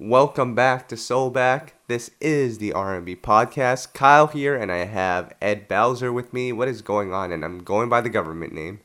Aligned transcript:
Welcome 0.00 0.54
back 0.54 0.86
to 0.90 0.94
Soulback. 0.94 1.70
This 1.88 2.12
is 2.20 2.58
the 2.58 2.72
R&B 2.72 3.16
podcast. 3.16 3.94
Kyle 3.94 4.28
here, 4.28 4.54
and 4.54 4.70
I 4.70 4.84
have 4.84 5.34
Ed 5.42 5.66
Bowser 5.66 6.12
with 6.12 6.32
me. 6.32 6.52
What 6.52 6.68
is 6.68 6.82
going 6.82 7.12
on? 7.12 7.32
And 7.32 7.44
I'm 7.44 7.64
going 7.64 7.88
by 7.88 8.00
the 8.00 8.08
government 8.08 8.52
name. 8.52 8.78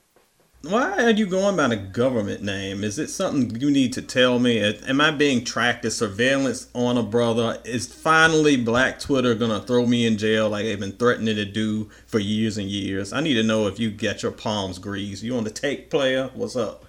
Why 0.63 1.03
are 1.03 1.11
you 1.11 1.27
going 1.27 1.55
by 1.55 1.67
the 1.67 1.75
government 1.75 2.41
name? 2.41 2.83
Is 2.83 2.97
it 2.97 3.09
something 3.09 3.61
you 3.61 3.69
need 3.69 3.93
to 3.93 4.01
tell 4.01 4.39
me? 4.39 4.59
Am 4.59 4.99
I 4.99 5.11
being 5.11 5.45
tracked? 5.45 5.85
Is 5.85 5.95
surveillance 5.95 6.69
on 6.73 6.97
a 6.97 7.03
brother? 7.03 7.59
Is 7.63 7.85
finally 7.93 8.57
Black 8.57 8.99
Twitter 8.99 9.35
gonna 9.35 9.59
throw 9.59 9.85
me 9.85 10.07
in 10.07 10.17
jail 10.17 10.49
like 10.49 10.65
they've 10.65 10.79
been 10.79 10.93
threatening 10.93 11.35
to 11.35 11.45
do 11.45 11.91
for 12.07 12.17
years 12.17 12.57
and 12.57 12.67
years? 12.69 13.13
I 13.13 13.21
need 13.21 13.35
to 13.35 13.43
know 13.43 13.67
if 13.67 13.79
you 13.79 13.91
get 13.91 14.23
your 14.23 14.31
palms 14.31 14.79
greased. 14.79 15.21
You 15.21 15.37
on 15.37 15.43
the 15.43 15.51
take 15.51 15.91
player? 15.91 16.31
What's 16.33 16.55
up? 16.55 16.85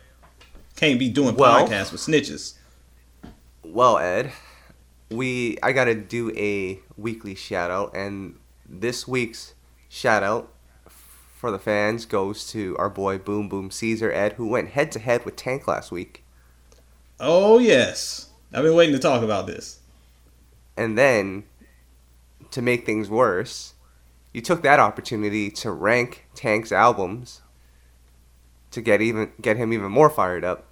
Can't 0.77 0.99
be 0.99 1.11
doing 1.11 1.37
well, 1.37 1.69
podcasts 1.69 1.93
with 1.93 2.01
snitches. 2.01 2.55
Well, 3.65 3.99
Ed, 3.99 4.31
we 5.11 5.57
I 5.63 5.73
gotta 5.73 5.95
do 5.95 6.31
a 6.37 6.81
weekly 6.99 7.35
shout 7.35 7.71
out, 7.71 7.97
and 7.97 8.39
this 8.69 9.09
week's 9.09 9.55
shout 9.89 10.23
out 10.23 10.53
for 10.87 11.51
the 11.51 11.59
fans 11.59 12.05
goes 12.05 12.47
to 12.53 12.77
our 12.79 12.91
boy 12.91 13.17
Boom 13.19 13.49
Boom 13.49 13.71
Caesar 13.71 14.13
Ed, 14.13 14.35
who 14.35 14.47
went 14.47 14.71
head 14.71 14.93
to 14.93 14.99
head 14.99 15.25
with 15.25 15.37
Tank 15.37 15.67
last 15.67 15.91
week. 15.91 16.25
Oh 17.19 17.59
yes, 17.59 18.29
I've 18.53 18.65
been 18.65 18.75
waiting 18.75 18.95
to 18.95 19.01
talk 19.01 19.23
about 19.23 19.47
this. 19.47 19.81
And 20.77 20.99
then, 20.99 21.45
to 22.51 22.61
make 22.61 22.85
things 22.85 23.09
worse, 23.09 23.75
you 24.35 24.43
took 24.43 24.63
that 24.63 24.79
opportunity 24.79 25.51
to 25.51 25.71
rank 25.71 26.27
Tank's 26.35 26.71
albums 26.71 27.41
to 28.73 28.83
get 28.83 29.01
even 29.01 29.33
get 29.41 29.57
him 29.57 29.73
even 29.73 29.91
more 29.91 30.11
fired 30.11 30.45
up, 30.45 30.67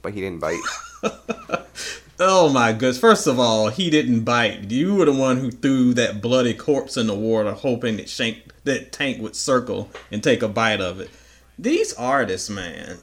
but 0.00 0.14
he 0.14 0.22
didn't 0.22 0.40
bite. 0.40 0.60
oh 2.20 2.48
my 2.52 2.72
goodness! 2.72 2.98
First 2.98 3.26
of 3.26 3.38
all, 3.38 3.68
he 3.68 3.90
didn't 3.90 4.24
bite. 4.24 4.70
You 4.70 4.94
were 4.94 5.04
the 5.04 5.12
one 5.12 5.38
who 5.38 5.50
threw 5.50 5.94
that 5.94 6.20
bloody 6.20 6.54
corpse 6.54 6.96
in 6.96 7.06
the 7.06 7.14
water, 7.14 7.52
hoping 7.52 7.96
that 7.96 8.08
Shank 8.08 8.64
that 8.64 8.92
tank 8.92 9.20
would 9.20 9.36
circle 9.36 9.90
and 10.10 10.22
take 10.22 10.42
a 10.42 10.48
bite 10.48 10.80
of 10.80 11.00
it. 11.00 11.10
These 11.58 11.94
artists, 11.94 12.50
man, 12.50 12.98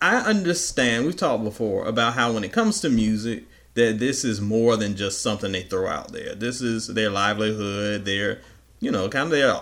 I 0.00 0.16
understand. 0.16 1.06
We've 1.06 1.16
talked 1.16 1.44
before 1.44 1.86
about 1.86 2.14
how 2.14 2.32
when 2.32 2.44
it 2.44 2.52
comes 2.52 2.80
to 2.80 2.88
music, 2.88 3.44
that 3.74 3.98
this 3.98 4.24
is 4.24 4.40
more 4.40 4.76
than 4.76 4.96
just 4.96 5.22
something 5.22 5.52
they 5.52 5.62
throw 5.62 5.88
out 5.88 6.12
there. 6.12 6.34
This 6.34 6.60
is 6.60 6.88
their 6.88 7.10
livelihood, 7.10 8.04
their, 8.04 8.40
you 8.80 8.90
know, 8.90 9.08
kind 9.08 9.24
of 9.24 9.30
their 9.30 9.60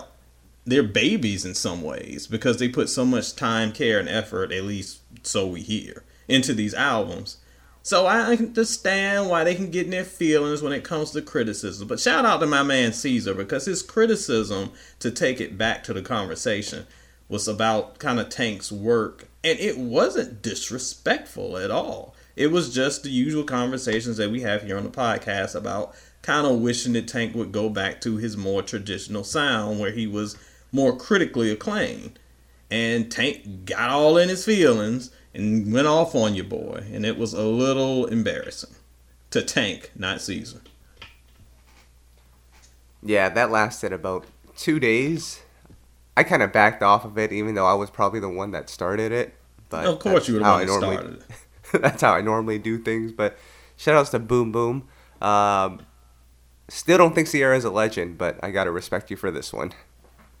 their 0.65 0.83
babies 0.83 1.45
in 1.45 1.55
some 1.55 1.81
ways 1.81 2.27
because 2.27 2.57
they 2.57 2.67
put 2.67 2.89
so 2.89 3.05
much 3.05 3.35
time, 3.35 3.71
care, 3.71 3.99
and 3.99 4.09
effort, 4.09 4.51
at 4.51 4.65
least 4.65 4.99
so 5.23 5.47
we 5.47 5.61
hear, 5.61 6.03
into 6.27 6.53
these 6.53 6.73
albums. 6.73 7.37
So 7.87 8.05
I 8.05 8.33
understand 8.33 9.29
why 9.29 9.45
they 9.45 9.55
can 9.55 9.71
get 9.71 9.85
in 9.85 9.91
their 9.91 10.03
feelings 10.03 10.61
when 10.61 10.73
it 10.73 10.83
comes 10.83 11.11
to 11.11 11.21
criticism. 11.21 11.87
But 11.87 12.01
shout 12.01 12.25
out 12.25 12.41
to 12.41 12.45
my 12.45 12.61
man 12.61 12.91
Caesar 12.91 13.33
because 13.33 13.63
his 13.63 13.81
criticism, 13.81 14.73
to 14.99 15.09
take 15.09 15.39
it 15.39 15.57
back 15.57 15.85
to 15.85 15.93
the 15.93 16.01
conversation, 16.01 16.85
was 17.29 17.47
about 17.47 17.97
kind 17.97 18.19
of 18.19 18.27
Tank's 18.27 18.73
work. 18.73 19.29
And 19.41 19.57
it 19.57 19.77
wasn't 19.77 20.41
disrespectful 20.41 21.55
at 21.55 21.71
all. 21.71 22.13
It 22.35 22.51
was 22.51 22.75
just 22.75 23.03
the 23.03 23.09
usual 23.09 23.45
conversations 23.45 24.17
that 24.17 24.31
we 24.31 24.41
have 24.41 24.63
here 24.63 24.77
on 24.77 24.83
the 24.83 24.89
podcast 24.89 25.55
about 25.55 25.95
kind 26.23 26.45
of 26.45 26.59
wishing 26.59 26.91
that 26.91 27.07
Tank 27.07 27.35
would 27.35 27.53
go 27.53 27.69
back 27.69 28.01
to 28.01 28.17
his 28.17 28.35
more 28.35 28.61
traditional 28.61 29.23
sound 29.23 29.79
where 29.79 29.91
he 29.91 30.07
was 30.07 30.35
more 30.73 30.93
critically 30.93 31.51
acclaimed. 31.51 32.19
And 32.69 33.09
Tank 33.09 33.63
got 33.63 33.91
all 33.91 34.17
in 34.17 34.27
his 34.27 34.43
feelings 34.43 35.09
and 35.37 35.71
went 35.71 35.87
off 35.87 36.15
on 36.15 36.35
your 36.35 36.45
boy, 36.45 36.83
and 36.91 37.05
it 37.05 37.17
was 37.17 37.33
a 37.33 37.43
little 37.43 38.05
embarrassing 38.07 38.75
to 39.29 39.41
Tank, 39.43 39.91
not 39.95 40.19
Caesar. 40.21 40.61
Yeah, 43.03 43.29
that 43.29 43.51
lasted 43.51 43.93
about 43.93 44.25
two 44.55 44.79
days. 44.79 45.41
I 46.17 46.23
kind 46.23 46.41
of 46.41 46.51
backed 46.51 46.81
off 46.81 47.05
of 47.05 47.17
it, 47.17 47.31
even 47.31 47.53
though 47.53 47.67
I 47.67 47.75
was 47.75 47.91
probably 47.91 48.19
the 48.19 48.29
one 48.29 48.51
that 48.51 48.69
started 48.69 49.11
it. 49.11 49.35
But 49.69 49.85
of 49.85 49.99
course, 49.99 50.27
you 50.27 50.41
one 50.41 50.65
that 50.65 50.73
started 50.73 51.21
it. 51.21 51.81
that's 51.81 52.01
how 52.01 52.13
I 52.13 52.21
normally 52.21 52.57
do 52.57 52.79
things. 52.79 53.11
But 53.11 53.37
shout 53.75 53.95
outs 53.95 54.09
to 54.11 54.19
Boom 54.19 54.51
Boom. 54.51 54.87
Um, 55.21 55.81
still 56.67 56.97
don't 56.97 57.13
think 57.13 57.29
Ciara's 57.29 57.65
a 57.65 57.69
legend, 57.69 58.17
but 58.17 58.39
I 58.43 58.49
gotta 58.49 58.71
respect 58.71 59.11
you 59.11 59.17
for 59.17 59.29
this 59.29 59.53
one. 59.53 59.73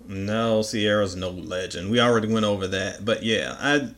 No, 0.07 0.63
Ciara's 0.63 1.15
no 1.15 1.29
legend. 1.29 1.91
We 1.91 1.99
already 1.99 2.31
went 2.31 2.45
over 2.45 2.65
that. 2.67 3.05
But 3.05 3.23
yeah, 3.23 3.57
I 3.59 3.89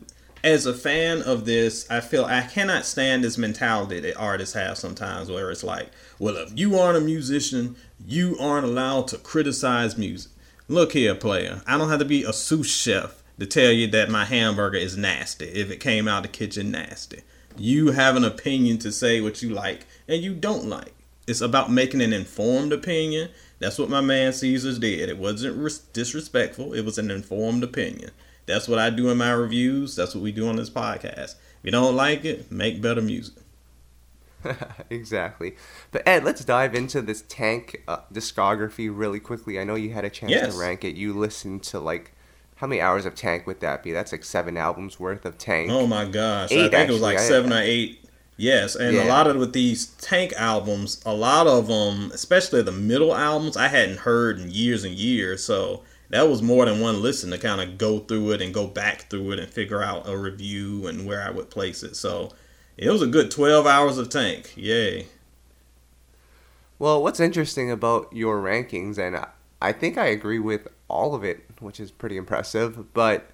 as 0.42 0.66
a 0.66 0.74
fan 0.74 1.22
of 1.22 1.44
this, 1.44 1.90
I 1.90 2.00
feel 2.00 2.24
I 2.24 2.42
cannot 2.42 2.86
stand 2.86 3.24
this 3.24 3.36
mentality 3.36 4.00
that 4.00 4.16
artists 4.16 4.54
have 4.54 4.78
sometimes 4.78 5.30
where 5.30 5.50
it's 5.50 5.64
like, 5.64 5.90
well, 6.18 6.36
if 6.36 6.58
you 6.58 6.78
aren't 6.78 6.96
a 6.98 7.00
musician, 7.00 7.76
you 8.06 8.36
aren't 8.40 8.66
allowed 8.66 9.08
to 9.08 9.18
criticize 9.18 9.98
music. 9.98 10.32
Look 10.68 10.92
here, 10.92 11.14
player. 11.14 11.62
I 11.66 11.76
don't 11.76 11.90
have 11.90 11.98
to 11.98 12.04
be 12.04 12.22
a 12.24 12.32
sous 12.32 12.70
chef 12.70 13.22
to 13.38 13.46
tell 13.46 13.72
you 13.72 13.86
that 13.88 14.10
my 14.10 14.24
hamburger 14.24 14.78
is 14.78 14.96
nasty 14.96 15.46
if 15.46 15.70
it 15.70 15.80
came 15.80 16.06
out 16.06 16.24
of 16.24 16.30
the 16.32 16.38
kitchen 16.38 16.70
nasty. 16.70 17.22
You 17.56 17.92
have 17.92 18.16
an 18.16 18.24
opinion 18.24 18.78
to 18.78 18.92
say 18.92 19.20
what 19.20 19.42
you 19.42 19.50
like 19.50 19.86
and 20.08 20.22
you 20.22 20.34
don't 20.34 20.66
like. 20.66 20.94
It's 21.26 21.40
about 21.40 21.70
making 21.70 22.00
an 22.00 22.12
informed 22.12 22.72
opinion. 22.72 23.30
That's 23.58 23.78
what 23.78 23.90
my 23.90 24.00
man 24.00 24.32
Caesars 24.32 24.78
did. 24.78 25.08
It 25.08 25.18
wasn't 25.18 25.92
disrespectful, 25.92 26.72
it 26.72 26.84
was 26.84 26.98
an 26.98 27.10
informed 27.10 27.62
opinion. 27.62 28.10
That's 28.50 28.68
what 28.68 28.78
I 28.78 28.90
do 28.90 29.10
in 29.10 29.18
my 29.18 29.32
reviews. 29.32 29.96
That's 29.96 30.14
what 30.14 30.22
we 30.22 30.32
do 30.32 30.48
on 30.48 30.56
this 30.56 30.70
podcast. 30.70 31.34
If 31.34 31.64
you 31.64 31.70
don't 31.70 31.96
like 31.96 32.24
it, 32.24 32.50
make 32.50 32.82
better 32.82 33.02
music. 33.02 33.34
exactly. 34.90 35.56
But 35.90 36.06
Ed, 36.06 36.24
let's 36.24 36.44
dive 36.44 36.74
into 36.74 37.02
this 37.02 37.24
Tank 37.28 37.82
uh, 37.86 37.98
discography 38.12 38.90
really 38.92 39.20
quickly. 39.20 39.60
I 39.60 39.64
know 39.64 39.74
you 39.74 39.92
had 39.92 40.04
a 40.04 40.10
chance 40.10 40.32
yes. 40.32 40.54
to 40.54 40.60
rank 40.60 40.84
it. 40.84 40.96
You 40.96 41.12
listened 41.12 41.62
to 41.64 41.80
like 41.80 42.12
how 42.56 42.66
many 42.66 42.80
hours 42.80 43.06
of 43.06 43.14
Tank 43.14 43.46
would 43.46 43.60
that 43.60 43.82
be? 43.82 43.92
That's 43.92 44.12
like 44.12 44.24
seven 44.24 44.56
albums 44.58 45.00
worth 45.00 45.24
of 45.24 45.38
Tank. 45.38 45.70
Oh 45.70 45.86
my 45.86 46.04
gosh! 46.04 46.52
Eight, 46.52 46.58
I 46.58 46.62
think 46.62 46.74
actually. 46.74 46.88
it 46.88 46.92
was 46.92 47.02
like 47.02 47.18
I, 47.18 47.20
seven 47.22 47.52
or 47.52 47.60
eight. 47.60 48.04
Yes, 48.36 48.74
and 48.74 48.96
yeah. 48.96 49.04
a 49.04 49.08
lot 49.08 49.26
of 49.26 49.36
with 49.36 49.52
these 49.52 49.86
Tank 49.86 50.32
albums, 50.36 51.02
a 51.04 51.12
lot 51.12 51.46
of 51.46 51.68
them, 51.68 52.10
especially 52.12 52.62
the 52.62 52.72
middle 52.72 53.14
albums, 53.14 53.56
I 53.56 53.68
hadn't 53.68 53.98
heard 53.98 54.40
in 54.40 54.50
years 54.50 54.84
and 54.84 54.94
years. 54.94 55.44
So 55.44 55.82
that 56.10 56.28
was 56.28 56.42
more 56.42 56.66
than 56.66 56.80
one 56.80 57.00
listen 57.00 57.30
to 57.30 57.38
kind 57.38 57.60
of 57.60 57.78
go 57.78 58.00
through 58.00 58.32
it 58.32 58.42
and 58.42 58.52
go 58.52 58.66
back 58.66 59.08
through 59.08 59.32
it 59.32 59.38
and 59.38 59.48
figure 59.48 59.82
out 59.82 60.08
a 60.08 60.16
review 60.16 60.86
and 60.86 61.06
where 61.06 61.22
I 61.22 61.30
would 61.30 61.50
place 61.50 61.82
it. 61.82 61.96
So 61.96 62.30
it 62.76 62.90
was 62.90 63.02
a 63.02 63.06
good 63.06 63.30
12 63.30 63.66
hours 63.66 63.96
of 63.96 64.08
Tank. 64.08 64.52
Yay. 64.56 65.06
Well, 66.78 67.02
what's 67.02 67.20
interesting 67.20 67.70
about 67.70 68.12
your 68.12 68.42
rankings, 68.42 68.98
and 68.98 69.24
I 69.60 69.72
think 69.72 69.98
I 69.98 70.06
agree 70.06 70.38
with 70.38 70.66
all 70.88 71.14
of 71.14 71.22
it, 71.22 71.44
which 71.60 71.78
is 71.78 71.90
pretty 71.90 72.16
impressive, 72.16 72.92
but 72.94 73.30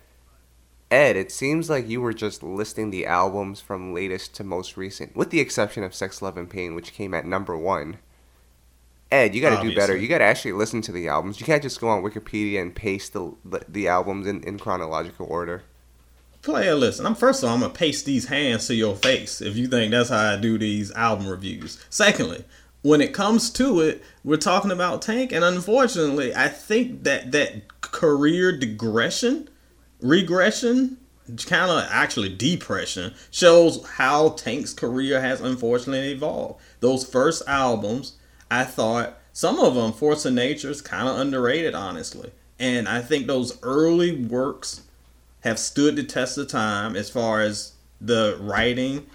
Ed, 0.91 1.17
it 1.17 1.33
seems 1.33 1.71
like 1.71 1.89
you 1.89 2.01
were 2.01 2.13
just 2.13 2.43
listing 2.43 2.91
the 2.91 3.07
albums 3.07 3.61
from 3.61 3.95
latest 3.95 4.35
to 4.35 4.45
most 4.45 4.77
recent, 4.77 5.17
with 5.17 5.31
the 5.31 5.41
exception 5.41 5.83
of 5.83 5.95
Sex, 5.95 6.21
Love, 6.21 6.37
and 6.37 6.51
Pain, 6.51 6.75
which 6.75 6.93
came 6.93 7.15
at 7.15 7.25
number 7.25 7.57
one. 7.57 7.99
Ed, 9.11 9.35
you 9.35 9.41
got 9.41 9.63
to 9.63 9.69
do 9.69 9.75
better. 9.75 9.97
You 9.97 10.09
got 10.09 10.19
to 10.19 10.25
actually 10.25 10.53
listen 10.53 10.83
to 10.83 10.93
the 10.93 11.09
albums. 11.09 11.39
You 11.39 11.47
can't 11.47 11.63
just 11.63 11.81
go 11.81 11.89
on 11.89 12.03
Wikipedia 12.03 12.61
and 12.61 12.75
paste 12.75 13.13
the 13.13 13.35
the, 13.45 13.63
the 13.69 13.89
albums 13.89 14.27
in, 14.27 14.43
in 14.43 14.59
chronological 14.59 15.27
order. 15.29 15.63
Player, 16.43 16.75
listen. 16.75 17.07
I'm 17.07 17.15
first 17.15 17.43
of 17.43 17.49
all, 17.49 17.55
I'm 17.55 17.61
gonna 17.61 17.73
paste 17.73 18.05
these 18.05 18.27
hands 18.27 18.67
to 18.67 18.75
your 18.75 18.97
face 18.97 19.41
if 19.41 19.57
you 19.57 19.69
think 19.69 19.93
that's 19.93 20.11
how 20.11 20.35
I 20.35 20.37
do 20.37 20.59
these 20.59 20.93
album 20.93 21.29
reviews. 21.29 21.85
Secondly, 21.89 22.45
when 22.83 23.01
it 23.01 23.13
comes 23.13 23.51
to 23.51 23.81
it, 23.81 24.03
we're 24.23 24.37
talking 24.37 24.71
about 24.71 25.03
Tank, 25.03 25.33
and 25.33 25.45
unfortunately, 25.45 26.35
I 26.35 26.49
think 26.49 27.05
that 27.05 27.33
that 27.33 27.81
career 27.81 28.57
digression, 28.57 29.49
regression, 30.01 30.99
kind 31.47 31.71
of 31.71 31.85
actually 31.91 32.35
depression, 32.35 33.15
shows 33.31 33.85
how 33.87 34.31
Tank's 34.31 34.73
career 34.73 35.21
has 35.21 35.41
unfortunately 35.41 36.13
evolved. 36.13 36.61
Those 36.81 37.05
first 37.05 37.43
albums 37.49 38.17
I 38.51 38.65
thought 38.65 39.19
some 39.33 39.59
of 39.59 39.75
them, 39.75 39.93
Force 39.93 40.25
of 40.25 40.35
Nature, 40.35 40.71
is 40.71 40.81
kind 40.81 41.09
of 41.09 41.19
underrated, 41.19 41.75
honestly. 41.75 42.31
And 42.59 42.89
I 42.89 43.03
think 43.03 43.27
those 43.27 43.63
early 43.63 44.25
works 44.25 44.83
have 45.41 45.59
stood 45.59 45.97
the 45.97 46.03
test 46.03 46.39
of 46.39 46.49
time 46.49 46.97
as 46.97 47.11
far 47.11 47.41
as 47.41 47.73
the 48.01 48.37
writing, 48.41 49.07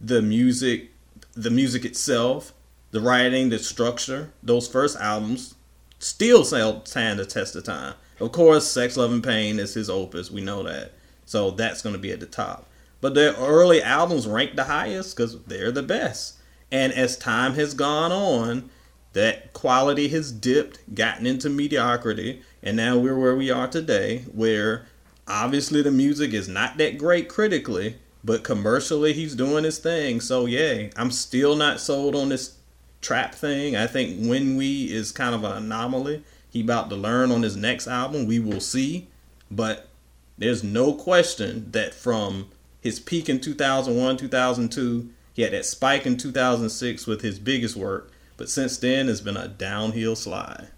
the 0.00 0.20
music, 0.22 0.90
the 1.32 1.50
music 1.50 1.84
itself, 1.84 2.52
the 2.90 3.00
writing, 3.00 3.48
the 3.48 3.58
structure. 3.58 4.32
Those 4.42 4.68
first 4.68 4.98
albums 4.98 5.54
still 5.98 6.44
stand 6.44 7.18
the 7.18 7.26
test 7.26 7.56
of 7.56 7.64
time. 7.64 7.94
Of 8.18 8.32
course, 8.32 8.66
Sex, 8.66 8.96
Love, 8.96 9.12
and 9.12 9.24
Pain 9.24 9.58
is 9.58 9.74
his 9.74 9.88
opus. 9.88 10.30
We 10.30 10.42
know 10.42 10.62
that. 10.64 10.92
So 11.24 11.50
that's 11.52 11.80
going 11.80 11.94
to 11.94 11.98
be 11.98 12.12
at 12.12 12.20
the 12.20 12.26
top. 12.26 12.66
But 13.00 13.14
their 13.14 13.32
early 13.34 13.82
albums 13.82 14.26
rank 14.26 14.56
the 14.56 14.64
highest 14.64 15.16
because 15.16 15.40
they're 15.44 15.72
the 15.72 15.82
best. 15.82 16.34
And 16.70 16.92
as 16.92 17.16
time 17.16 17.54
has 17.54 17.72
gone 17.72 18.12
on, 18.12 18.68
that 19.12 19.52
quality 19.52 20.08
has 20.08 20.30
dipped, 20.30 20.94
gotten 20.94 21.26
into 21.26 21.50
mediocrity, 21.50 22.42
and 22.62 22.76
now 22.76 22.96
we're 22.98 23.18
where 23.18 23.36
we 23.36 23.50
are 23.50 23.66
today, 23.66 24.24
where 24.32 24.86
obviously 25.26 25.82
the 25.82 25.90
music 25.90 26.32
is 26.32 26.48
not 26.48 26.76
that 26.78 26.98
great 26.98 27.28
critically, 27.28 27.96
but 28.22 28.44
commercially 28.44 29.12
he's 29.12 29.34
doing 29.34 29.64
his 29.64 29.78
thing. 29.78 30.20
So 30.20 30.46
yeah, 30.46 30.88
I'm 30.96 31.10
still 31.10 31.56
not 31.56 31.80
sold 31.80 32.14
on 32.14 32.28
this 32.28 32.56
trap 33.00 33.34
thing. 33.34 33.76
I 33.76 33.86
think 33.86 34.28
When 34.28 34.56
We 34.56 34.92
is 34.92 35.12
kind 35.12 35.34
of 35.34 35.44
an 35.44 35.56
anomaly. 35.56 36.22
He 36.50 36.62
about 36.62 36.90
to 36.90 36.96
learn 36.96 37.30
on 37.30 37.42
his 37.42 37.56
next 37.56 37.86
album. 37.86 38.26
We 38.26 38.38
will 38.38 38.60
see. 38.60 39.08
But 39.50 39.88
there's 40.36 40.62
no 40.62 40.94
question 40.94 41.70
that 41.72 41.94
from 41.94 42.48
his 42.80 43.00
peak 43.00 43.28
in 43.28 43.40
2001, 43.40 44.16
2002, 44.16 45.10
he 45.32 45.42
had 45.42 45.52
that 45.52 45.64
spike 45.64 46.06
in 46.06 46.16
2006 46.16 47.06
with 47.06 47.22
his 47.22 47.38
biggest 47.38 47.76
work. 47.76 48.10
But 48.40 48.48
since 48.48 48.78
then, 48.78 49.10
it's 49.10 49.20
been 49.20 49.36
a 49.36 49.48
downhill 49.48 50.16
slide. 50.16 50.68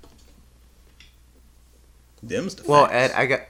Them's 2.21 2.57
the 2.57 2.69
well, 2.69 2.87
facts. 2.87 3.15
Ed, 3.15 3.17
I 3.17 3.27
got 3.27 3.41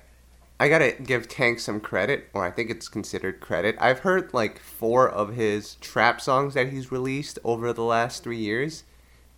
I 0.60 0.68
gotta 0.68 0.92
give 1.02 1.30
Tank 1.30 1.60
some 1.60 1.80
credit, 1.80 2.28
or 2.34 2.44
I 2.44 2.50
think 2.50 2.68
it's 2.68 2.88
considered 2.88 3.40
credit. 3.40 3.74
I've 3.80 4.00
heard 4.00 4.34
like 4.34 4.58
four 4.58 5.08
of 5.08 5.34
his 5.34 5.76
trap 5.76 6.20
songs 6.20 6.52
that 6.52 6.68
he's 6.68 6.92
released 6.92 7.38
over 7.42 7.72
the 7.72 7.84
last 7.84 8.22
three 8.22 8.36
years, 8.36 8.84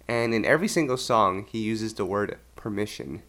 and 0.08 0.34
in 0.34 0.44
every 0.44 0.66
single 0.66 0.96
song 0.96 1.46
he 1.48 1.60
uses 1.60 1.94
the 1.94 2.04
word 2.04 2.36
permission. 2.56 3.22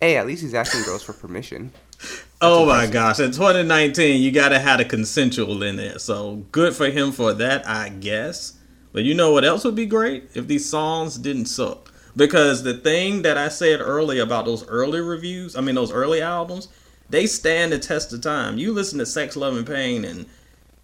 Hey, 0.00 0.16
at 0.16 0.28
least 0.28 0.42
he's 0.42 0.54
asking 0.54 0.84
girls 0.84 1.02
for 1.02 1.12
permission. 1.12 1.72
That's 1.98 2.24
oh 2.40 2.66
my 2.66 2.86
gosh! 2.86 3.18
In 3.18 3.32
2019, 3.32 4.22
you 4.22 4.30
gotta 4.30 4.60
have 4.60 4.78
a 4.78 4.84
consensual 4.84 5.60
in 5.64 5.74
there. 5.74 5.98
So 5.98 6.44
good 6.52 6.76
for 6.76 6.88
him 6.88 7.10
for 7.10 7.32
that, 7.32 7.68
I 7.68 7.88
guess. 7.88 8.57
But 8.92 9.04
you 9.04 9.14
know 9.14 9.32
what 9.32 9.44
else 9.44 9.64
would 9.64 9.74
be 9.74 9.86
great 9.86 10.30
if 10.34 10.46
these 10.46 10.68
songs 10.68 11.18
didn't 11.18 11.46
suck? 11.46 11.92
Because 12.16 12.62
the 12.62 12.74
thing 12.74 13.22
that 13.22 13.38
I 13.38 13.48
said 13.48 13.80
earlier 13.80 14.22
about 14.22 14.44
those 14.44 14.66
early 14.68 15.00
reviews, 15.00 15.56
I 15.56 15.60
mean 15.60 15.74
those 15.74 15.92
early 15.92 16.20
albums, 16.20 16.68
they 17.10 17.26
stand 17.26 17.72
the 17.72 17.78
test 17.78 18.12
of 18.12 18.20
time. 18.20 18.58
You 18.58 18.72
listen 18.72 18.98
to 18.98 19.06
Sex, 19.06 19.36
Love, 19.36 19.56
and 19.56 19.66
Pain 19.66 20.04
in 20.04 20.26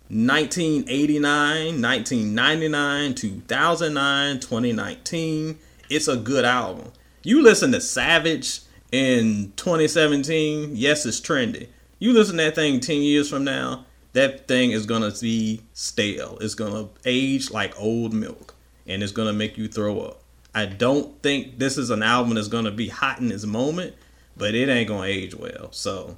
1989, 0.09 1.83
1999, 1.83 3.15
2009, 3.15 4.41
2019. 4.41 5.59
It's 5.91 6.09
a 6.09 6.17
good 6.17 6.45
album. 6.45 6.93
You 7.23 7.43
listen 7.43 7.73
to 7.73 7.81
Savage 7.81 8.61
in 8.93 9.53
2017, 9.57 10.77
yes, 10.77 11.05
it's 11.05 11.21
trendy. 11.21 11.69
You 11.99 12.13
listen 12.13 12.37
to 12.37 12.45
that 12.45 12.55
thing 12.55 12.81
10 12.81 13.01
years 13.01 13.29
from 13.29 13.45
now, 13.45 13.87
that 14.15 14.49
thing 14.49 14.71
is 14.71 14.87
to 15.03 15.21
be 15.21 15.61
stale. 15.75 16.39
It's 16.41 16.55
to 16.73 16.89
age 17.05 17.51
like 17.51 17.79
old 17.79 18.15
milk 18.15 18.55
and 18.87 19.03
it's 19.03 19.13
to 19.29 19.33
make 19.33 19.59
you 19.59 19.69
throw 19.69 20.01
up. 20.01 20.23
I 20.55 20.67
don't 20.67 21.21
think 21.23 21.59
this 21.59 21.77
is 21.77 21.91
an 21.91 22.03
album 22.03 22.35
that's 22.35 22.49
to 22.65 22.71
be 22.71 22.89
hot 22.89 23.19
in 23.19 23.31
its 23.31 23.45
moment, 23.45 23.95
but 24.37 24.55
it 24.55 24.69
ain't 24.69 24.89
gonna 24.89 25.07
age 25.07 25.35
well. 25.35 25.69
So 25.73 26.17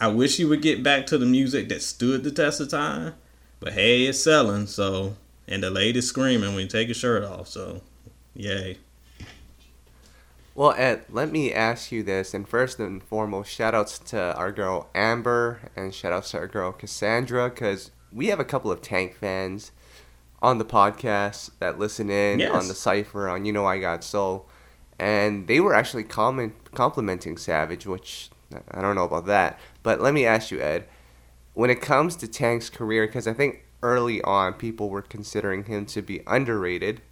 I 0.00 0.08
wish 0.08 0.40
you 0.40 0.48
would 0.48 0.62
get 0.62 0.82
back 0.82 1.06
to 1.06 1.18
the 1.18 1.26
music 1.26 1.68
that 1.68 1.82
stood 1.82 2.24
the 2.24 2.32
test 2.32 2.60
of 2.60 2.68
time. 2.68 3.14
But 3.60 3.74
hey, 3.74 4.02
it's 4.02 4.20
selling, 4.20 4.66
so 4.66 5.16
and 5.46 5.62
the 5.62 5.70
lady's 5.70 6.08
screaming 6.08 6.54
when 6.54 6.62
you 6.62 6.68
take 6.68 6.88
your 6.88 6.94
shirt 6.94 7.22
off, 7.22 7.46
so 7.46 7.82
yay. 8.34 8.78
Well, 10.54 10.74
Ed, 10.76 11.04
let 11.08 11.30
me 11.30 11.52
ask 11.52 11.90
you 11.90 12.02
this, 12.02 12.34
and 12.34 12.46
first 12.46 12.78
and 12.78 13.02
foremost, 13.02 13.50
shout 13.50 13.74
outs 13.74 13.98
to 13.98 14.36
our 14.36 14.52
girl 14.52 14.90
Amber, 14.94 15.70
and 15.74 15.94
shout 15.94 16.12
outs 16.12 16.32
to 16.32 16.38
our 16.38 16.46
girl 16.46 16.72
Cassandra, 16.72 17.48
because 17.48 17.90
we 18.12 18.26
have 18.26 18.40
a 18.40 18.44
couple 18.44 18.70
of 18.70 18.82
Tank 18.82 19.14
fans 19.14 19.72
on 20.42 20.58
the 20.58 20.64
podcast 20.64 21.50
that 21.60 21.78
listen 21.78 22.10
in 22.10 22.40
yes. 22.40 22.52
on 22.52 22.68
the 22.68 22.74
cipher 22.74 23.28
on 23.28 23.44
You 23.44 23.52
Know 23.52 23.64
I 23.64 23.78
Got 23.78 24.04
Soul 24.04 24.46
and 25.02 25.48
they 25.48 25.58
were 25.58 25.74
actually 25.74 26.04
comment, 26.04 26.54
complimenting 26.74 27.36
Savage, 27.36 27.86
which 27.86 28.30
I 28.70 28.80
don't 28.80 28.94
know 28.94 29.04
about 29.04 29.26
that. 29.26 29.58
But 29.82 30.00
let 30.00 30.14
me 30.14 30.24
ask 30.24 30.52
you, 30.52 30.60
Ed, 30.60 30.86
when 31.54 31.70
it 31.70 31.80
comes 31.80 32.14
to 32.16 32.28
Tank's 32.28 32.70
career, 32.70 33.06
because 33.06 33.26
I 33.26 33.32
think 33.32 33.64
early 33.82 34.22
on 34.22 34.54
people 34.54 34.90
were 34.90 35.02
considering 35.02 35.64
him 35.64 35.86
to 35.86 36.02
be 36.02 36.22
underrated, 36.26 37.02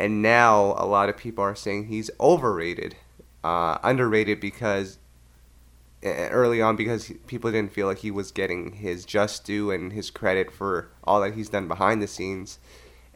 and 0.00 0.22
now 0.22 0.74
a 0.78 0.86
lot 0.86 1.08
of 1.08 1.16
people 1.16 1.44
are 1.44 1.54
saying 1.54 1.86
he's 1.86 2.10
overrated, 2.18 2.96
uh, 3.44 3.78
underrated 3.82 4.40
because 4.40 4.98
early 6.02 6.62
on 6.62 6.76
because 6.76 7.12
people 7.26 7.52
didn't 7.52 7.72
feel 7.72 7.86
like 7.86 7.98
he 7.98 8.10
was 8.10 8.32
getting 8.32 8.72
his 8.72 9.04
just 9.04 9.44
due 9.44 9.70
and 9.70 9.92
his 9.92 10.10
credit 10.10 10.50
for 10.50 10.88
all 11.04 11.20
that 11.20 11.34
he's 11.34 11.50
done 11.50 11.68
behind 11.68 12.02
the 12.02 12.06
scenes 12.06 12.58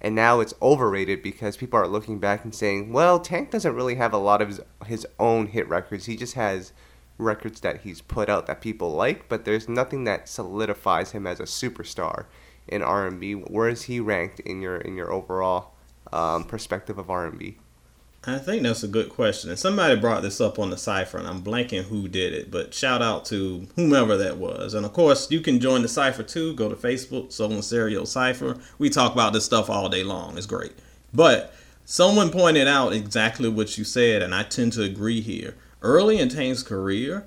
and 0.04 0.14
now 0.14 0.40
it's 0.40 0.52
overrated 0.60 1.22
because 1.22 1.56
people 1.56 1.80
are 1.80 1.88
looking 1.88 2.18
back 2.18 2.44
and 2.44 2.54
saying, 2.54 2.92
well, 2.92 3.18
Tank 3.18 3.50
doesn't 3.50 3.74
really 3.74 3.94
have 3.94 4.12
a 4.12 4.18
lot 4.18 4.42
of 4.42 4.48
his, 4.48 4.60
his 4.84 5.06
own 5.18 5.46
hit 5.46 5.66
records. 5.66 6.04
He 6.04 6.14
just 6.14 6.34
has 6.34 6.74
records 7.16 7.60
that 7.60 7.80
he's 7.80 8.02
put 8.02 8.28
out 8.28 8.46
that 8.46 8.60
people 8.60 8.90
like, 8.92 9.30
but 9.30 9.46
there's 9.46 9.66
nothing 9.66 10.04
that 10.04 10.28
solidifies 10.28 11.12
him 11.12 11.26
as 11.26 11.40
a 11.40 11.44
superstar 11.44 12.26
in 12.68 12.82
R&B. 12.82 13.32
Where 13.32 13.70
is 13.70 13.84
he 13.84 13.98
ranked 13.98 14.40
in 14.40 14.60
your 14.60 14.76
in 14.76 14.94
your 14.94 15.10
overall 15.10 15.73
um, 16.14 16.44
perspective 16.44 16.98
of 16.98 17.10
R&B? 17.10 17.58
I 18.26 18.38
think 18.38 18.62
that's 18.62 18.82
a 18.82 18.88
good 18.88 19.10
question. 19.10 19.50
And 19.50 19.58
somebody 19.58 19.96
brought 19.96 20.22
this 20.22 20.40
up 20.40 20.58
on 20.58 20.70
the 20.70 20.78
cipher, 20.78 21.18
and 21.18 21.26
I'm 21.26 21.42
blanking 21.42 21.84
who 21.84 22.08
did 22.08 22.32
it, 22.32 22.50
but 22.50 22.72
shout 22.72 23.02
out 23.02 23.26
to 23.26 23.66
whomever 23.76 24.16
that 24.16 24.38
was. 24.38 24.72
And 24.72 24.86
of 24.86 24.94
course, 24.94 25.30
you 25.30 25.40
can 25.40 25.60
join 25.60 25.82
the 25.82 25.88
cipher 25.88 26.22
too. 26.22 26.54
Go 26.54 26.70
to 26.70 26.76
Facebook, 26.76 27.32
Soul 27.32 27.52
in 27.52 27.62
Stereo 27.62 28.04
Cipher. 28.04 28.56
We 28.78 28.88
talk 28.88 29.12
about 29.12 29.34
this 29.34 29.44
stuff 29.44 29.68
all 29.68 29.90
day 29.90 30.02
long. 30.02 30.38
It's 30.38 30.46
great. 30.46 30.72
But 31.12 31.52
someone 31.84 32.30
pointed 32.30 32.66
out 32.66 32.94
exactly 32.94 33.48
what 33.48 33.76
you 33.76 33.84
said, 33.84 34.22
and 34.22 34.34
I 34.34 34.44
tend 34.44 34.72
to 34.74 34.82
agree 34.82 35.20
here. 35.20 35.54
Early 35.82 36.18
in 36.18 36.30
Tank's 36.30 36.62
career, 36.62 37.26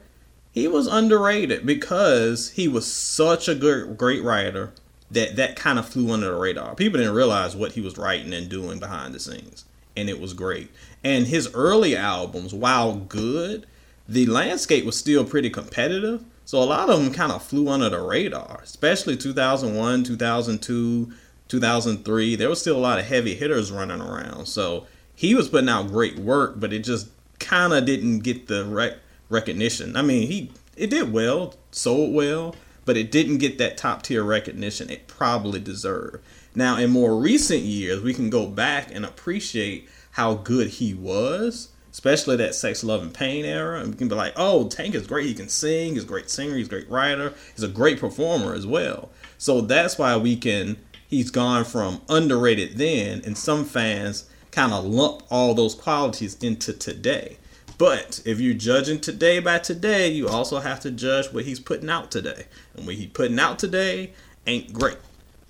he 0.51 0.67
was 0.67 0.87
underrated 0.87 1.63
because 1.63 2.51
he 2.51 2.67
was 2.67 2.91
such 2.91 3.47
a 3.47 3.53
good, 3.53 3.97
great 3.97 4.23
writer 4.23 4.73
that 5.11 5.35
that 5.35 5.55
kind 5.55 5.79
of 5.79 5.87
flew 5.87 6.11
under 6.11 6.27
the 6.27 6.35
radar. 6.35 6.75
People 6.75 6.99
didn't 6.99 7.15
realize 7.15 7.55
what 7.55 7.73
he 7.73 7.81
was 7.81 7.97
writing 7.97 8.33
and 8.33 8.49
doing 8.49 8.79
behind 8.79 9.13
the 9.13 9.19
scenes 9.19 9.65
and 9.97 10.09
it 10.09 10.21
was 10.21 10.33
great. 10.33 10.69
And 11.03 11.27
his 11.27 11.53
early 11.53 11.97
albums, 11.97 12.53
while 12.53 12.95
good, 12.95 13.65
the 14.07 14.27
landscape 14.27 14.85
was 14.85 14.95
still 14.95 15.25
pretty 15.25 15.49
competitive. 15.49 16.23
So 16.45 16.59
a 16.59 16.63
lot 16.63 16.89
of 16.89 17.03
them 17.03 17.13
kind 17.13 17.31
of 17.31 17.43
flew 17.43 17.67
under 17.67 17.89
the 17.89 17.99
radar, 17.99 18.61
especially 18.63 19.17
2001, 19.17 20.03
2002, 20.03 21.11
2003. 21.47 22.35
There 22.35 22.47
was 22.47 22.61
still 22.61 22.77
a 22.77 22.79
lot 22.79 22.99
of 22.99 23.05
heavy 23.05 23.35
hitters 23.35 23.71
running 23.71 23.99
around. 23.99 24.45
So 24.45 24.85
he 25.15 25.35
was 25.35 25.49
putting 25.49 25.67
out 25.67 25.87
great 25.87 26.17
work, 26.19 26.59
but 26.59 26.71
it 26.71 26.79
just 26.79 27.09
kind 27.39 27.73
of 27.73 27.85
didn't 27.85 28.19
get 28.19 28.47
the 28.47 28.63
rec- 28.65 28.99
recognition. 29.29 29.97
I 29.97 30.03
mean, 30.03 30.27
he 30.27 30.51
it 30.77 30.91
did 30.91 31.11
well, 31.11 31.55
sold 31.71 32.13
well, 32.13 32.55
but 32.87 32.95
it 32.97 33.11
didn't 33.11 33.39
get 33.39 33.57
that 33.57 33.75
top 33.77 34.01
tier 34.01 34.23
recognition 34.23 34.89
it 34.89 35.07
probably 35.07 35.59
deserved. 35.59 36.23
Now, 36.55 36.77
in 36.77 36.89
more 36.89 37.19
recent 37.19 37.63
years, 37.63 38.01
we 38.01 38.13
can 38.13 38.29
go 38.29 38.47
back 38.47 38.89
and 38.95 39.05
appreciate 39.05 39.89
how 40.11 40.35
good 40.35 40.69
he 40.69 40.93
was, 40.93 41.67
especially 41.91 42.37
that 42.37 42.55
Sex, 42.55 42.85
Love, 42.85 43.03
and 43.03 43.13
Pain 43.13 43.43
era. 43.43 43.81
And 43.81 43.89
we 43.89 43.97
can 43.97 44.07
be 44.07 44.15
like, 44.15 44.31
oh, 44.37 44.69
Tank 44.69 44.95
is 44.95 45.05
great. 45.05 45.25
He 45.25 45.33
can 45.33 45.49
sing. 45.49 45.95
He's 45.95 46.05
a 46.05 46.07
great 46.07 46.29
singer. 46.29 46.55
He's 46.55 46.67
a 46.67 46.69
great 46.69 46.89
writer. 46.89 47.33
He's 47.53 47.63
a 47.63 47.67
great 47.67 47.99
performer 47.99 48.53
as 48.53 48.65
well. 48.65 49.11
So 49.37 49.59
that's 49.59 49.99
why 49.99 50.15
we 50.15 50.37
can, 50.37 50.77
he's 51.07 51.29
gone 51.29 51.65
from 51.65 52.01
underrated 52.07 52.77
then, 52.77 53.21
and 53.25 53.37
some 53.37 53.65
fans 53.65 54.29
kind 54.51 54.71
of 54.71 54.85
lump 54.85 55.23
all 55.29 55.53
those 55.53 55.75
qualities 55.75 56.41
into 56.41 56.71
today. 56.71 57.37
But 57.77 58.21
if 58.25 58.39
you're 58.39 58.55
judging 58.55 58.99
today 58.99 59.39
by 59.39 59.59
today, 59.59 60.07
you 60.09 60.27
also 60.27 60.59
have 60.59 60.79
to 60.81 60.91
judge 60.91 61.31
what 61.31 61.45
he's 61.45 61.59
putting 61.59 61.89
out 61.89 62.09
today. 62.09 62.45
And 62.75 62.85
what 62.87 62.95
he's 62.95 63.09
putting 63.09 63.39
out 63.39 63.59
today 63.59 64.13
ain't 64.47 64.73
great. 64.73 64.97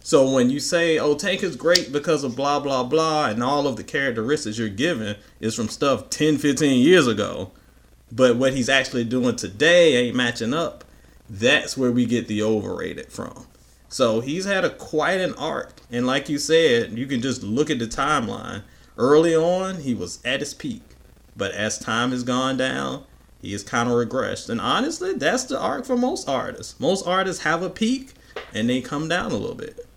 So 0.01 0.29
when 0.29 0.49
you 0.49 0.59
say, 0.59 0.97
"Oh, 0.97 1.15
Tank 1.15 1.43
is 1.43 1.55
great 1.55 1.91
because 1.91 2.23
of 2.23 2.35
blah 2.35 2.59
blah 2.59 2.83
blah," 2.83 3.27
and 3.27 3.43
all 3.43 3.67
of 3.67 3.75
the 3.75 3.83
characteristics 3.83 4.57
you're 4.57 4.69
given 4.69 5.17
is 5.39 5.53
from 5.55 5.69
stuff 5.69 6.09
10, 6.09 6.37
15 6.37 6.81
years 6.81 7.07
ago, 7.07 7.51
but 8.11 8.37
what 8.37 8.53
he's 8.53 8.69
actually 8.69 9.03
doing 9.03 9.35
today 9.35 9.95
ain't 9.95 10.15
matching 10.15 10.53
up, 10.53 10.85
that's 11.29 11.75
where 11.77 11.91
we 11.91 12.05
get 12.05 12.27
the 12.27 12.41
overrated 12.41 13.11
from. 13.11 13.47
So 13.89 14.21
he's 14.21 14.45
had 14.45 14.63
a 14.63 14.69
quite 14.69 15.19
an 15.19 15.33
arc, 15.35 15.81
and 15.91 16.07
like 16.07 16.29
you 16.29 16.39
said, 16.39 16.97
you 16.97 17.05
can 17.05 17.21
just 17.21 17.43
look 17.43 17.69
at 17.69 17.79
the 17.79 17.87
timeline. 17.87 18.63
Early 18.97 19.35
on, 19.35 19.81
he 19.81 19.93
was 19.93 20.19
at 20.23 20.39
his 20.39 20.53
peak, 20.53 20.81
but 21.37 21.51
as 21.51 21.77
time 21.77 22.11
has 22.11 22.23
gone 22.23 22.57
down, 22.57 23.03
he 23.41 23.51
has 23.51 23.63
kind 23.63 23.87
of 23.87 23.95
regressed. 23.95 24.49
And 24.49 24.59
honestly, 24.59 25.13
that's 25.13 25.43
the 25.43 25.59
arc 25.59 25.85
for 25.85 25.95
most 25.95 26.27
artists. 26.27 26.79
Most 26.79 27.05
artists 27.07 27.43
have 27.43 27.61
a 27.61 27.69
peak 27.69 28.13
and 28.53 28.69
they 28.69 28.81
come 28.81 29.07
down 29.07 29.31
a 29.31 29.35
little 29.35 29.55
bit. 29.55 29.87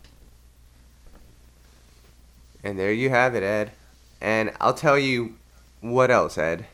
And 2.63 2.77
there 2.77 2.93
you 2.93 3.09
have 3.09 3.33
it, 3.33 3.43
Ed. 3.43 3.71
And 4.21 4.51
I'll 4.61 4.75
tell 4.75 4.99
you 4.99 5.35
what 5.81 6.11
else, 6.11 6.37
Ed. 6.37 6.67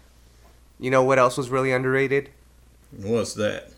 You 0.79 0.91
know 0.91 1.01
what 1.01 1.17
else 1.17 1.37
was 1.37 1.49
really 1.49 1.71
underrated? 1.71 2.29
What's 2.91 3.33
that? 3.35 3.69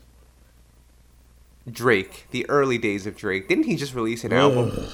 Drake. 1.70 2.26
The 2.32 2.48
early 2.50 2.78
days 2.78 3.06
of 3.06 3.16
Drake. 3.16 3.48
Didn't 3.48 3.64
he 3.64 3.76
just 3.76 3.94
release 3.94 4.24
an 4.24 4.32
album? 4.32 4.88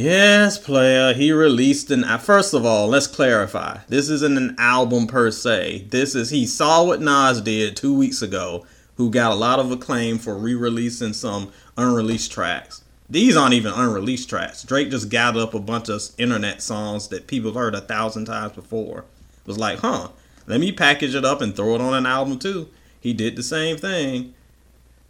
Yes, 0.00 0.58
player. 0.58 1.12
He 1.12 1.32
released 1.32 1.90
an. 1.90 2.04
Uh, 2.04 2.18
first 2.18 2.54
of 2.54 2.64
all, 2.64 2.88
let's 2.88 3.06
clarify. 3.06 3.78
This 3.88 4.08
isn't 4.08 4.36
an 4.36 4.56
album 4.58 5.06
per 5.06 5.30
se. 5.30 5.86
This 5.90 6.14
is 6.14 6.30
he 6.30 6.46
saw 6.46 6.84
what 6.84 7.00
Nas 7.00 7.40
did 7.40 7.76
two 7.76 7.94
weeks 7.94 8.22
ago, 8.22 8.66
who 8.96 9.10
got 9.10 9.32
a 9.32 9.36
lot 9.36 9.58
of 9.58 9.70
acclaim 9.70 10.18
for 10.18 10.36
re-releasing 10.36 11.12
some 11.12 11.52
unreleased 11.76 12.32
tracks. 12.32 12.82
These 13.08 13.36
aren't 13.36 13.54
even 13.54 13.72
unreleased 13.72 14.28
tracks. 14.28 14.62
Drake 14.62 14.90
just 14.90 15.08
gathered 15.08 15.42
up 15.42 15.54
a 15.54 15.60
bunch 15.60 15.88
of 15.88 16.02
internet 16.16 16.62
songs 16.62 17.08
that 17.08 17.26
people 17.26 17.52
heard 17.52 17.74
a 17.74 17.80
thousand 17.80 18.26
times 18.26 18.52
before. 18.52 19.00
It 19.00 19.46
was 19.46 19.58
like, 19.58 19.80
huh, 19.80 20.10
let 20.46 20.60
me 20.60 20.70
package 20.70 21.14
it 21.14 21.24
up 21.24 21.40
and 21.40 21.54
throw 21.54 21.74
it 21.74 21.80
on 21.80 21.94
an 21.94 22.06
album 22.06 22.38
too. 22.38 22.68
He 23.00 23.12
did 23.12 23.34
the 23.34 23.42
same 23.42 23.76
thing. 23.76 24.34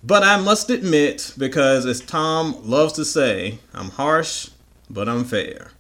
But 0.03 0.23
I 0.23 0.41
must 0.41 0.71
admit, 0.71 1.35
because 1.37 1.85
as 1.85 2.01
Tom 2.01 2.57
loves 2.63 2.95
to 2.95 3.05
say, 3.05 3.59
I'm 3.75 3.91
harsh, 3.91 4.49
but 4.91 5.09
I'm 5.09 5.25
fair. 5.25 5.71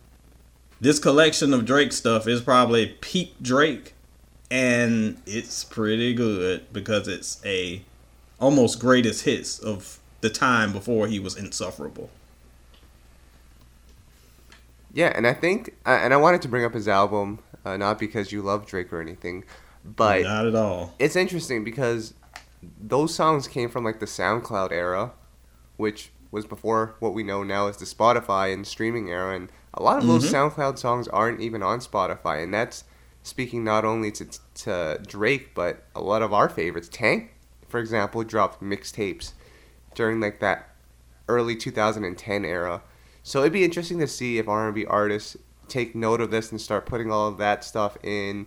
This 0.80 0.98
collection 0.98 1.52
of 1.52 1.66
Drake 1.66 1.92
stuff 1.92 2.26
is 2.26 2.40
probably 2.40 2.96
peak 3.00 3.34
Drake, 3.42 3.92
and 4.50 5.20
it's 5.26 5.64
pretty 5.64 6.14
good 6.14 6.72
because 6.72 7.06
it's 7.06 7.44
a 7.44 7.82
almost 8.38 8.80
greatest 8.80 9.24
hits 9.24 9.58
of 9.58 9.98
the 10.22 10.30
time 10.30 10.72
before 10.72 11.06
he 11.06 11.18
was 11.18 11.36
insufferable. 11.36 12.08
Yeah, 14.92 15.12
and 15.14 15.26
I 15.26 15.34
think, 15.34 15.74
uh, 15.86 16.00
and 16.02 16.14
I 16.14 16.16
wanted 16.16 16.42
to 16.42 16.48
bring 16.48 16.64
up 16.64 16.72
his 16.72 16.88
album, 16.88 17.40
uh, 17.64 17.76
not 17.76 17.98
because 17.98 18.32
you 18.32 18.42
love 18.42 18.66
Drake 18.66 18.92
or 18.92 19.00
anything, 19.00 19.44
but 19.84 20.22
not 20.22 20.46
at 20.46 20.54
all. 20.54 20.94
It's 20.98 21.16
interesting 21.16 21.62
because 21.62 22.14
those 22.80 23.14
songs 23.14 23.46
came 23.46 23.68
from 23.68 23.84
like 23.84 24.00
the 24.00 24.06
SoundCloud 24.06 24.72
era, 24.72 25.12
which 25.76 26.10
was 26.30 26.46
before 26.46 26.94
what 27.00 27.14
we 27.14 27.22
know 27.22 27.42
now 27.42 27.66
as 27.66 27.76
the 27.76 27.84
Spotify 27.84 28.52
and 28.52 28.66
streaming 28.66 29.10
era, 29.10 29.34
and 29.34 29.50
a 29.74 29.82
lot 29.82 29.98
of 29.98 30.06
those 30.06 30.24
mm-hmm. 30.24 30.60
SoundCloud 30.60 30.78
songs 30.78 31.08
aren't 31.08 31.40
even 31.40 31.62
on 31.62 31.80
Spotify, 31.80 32.42
and 32.42 32.52
that's 32.54 32.84
speaking 33.22 33.64
not 33.64 33.84
only 33.84 34.10
to, 34.10 34.26
to 34.54 35.00
Drake 35.06 35.54
but 35.54 35.84
a 35.94 36.00
lot 36.00 36.22
of 36.22 36.32
our 36.32 36.48
favorites. 36.48 36.88
Tank, 36.90 37.34
for 37.68 37.80
example, 37.80 38.22
dropped 38.24 38.62
mixtapes 38.62 39.32
during 39.94 40.20
like 40.20 40.40
that 40.40 40.70
early 41.28 41.56
2010 41.56 42.44
era. 42.44 42.82
So 43.22 43.40
it'd 43.40 43.52
be 43.52 43.64
interesting 43.64 43.98
to 44.00 44.06
see 44.06 44.38
if 44.38 44.48
R&B 44.48 44.86
artists 44.86 45.36
take 45.68 45.94
note 45.94 46.20
of 46.20 46.30
this 46.30 46.50
and 46.50 46.60
start 46.60 46.86
putting 46.86 47.10
all 47.12 47.28
of 47.28 47.38
that 47.38 47.62
stuff 47.64 47.96
in 48.02 48.46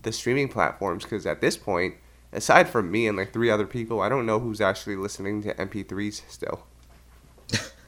the 0.00 0.12
streaming 0.12 0.48
platforms 0.48 1.04
because 1.04 1.26
at 1.26 1.40
this 1.40 1.56
point, 1.56 1.94
aside 2.32 2.68
from 2.68 2.90
me 2.90 3.06
and 3.06 3.16
like 3.16 3.32
three 3.32 3.50
other 3.50 3.66
people, 3.66 4.00
I 4.00 4.08
don't 4.08 4.26
know 4.26 4.38
who's 4.38 4.60
actually 4.60 4.96
listening 4.96 5.42
to 5.42 5.54
MP3s 5.54 6.22
still. 6.28 6.66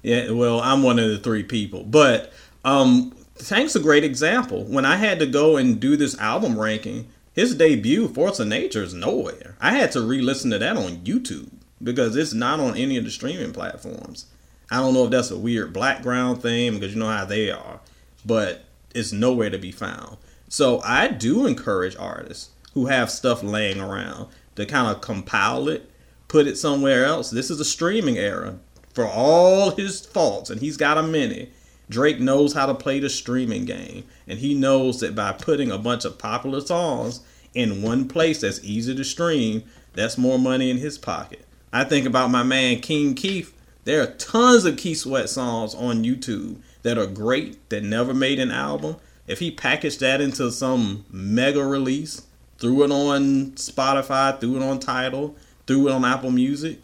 Yeah, 0.02 0.30
well, 0.30 0.60
I'm 0.60 0.82
one 0.82 0.98
of 0.98 1.08
the 1.08 1.18
three 1.18 1.42
people, 1.42 1.84
but 1.84 2.32
um, 2.64 3.14
Tank's 3.38 3.76
a 3.76 3.80
great 3.80 4.04
example. 4.04 4.64
When 4.64 4.84
I 4.84 4.96
had 4.96 5.18
to 5.20 5.26
go 5.26 5.56
and 5.56 5.80
do 5.80 5.96
this 5.96 6.18
album 6.18 6.58
ranking, 6.58 7.08
his 7.34 7.54
debut, 7.54 8.08
Force 8.08 8.40
of 8.40 8.48
Nature, 8.48 8.82
is 8.82 8.94
nowhere. 8.94 9.56
I 9.60 9.72
had 9.72 9.92
to 9.92 10.06
re-listen 10.06 10.50
to 10.50 10.58
that 10.58 10.76
on 10.76 10.98
YouTube 10.98 11.50
because 11.82 12.16
it's 12.16 12.34
not 12.34 12.60
on 12.60 12.76
any 12.76 12.96
of 12.96 13.04
the 13.04 13.10
streaming 13.10 13.52
platforms. 13.52 14.26
I 14.70 14.76
don't 14.76 14.94
know 14.94 15.04
if 15.04 15.10
that's 15.10 15.30
a 15.30 15.38
weird 15.38 15.72
background 15.72 16.42
thing 16.42 16.74
because 16.74 16.94
you 16.94 17.00
know 17.00 17.08
how 17.08 17.24
they 17.24 17.50
are, 17.50 17.80
but 18.24 18.64
it's 18.94 19.12
nowhere 19.12 19.50
to 19.50 19.58
be 19.58 19.72
found. 19.72 20.16
So 20.48 20.80
I 20.82 21.08
do 21.08 21.46
encourage 21.46 21.96
artists 21.96 22.50
who 22.74 22.86
have 22.86 23.10
stuff 23.10 23.42
laying 23.42 23.80
around 23.80 24.28
to 24.56 24.66
kind 24.66 24.94
of 24.94 25.00
compile 25.00 25.68
it, 25.68 25.90
put 26.28 26.46
it 26.46 26.56
somewhere 26.56 27.04
else. 27.04 27.30
This 27.30 27.50
is 27.50 27.60
a 27.60 27.64
streaming 27.64 28.18
era. 28.18 28.58
For 28.92 29.06
all 29.06 29.70
his 29.70 30.04
faults, 30.04 30.50
and 30.50 30.60
he's 30.60 30.76
got 30.76 30.98
a 30.98 31.02
many, 31.02 31.50
Drake 31.88 32.20
knows 32.20 32.54
how 32.54 32.66
to 32.66 32.74
play 32.74 32.98
the 32.98 33.08
streaming 33.10 33.64
game. 33.64 34.04
And 34.26 34.38
he 34.38 34.54
knows 34.54 35.00
that 35.00 35.14
by 35.14 35.32
putting 35.32 35.70
a 35.70 35.78
bunch 35.78 36.04
of 36.04 36.18
popular 36.18 36.60
songs 36.60 37.20
in 37.54 37.82
one 37.82 38.08
place 38.08 38.40
that's 38.40 38.64
easy 38.64 38.94
to 38.94 39.04
stream, 39.04 39.62
that's 39.94 40.18
more 40.18 40.38
money 40.38 40.70
in 40.70 40.78
his 40.78 40.98
pocket. 40.98 41.44
I 41.72 41.84
think 41.84 42.06
about 42.06 42.30
my 42.30 42.42
man 42.42 42.80
King 42.80 43.14
Keith. 43.14 43.54
There 43.84 44.02
are 44.02 44.06
tons 44.06 44.64
of 44.64 44.76
Keith 44.76 44.98
Sweat 44.98 45.28
songs 45.28 45.74
on 45.74 46.04
YouTube 46.04 46.56
that 46.82 46.98
are 46.98 47.06
great 47.06 47.68
that 47.70 47.82
never 47.82 48.14
made 48.14 48.38
an 48.38 48.50
album. 48.50 48.96
If 49.26 49.38
he 49.38 49.50
packaged 49.50 50.00
that 50.00 50.20
into 50.20 50.50
some 50.50 51.04
mega 51.10 51.64
release, 51.64 52.22
threw 52.58 52.84
it 52.84 52.90
on 52.90 53.52
Spotify, 53.52 54.38
threw 54.38 54.56
it 54.56 54.62
on 54.62 54.78
Tidal, 54.78 55.36
threw 55.66 55.88
it 55.88 55.92
on 55.92 56.04
Apple 56.04 56.30
Music, 56.30 56.78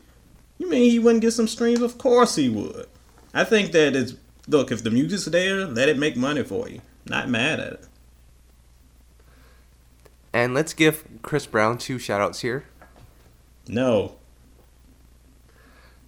you 0.59 0.69
mean 0.69 0.91
he 0.91 0.99
wouldn't 0.99 1.23
get 1.23 1.33
some 1.33 1.49
streams? 1.49 1.81
Of 1.81 1.99
course 1.99 2.37
he 2.37 2.49
would. 2.49 2.87
I 3.33 3.45
think 3.45 3.73
that 3.73 3.95
it's 3.97 4.15
look, 4.47 4.71
if 4.71 4.83
the 4.83 4.91
music's 4.91 5.25
there, 5.27 5.67
let 5.67 5.89
it 5.89 5.99
make 5.99 6.17
money 6.17 6.43
for 6.43 6.69
you. 6.69 6.81
Not 7.07 7.29
mad 7.29 7.61
at 7.61 7.73
it. 7.75 7.85
And 10.33 10.55
let's 10.55 10.75
give 10.75 11.05
Chris 11.23 11.47
Brown 11.47 11.79
two 11.79 11.99
shout 11.99 12.21
outs 12.21 12.41
here. 12.41 12.65
No. 13.67 14.17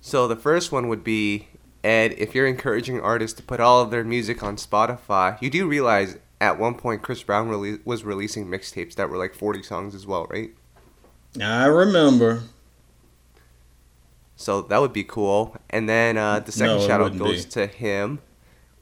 So 0.00 0.28
the 0.28 0.36
first 0.36 0.72
one 0.72 0.88
would 0.88 1.04
be 1.04 1.48
Ed, 1.82 2.14
if 2.18 2.34
you're 2.34 2.46
encouraging 2.46 3.00
artists 3.00 3.36
to 3.38 3.42
put 3.42 3.60
all 3.60 3.80
of 3.80 3.90
their 3.90 4.04
music 4.04 4.42
on 4.42 4.56
Spotify, 4.56 5.40
you 5.40 5.48
do 5.50 5.66
realize 5.66 6.18
at 6.40 6.58
one 6.58 6.74
point 6.74 7.02
Chris 7.02 7.22
Brown 7.22 7.48
rele- 7.48 7.84
was 7.86 8.04
releasing 8.04 8.46
mixtapes 8.46 8.94
that 8.94 9.08
were 9.08 9.16
like 9.16 9.34
40 9.34 9.62
songs 9.62 9.94
as 9.94 10.06
well, 10.06 10.26
right? 10.30 10.50
I 11.40 11.66
remember. 11.66 12.42
So 14.40 14.62
that 14.62 14.80
would 14.80 14.94
be 14.94 15.04
cool. 15.04 15.54
And 15.68 15.86
then 15.86 16.16
uh, 16.16 16.40
the 16.40 16.50
second 16.50 16.78
no, 16.78 16.86
shout 16.86 17.02
out 17.02 17.16
goes 17.18 17.44
be. 17.44 17.50
to 17.52 17.66
him 17.66 18.20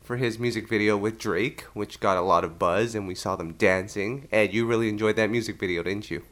for 0.01 0.17
his 0.17 0.39
music 0.39 0.69
video 0.69 0.97
with 0.97 1.19
Drake, 1.19 1.63
which 1.75 1.99
got 1.99 2.17
a 2.17 2.21
lot 2.21 2.45
of 2.45 2.61
buzz 2.61 2.95
and 2.95 3.09
we 3.09 3.17
saw 3.17 3.35
them 3.35 3.55
dancing. 3.55 4.29
Ed, 4.31 4.55
you 4.55 4.67
really 4.67 4.89
enjoyed 4.89 5.17
that 5.17 5.31
music 5.31 5.59
video, 5.59 5.83
didn't 5.83 6.13
you? 6.13 6.23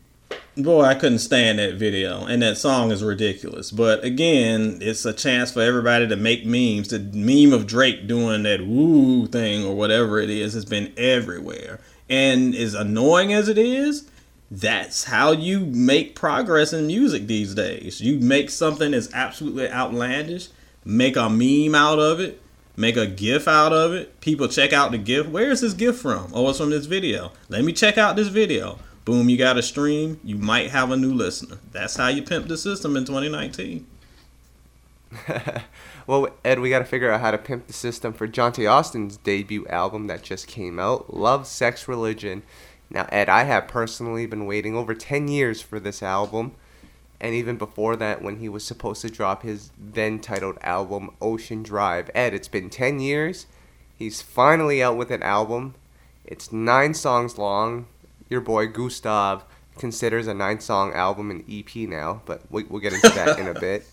Boy, 0.56 0.82
I 0.84 0.94
couldn't 0.94 1.18
stand 1.18 1.58
that 1.58 1.74
video, 1.74 2.24
and 2.24 2.40
that 2.40 2.56
song 2.56 2.90
is 2.90 3.04
ridiculous. 3.04 3.70
But 3.70 4.02
again, 4.04 4.78
it's 4.80 5.04
a 5.04 5.12
chance 5.12 5.52
for 5.52 5.60
everybody 5.60 6.08
to 6.08 6.16
make 6.16 6.46
memes. 6.46 6.88
The 6.88 7.00
meme 7.00 7.52
of 7.52 7.66
Drake 7.66 8.06
doing 8.06 8.44
that 8.44 8.66
woo 8.66 9.26
thing 9.26 9.66
or 9.66 9.74
whatever 9.74 10.18
it 10.20 10.30
is 10.30 10.54
has 10.54 10.64
been 10.64 10.94
everywhere. 10.96 11.80
And 12.08 12.54
as 12.54 12.74
annoying 12.74 13.32
as 13.32 13.48
it 13.48 13.58
is, 13.58 14.08
that's 14.50 15.04
how 15.04 15.32
you 15.32 15.60
make 15.60 16.14
progress 16.14 16.72
in 16.72 16.86
music 16.86 17.26
these 17.26 17.54
days. 17.54 18.00
You 18.00 18.18
make 18.20 18.50
something 18.50 18.92
that's 18.92 19.12
absolutely 19.12 19.70
outlandish, 19.70 20.48
make 20.84 21.16
a 21.16 21.28
meme 21.28 21.74
out 21.74 21.98
of 21.98 22.20
it, 22.20 22.40
make 22.76 22.96
a 22.96 23.06
GIF 23.06 23.48
out 23.48 23.72
of 23.72 23.92
it. 23.92 24.20
People 24.20 24.48
check 24.48 24.72
out 24.72 24.92
the 24.92 24.98
GIF. 24.98 25.28
Where 25.28 25.50
is 25.50 25.62
this 25.62 25.72
GIF 25.72 25.98
from? 25.98 26.30
Oh, 26.32 26.48
it's 26.48 26.58
from 26.58 26.70
this 26.70 26.86
video. 26.86 27.32
Let 27.48 27.64
me 27.64 27.72
check 27.72 27.98
out 27.98 28.14
this 28.16 28.28
video. 28.28 28.78
Boom, 29.04 29.28
you 29.28 29.36
got 29.36 29.58
a 29.58 29.62
stream. 29.62 30.20
You 30.22 30.36
might 30.36 30.70
have 30.70 30.90
a 30.90 30.96
new 30.96 31.12
listener. 31.14 31.58
That's 31.72 31.96
how 31.96 32.08
you 32.08 32.22
pimp 32.22 32.48
the 32.48 32.56
system 32.56 32.96
in 32.96 33.04
2019. 33.04 33.86
well, 36.06 36.28
Ed, 36.44 36.58
we 36.58 36.70
got 36.70 36.80
to 36.80 36.84
figure 36.84 37.10
out 37.10 37.20
how 37.20 37.30
to 37.30 37.38
pimp 37.38 37.66
the 37.68 37.72
system 37.72 38.12
for 38.12 38.26
Johntá 38.26 38.70
Austin's 38.70 39.16
debut 39.16 39.66
album 39.68 40.08
that 40.08 40.22
just 40.22 40.46
came 40.46 40.78
out, 40.78 41.14
Love, 41.14 41.46
Sex, 41.46 41.86
Religion. 41.88 42.42
Now, 42.90 43.06
Ed, 43.10 43.28
I 43.28 43.44
have 43.44 43.68
personally 43.68 44.26
been 44.26 44.46
waiting 44.46 44.76
over 44.76 44.94
10 44.94 45.28
years 45.28 45.60
for 45.60 45.80
this 45.80 46.02
album. 46.02 46.52
And 47.20 47.34
even 47.34 47.56
before 47.56 47.96
that, 47.96 48.22
when 48.22 48.38
he 48.38 48.48
was 48.48 48.64
supposed 48.64 49.02
to 49.02 49.10
drop 49.10 49.42
his 49.42 49.70
then 49.78 50.18
titled 50.18 50.58
album, 50.60 51.10
Ocean 51.20 51.62
Drive. 51.62 52.10
Ed, 52.14 52.34
it's 52.34 52.48
been 52.48 52.70
10 52.70 53.00
years. 53.00 53.46
He's 53.96 54.20
finally 54.22 54.82
out 54.82 54.96
with 54.96 55.10
an 55.10 55.22
album. 55.22 55.74
It's 56.24 56.52
nine 56.52 56.92
songs 56.92 57.38
long 57.38 57.86
your 58.28 58.40
boy 58.40 58.66
Gustav 58.66 59.44
considers 59.78 60.26
a 60.26 60.34
nine 60.34 60.60
song 60.60 60.92
album 60.92 61.30
an 61.30 61.44
EP 61.50 61.88
now, 61.88 62.22
but 62.24 62.40
we, 62.50 62.64
will 62.64 62.80
get 62.80 62.92
into 62.92 63.08
that 63.10 63.38
in 63.38 63.46
a 63.46 63.54
bit. 63.60 63.86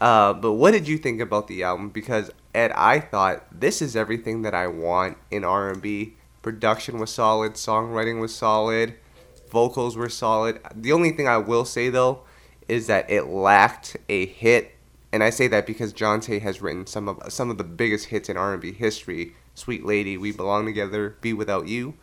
Uh, 0.00 0.32
but 0.32 0.52
what 0.52 0.70
did 0.72 0.88
you 0.88 0.98
think 0.98 1.20
about 1.20 1.48
the 1.48 1.62
album? 1.62 1.90
Because 1.90 2.30
Ed, 2.54 2.72
I 2.72 3.00
thought 3.00 3.44
this 3.52 3.82
is 3.82 3.96
everything 3.96 4.42
that 4.42 4.54
I 4.54 4.66
want 4.66 5.18
in 5.30 5.44
R&B. 5.44 6.14
Production 6.42 6.98
was 6.98 7.10
solid, 7.10 7.54
songwriting 7.54 8.20
was 8.20 8.34
solid, 8.34 8.94
vocals 9.50 9.96
were 9.96 10.08
solid. 10.08 10.60
The 10.74 10.92
only 10.92 11.10
thing 11.10 11.28
I 11.28 11.38
will 11.38 11.64
say 11.64 11.88
though 11.88 12.22
is 12.68 12.86
that 12.86 13.10
it 13.10 13.24
lacked 13.24 13.96
a 14.08 14.26
hit, 14.26 14.72
and 15.12 15.22
I 15.22 15.30
say 15.30 15.48
that 15.48 15.66
because 15.66 15.92
Johntá 15.92 16.40
has 16.40 16.62
written 16.62 16.86
some 16.86 17.08
of 17.08 17.32
some 17.32 17.50
of 17.50 17.58
the 17.58 17.64
biggest 17.64 18.06
hits 18.06 18.28
in 18.28 18.36
R&B 18.36 18.72
history. 18.72 19.34
Sweet 19.54 19.84
Lady, 19.84 20.16
We 20.16 20.32
Belong 20.32 20.64
Together, 20.64 21.16
Be 21.20 21.32
Without 21.32 21.66
You 21.66 21.94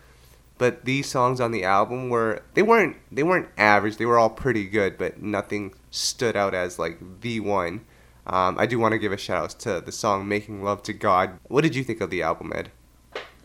but 0.58 0.86
these 0.86 1.08
songs 1.08 1.39
on 1.39 1.51
the 1.51 1.63
album 1.63 2.10
were 2.10 2.41
they 2.53 2.62
weren't 2.62 2.98
they 3.12 3.24
weren't 3.24 3.50
average. 3.58 3.98
They 3.98 4.06
were 4.06 4.17
all 4.17 4.29
pretty 4.29 4.65
good, 4.65 4.98
but 4.98 5.22
nothing 5.22 5.74
stood 5.91 6.36
out 6.36 6.53
as 6.53 6.79
like 6.79 7.22
the 7.22 7.39
one. 7.39 7.86
Um, 8.25 8.58
I 8.60 8.65
do 8.65 8.77
want 8.77 8.91
to 8.91 9.00
give 9.00 9.12
a 9.12 9.17
shout 9.17 9.44
out 9.44 9.50
to 9.62 9.82
the 9.82 9.91
song 9.91 10.27
"Making 10.27 10.63
Love 10.63 10.84
to 10.84 10.94
God." 10.94 11.39
What 11.44 11.62
did 11.62 11.75
you 11.75 11.84
think 11.84 12.01
of 12.01 12.10
the 12.10 12.24
album, 12.24 12.51
Ed? 12.53 12.72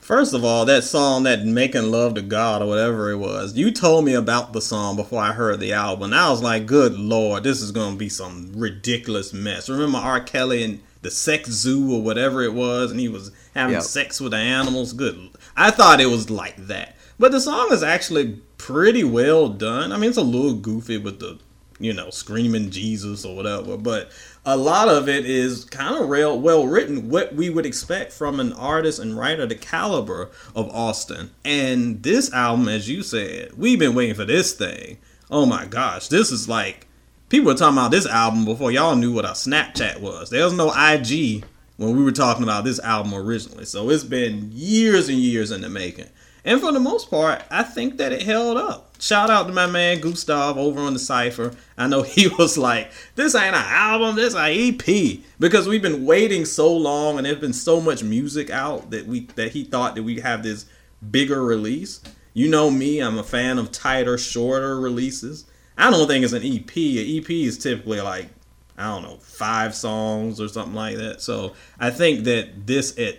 First 0.02 0.34
of 0.34 0.44
all, 0.44 0.64
that 0.64 0.82
song, 0.82 1.22
that 1.22 1.46
"Making 1.46 1.92
Love 1.92 2.14
to 2.14 2.22
God" 2.22 2.60
or 2.60 2.66
whatever 2.66 3.12
it 3.12 3.18
was, 3.18 3.56
you 3.56 3.70
told 3.70 4.04
me 4.04 4.14
about 4.14 4.52
the 4.52 4.60
song 4.60 4.96
before 4.96 5.22
I 5.22 5.30
heard 5.30 5.60
the 5.60 5.72
album. 5.72 6.06
And 6.06 6.14
I 6.16 6.28
was 6.28 6.42
like, 6.42 6.66
"Good 6.66 6.98
lord, 6.98 7.44
this 7.44 7.62
is 7.62 7.70
gonna 7.70 7.94
be 7.94 8.08
some 8.08 8.50
ridiculous 8.52 9.32
mess." 9.32 9.68
Remember 9.68 9.98
R. 9.98 10.18
Kelly 10.18 10.64
and 10.64 10.80
the 11.02 11.10
sex 11.12 11.50
zoo 11.50 11.94
or 11.94 12.02
whatever 12.02 12.42
it 12.42 12.52
was, 12.52 12.90
and 12.90 12.98
he 12.98 13.08
was 13.08 13.30
having 13.54 13.74
yep. 13.74 13.84
sex 13.84 14.20
with 14.20 14.32
the 14.32 14.38
animals. 14.38 14.92
Good. 14.92 15.30
I 15.56 15.70
thought 15.70 16.00
it 16.00 16.10
was 16.10 16.28
like 16.30 16.66
that. 16.66 16.96
But 17.16 17.30
the 17.30 17.40
song 17.40 17.68
is 17.70 17.84
actually 17.84 18.40
pretty 18.58 19.04
well 19.04 19.48
done. 19.48 19.92
I 19.92 19.98
mean, 19.98 20.10
it's 20.10 20.18
a 20.18 20.22
little 20.22 20.54
goofy 20.54 20.98
with 20.98 21.20
the 21.20 21.38
you 21.82 21.92
know, 21.92 22.10
screaming 22.10 22.70
Jesus 22.70 23.24
or 23.24 23.34
whatever. 23.34 23.76
But 23.76 24.10
a 24.46 24.56
lot 24.56 24.88
of 24.88 25.08
it 25.08 25.26
is 25.26 25.64
kind 25.64 25.96
of 25.96 26.08
real 26.08 26.38
well 26.40 26.66
written, 26.66 27.10
what 27.10 27.34
we 27.34 27.50
would 27.50 27.66
expect 27.66 28.12
from 28.12 28.40
an 28.40 28.52
artist 28.52 28.98
and 28.98 29.16
writer 29.18 29.46
the 29.46 29.54
caliber 29.54 30.30
of 30.54 30.68
Austin. 30.70 31.30
And 31.44 32.02
this 32.02 32.32
album, 32.32 32.68
as 32.68 32.88
you 32.88 33.02
said, 33.02 33.52
we've 33.56 33.78
been 33.78 33.94
waiting 33.94 34.14
for 34.14 34.24
this 34.24 34.52
thing. 34.52 34.98
Oh 35.30 35.46
my 35.46 35.66
gosh, 35.66 36.08
this 36.08 36.30
is 36.30 36.48
like 36.48 36.86
people 37.28 37.46
were 37.46 37.58
talking 37.58 37.78
about 37.78 37.90
this 37.90 38.06
album 38.06 38.44
before 38.44 38.70
y'all 38.70 38.96
knew 38.96 39.12
what 39.12 39.24
a 39.24 39.28
Snapchat 39.28 40.00
was. 40.00 40.30
There 40.30 40.44
was 40.44 40.52
no 40.52 40.68
IG 40.68 41.44
when 41.78 41.96
we 41.96 42.04
were 42.04 42.12
talking 42.12 42.44
about 42.44 42.64
this 42.64 42.78
album 42.80 43.14
originally. 43.14 43.64
So 43.64 43.90
it's 43.90 44.04
been 44.04 44.50
years 44.52 45.08
and 45.08 45.18
years 45.18 45.50
in 45.50 45.62
the 45.62 45.68
making. 45.68 46.08
And 46.44 46.60
for 46.60 46.72
the 46.72 46.80
most 46.80 47.08
part, 47.10 47.44
I 47.50 47.62
think 47.62 47.98
that 47.98 48.12
it 48.12 48.22
held 48.22 48.56
up. 48.56 48.92
Shout 49.00 49.30
out 49.30 49.46
to 49.46 49.52
my 49.52 49.66
man 49.66 50.00
Gustav 50.00 50.58
over 50.58 50.80
on 50.80 50.92
the 50.92 50.98
Cypher. 50.98 51.54
I 51.78 51.86
know 51.86 52.02
he 52.02 52.28
was 52.28 52.58
like, 52.58 52.90
this 53.14 53.34
ain't 53.34 53.54
an 53.54 53.64
album, 53.64 54.16
this 54.16 54.34
an 54.34 54.50
EP. 54.50 55.20
Because 55.38 55.68
we've 55.68 55.82
been 55.82 56.04
waiting 56.04 56.44
so 56.44 56.72
long 56.72 57.16
and 57.16 57.26
there's 57.26 57.38
been 57.38 57.52
so 57.52 57.80
much 57.80 58.02
music 58.02 58.50
out 58.50 58.90
that 58.90 59.06
we 59.06 59.26
that 59.36 59.52
he 59.52 59.64
thought 59.64 59.94
that 59.94 60.02
we 60.02 60.20
have 60.20 60.42
this 60.42 60.66
bigger 61.10 61.42
release. 61.42 62.00
You 62.34 62.48
know 62.48 62.70
me, 62.70 63.00
I'm 63.00 63.18
a 63.18 63.24
fan 63.24 63.58
of 63.58 63.70
tighter, 63.70 64.18
shorter 64.18 64.80
releases. 64.80 65.44
I 65.76 65.90
don't 65.90 66.06
think 66.06 66.24
it's 66.24 66.32
an 66.32 66.42
EP. 66.42 66.76
An 66.76 67.18
EP 67.18 67.30
is 67.30 67.58
typically 67.58 68.00
like, 68.00 68.28
I 68.76 68.84
don't 68.84 69.02
know, 69.02 69.18
five 69.18 69.74
songs 69.74 70.40
or 70.40 70.48
something 70.48 70.74
like 70.74 70.96
that. 70.96 71.20
So 71.20 71.54
I 71.78 71.90
think 71.90 72.24
that 72.24 72.66
this 72.66 72.98
at 72.98 73.18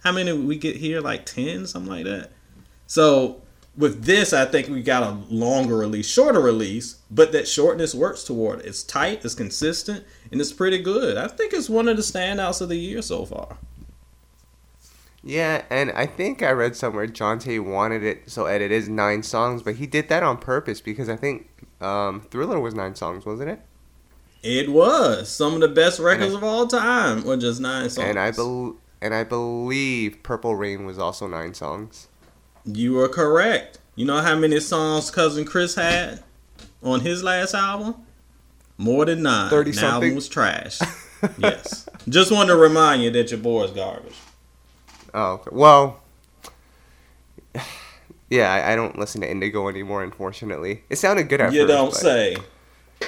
how 0.00 0.12
many 0.12 0.32
we 0.32 0.56
get 0.56 0.76
here? 0.76 1.00
Like 1.00 1.26
ten, 1.26 1.66
something 1.66 1.90
like 1.90 2.04
that. 2.04 2.32
So 2.88 3.42
with 3.76 4.04
this, 4.04 4.32
I 4.32 4.44
think 4.44 4.66
we 4.68 4.82
got 4.82 5.04
a 5.04 5.16
longer 5.32 5.76
release, 5.76 6.08
shorter 6.08 6.40
release, 6.40 6.96
but 7.10 7.30
that 7.30 7.46
shortness 7.46 7.94
works 7.94 8.24
toward 8.24 8.60
it. 8.60 8.66
It's 8.66 8.82
tight, 8.82 9.24
it's 9.24 9.36
consistent, 9.36 10.04
and 10.32 10.40
it's 10.40 10.52
pretty 10.52 10.82
good. 10.82 11.16
I 11.16 11.28
think 11.28 11.52
it's 11.52 11.70
one 11.70 11.88
of 11.88 11.96
the 11.96 12.02
standouts 12.02 12.60
of 12.60 12.68
the 12.68 12.76
year 12.76 13.00
so 13.02 13.24
far. 13.24 13.56
Yeah, 15.22 15.62
and 15.70 15.92
I 15.92 16.06
think 16.06 16.42
I 16.42 16.50
read 16.50 16.74
somewhere 16.74 17.06
Johntá 17.06 17.62
wanted 17.64 18.02
it 18.02 18.30
so 18.30 18.46
Ed 18.46 18.62
it 18.62 18.72
is 18.72 18.88
nine 18.88 19.22
songs, 19.22 19.62
but 19.62 19.76
he 19.76 19.86
did 19.86 20.08
that 20.08 20.22
on 20.22 20.38
purpose 20.38 20.80
because 20.80 21.08
I 21.08 21.16
think 21.16 21.48
um, 21.80 22.22
Thriller 22.30 22.58
was 22.58 22.74
nine 22.74 22.94
songs, 22.94 23.26
wasn't 23.26 23.50
it? 23.50 23.60
It 24.42 24.70
was 24.70 25.28
some 25.28 25.54
of 25.54 25.60
the 25.60 25.68
best 25.68 25.98
records 26.00 26.34
I, 26.34 26.36
of 26.38 26.44
all 26.44 26.66
time 26.66 27.24
were 27.24 27.36
just 27.36 27.60
nine 27.60 27.90
songs. 27.90 28.08
And 28.08 28.18
I 28.18 28.30
bel 28.30 28.76
and 29.00 29.14
I 29.14 29.24
believe 29.24 30.22
Purple 30.22 30.56
Rain 30.56 30.86
was 30.86 30.98
also 30.98 31.26
nine 31.26 31.54
songs. 31.54 32.07
You 32.74 33.00
are 33.00 33.08
correct. 33.08 33.78
You 33.94 34.04
know 34.04 34.20
how 34.20 34.36
many 34.36 34.60
songs 34.60 35.10
cousin 35.10 35.44
Chris 35.44 35.74
had 35.74 36.22
on 36.82 37.00
his 37.00 37.22
last 37.22 37.54
album? 37.54 37.94
More 38.76 39.06
than 39.06 39.22
nine. 39.22 39.48
Thirty 39.48 39.70
the 39.70 39.78
something. 39.78 39.94
album 39.94 40.14
was 40.14 40.28
trash. 40.28 40.78
yes. 41.38 41.88
Just 42.08 42.30
wanted 42.30 42.48
to 42.48 42.56
remind 42.56 43.02
you 43.02 43.10
that 43.12 43.30
your 43.30 43.40
boy 43.40 43.64
is 43.64 43.70
garbage. 43.70 44.16
Oh 45.14 45.42
well. 45.50 46.00
Yeah, 48.30 48.52
I, 48.52 48.72
I, 48.72 48.76
don't 48.76 48.98
listen 48.98 49.22
to 49.22 49.30
Indigo 49.30 49.68
anymore. 49.70 50.04
Unfortunately, 50.04 50.82
it 50.90 50.96
sounded 50.96 51.30
good 51.30 51.40
at 51.40 51.50
you 51.50 51.60
first. 51.60 51.70
You 51.70 51.74
don't 51.74 51.94
say. 51.94 52.36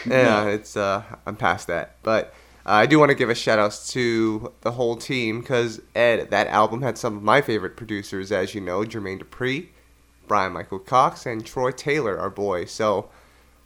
Yeah, 0.06 0.44
no. 0.44 0.48
it's 0.48 0.78
uh, 0.78 1.02
I'm 1.26 1.36
past 1.36 1.66
that, 1.66 1.96
but 2.02 2.32
uh, 2.66 2.72
I 2.72 2.86
do 2.86 2.98
want 2.98 3.10
to 3.10 3.14
give 3.14 3.30
a 3.30 3.34
shout 3.34 3.58
out 3.58 3.78
to 3.88 4.52
the 4.60 4.72
whole 4.72 4.96
team 4.96 5.40
because 5.40 5.80
Ed, 5.94 6.30
that 6.30 6.46
album 6.48 6.82
had 6.82 6.98
some 6.98 7.16
of 7.16 7.22
my 7.22 7.40
favorite 7.40 7.76
producers, 7.76 8.30
as 8.30 8.54
you 8.54 8.60
know, 8.60 8.80
Jermaine 8.80 9.22
Dupri, 9.22 9.68
Bryan-Michael 10.28 10.80
Cox, 10.80 11.26
and 11.26 11.44
Troy 11.44 11.70
Taylor, 11.70 12.18
our 12.18 12.30
boy. 12.30 12.66
So 12.66 13.08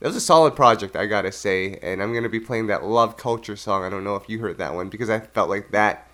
it 0.00 0.06
was 0.06 0.16
a 0.16 0.20
solid 0.20 0.54
project, 0.54 0.96
I 0.96 1.06
gotta 1.06 1.32
say. 1.32 1.78
And 1.82 2.02
I'm 2.02 2.14
gonna 2.14 2.28
be 2.28 2.40
playing 2.40 2.68
that 2.68 2.84
Love 2.84 3.16
Culture 3.16 3.56
song. 3.56 3.84
I 3.84 3.90
don't 3.90 4.04
know 4.04 4.16
if 4.16 4.28
you 4.28 4.38
heard 4.38 4.58
that 4.58 4.74
one 4.74 4.88
because 4.88 5.10
I 5.10 5.20
felt 5.20 5.50
like 5.50 5.72
that 5.72 6.08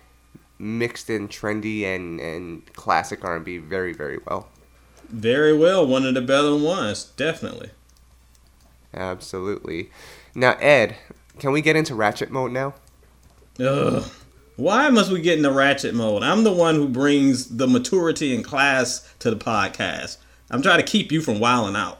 mixed 0.57 1.09
in 1.09 1.27
trendy 1.27 1.83
and 1.83 2.19
and 2.19 2.73
classic 2.73 3.23
R&B 3.23 3.57
very 3.57 3.93
very 3.93 4.19
well. 4.27 4.47
Very 5.09 5.57
well, 5.57 5.85
one 5.85 6.05
of 6.05 6.13
the 6.13 6.21
better 6.21 6.55
ones, 6.55 7.03
definitely. 7.03 7.71
Absolutely. 8.93 9.89
Now, 10.33 10.53
Ed, 10.59 10.95
can 11.39 11.51
we 11.51 11.61
get 11.61 11.75
into 11.75 11.95
ratchet 11.95 12.31
mode 12.31 12.51
now? 12.51 12.73
Ugh. 13.59 14.03
Why 14.57 14.89
must 14.89 15.11
we 15.11 15.21
get 15.21 15.37
into 15.37 15.51
ratchet 15.51 15.95
mode? 15.95 16.23
I'm 16.23 16.43
the 16.43 16.53
one 16.53 16.75
who 16.75 16.87
brings 16.87 17.57
the 17.57 17.67
maturity 17.67 18.35
and 18.35 18.43
class 18.43 19.11
to 19.19 19.29
the 19.29 19.35
podcast. 19.35 20.17
I'm 20.49 20.61
trying 20.61 20.79
to 20.79 20.85
keep 20.85 21.11
you 21.11 21.21
from 21.21 21.39
wilding 21.39 21.75
out. 21.75 21.97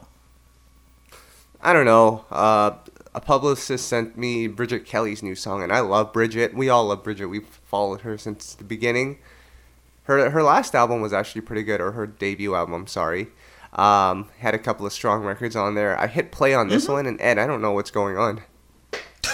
I 1.62 1.74
don't 1.74 1.86
know. 1.86 2.26
Uh, 2.30 2.72
a 3.14 3.22
publicist 3.22 3.88
sent 3.88 4.18
me 4.18 4.48
Bridget 4.48 4.86
Kelly's 4.86 5.24
new 5.24 5.36
song, 5.36 5.64
and 5.64 5.72
I 5.72 5.80
love 5.80 6.14
Bridget. 6.14 6.54
We 6.54 6.70
all 6.70 6.86
love 6.86 7.04
Bridget. 7.04 7.28
We've 7.28 7.48
followed 7.48 8.02
her 8.02 8.18
since 8.18 8.54
the 8.54 8.64
beginning. 8.64 9.20
Her 10.04 10.30
her 10.30 10.44
last 10.44 10.76
album 10.76 11.02
was 11.02 11.14
actually 11.14 11.42
pretty 11.42 11.64
good, 11.64 11.82
or 11.82 11.92
her 11.92 12.08
debut 12.08 12.56
album. 12.56 12.88
Sorry. 12.88 13.28
Um, 13.74 14.30
had 14.40 14.54
a 14.54 14.60
couple 14.60 14.86
of 14.86 14.92
strong 14.92 15.24
records 15.24 15.56
on 15.56 15.76
there. 15.76 15.98
I 15.98 16.08
hit 16.08 16.32
play 16.32 16.54
on 16.54 16.68
this 16.68 16.84
mm-hmm. 16.84 16.94
one, 16.94 17.06
and 17.06 17.22
Ed, 17.22 17.38
I 17.38 17.48
don't 17.48 17.62
know 17.62 17.72
what's 17.72 17.92
going 17.92 18.18
on. 18.18 18.42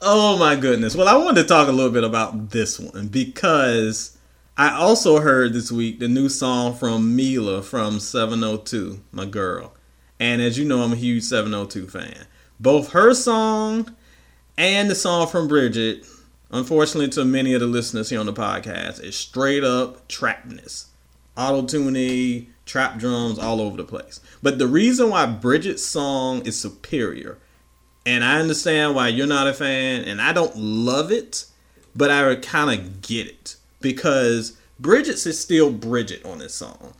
oh 0.00 0.36
my 0.38 0.56
goodness. 0.56 0.94
Well, 0.94 1.08
I 1.08 1.16
wanted 1.16 1.42
to 1.42 1.48
talk 1.48 1.68
a 1.68 1.72
little 1.72 1.92
bit 1.92 2.04
about 2.04 2.50
this 2.50 2.78
one 2.78 3.08
because 3.08 4.16
I 4.56 4.74
also 4.74 5.20
heard 5.20 5.52
this 5.52 5.72
week 5.72 6.00
the 6.00 6.08
new 6.08 6.28
song 6.28 6.74
from 6.74 7.16
Meelah 7.16 7.64
from 7.64 7.98
702, 7.98 9.00
my 9.12 9.24
girl. 9.24 9.72
And 10.18 10.42
as 10.42 10.58
you 10.58 10.66
know, 10.66 10.82
I'm 10.82 10.92
a 10.92 10.96
huge 10.96 11.24
702 11.24 11.86
fan. 11.86 12.26
Both 12.58 12.92
her 12.92 13.14
song 13.14 13.94
and 14.58 14.90
the 14.90 14.94
song 14.94 15.28
from 15.28 15.48
Bridget, 15.48 16.04
unfortunately 16.50 17.08
to 17.10 17.24
many 17.24 17.54
of 17.54 17.60
the 17.60 17.66
listeners 17.66 18.10
here 18.10 18.20
on 18.20 18.26
the 18.26 18.34
podcast, 18.34 19.02
is 19.02 19.16
straight 19.16 19.64
up 19.64 20.06
trapness. 20.08 20.89
Auto 21.36 21.66
tuning, 21.66 22.52
trap 22.66 22.98
drums 22.98 23.38
all 23.38 23.60
over 23.60 23.76
the 23.76 23.84
place. 23.84 24.20
But 24.42 24.58
the 24.58 24.66
reason 24.66 25.10
why 25.10 25.26
Bridget's 25.26 25.84
song 25.84 26.44
is 26.46 26.58
superior 26.60 27.38
and 28.06 28.24
I 28.24 28.40
understand 28.40 28.94
why 28.94 29.08
you're 29.08 29.26
not 29.26 29.46
a 29.46 29.52
fan, 29.52 30.04
and 30.04 30.20
I 30.20 30.32
don't 30.32 30.56
love 30.56 31.12
it, 31.12 31.44
but 31.94 32.10
I 32.10 32.34
kind 32.36 32.78
of 32.80 33.02
get 33.02 33.26
it 33.26 33.56
because 33.80 34.56
Bridget's 34.78 35.26
is 35.26 35.38
still 35.38 35.70
Bridget 35.70 36.24
on 36.24 36.38
this 36.38 36.54
song. 36.54 36.94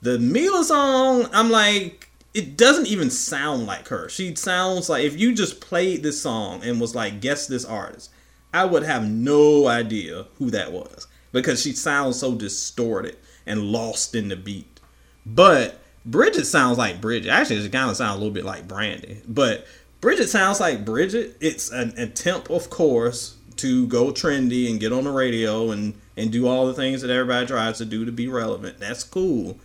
The 0.00 0.18
Meelah 0.18 0.64
song, 0.64 1.28
I'm 1.32 1.50
like, 1.50 2.10
it 2.32 2.56
doesn't 2.56 2.86
even 2.86 3.10
sound 3.10 3.66
like 3.66 3.88
her. 3.88 4.08
She 4.08 4.34
sounds 4.34 4.88
like 4.88 5.04
if 5.04 5.18
you 5.18 5.34
just 5.34 5.60
played 5.60 6.02
this 6.02 6.20
song 6.20 6.62
and 6.62 6.80
was 6.80 6.94
like, 6.94 7.20
guess 7.20 7.46
this 7.46 7.64
artist, 7.64 8.10
I 8.52 8.64
would 8.64 8.82
have 8.82 9.08
no 9.08 9.68
idea 9.68 10.26
who 10.38 10.50
that 10.50 10.72
was 10.72 11.06
because 11.32 11.60
she 11.60 11.72
sounds 11.72 12.18
so 12.18 12.34
distorted 12.34 13.16
and 13.46 13.72
lost 13.72 14.14
in 14.14 14.28
the 14.28 14.36
beat. 14.36 14.80
But 15.24 15.80
Bridget 16.04 16.44
sounds 16.44 16.78
like 16.78 17.00
Bridget. 17.00 17.30
Actually, 17.30 17.62
she 17.62 17.68
kind 17.68 17.90
of 17.90 17.96
sounds 17.96 18.16
a 18.16 18.18
little 18.18 18.34
bit 18.34 18.44
like 18.44 18.68
Brandy. 18.68 19.22
But 19.26 19.66
Bridget 20.00 20.28
sounds 20.28 20.60
like 20.60 20.84
Bridget. 20.84 21.36
It's 21.40 21.70
an 21.70 21.94
attempt, 21.98 22.50
of 22.50 22.70
course, 22.70 23.36
to 23.56 23.86
go 23.86 24.06
trendy 24.12 24.70
and 24.70 24.78
get 24.78 24.92
on 24.92 25.04
the 25.04 25.10
radio 25.10 25.70
and 25.70 25.94
and 26.16 26.32
do 26.32 26.46
all 26.46 26.66
the 26.66 26.74
things 26.74 27.02
that 27.02 27.10
everybody 27.10 27.46
tries 27.46 27.78
to 27.78 27.84
do 27.84 28.04
to 28.04 28.12
be 28.12 28.28
relevant. 28.28 28.78
That's 28.78 29.04
cool. 29.04 29.58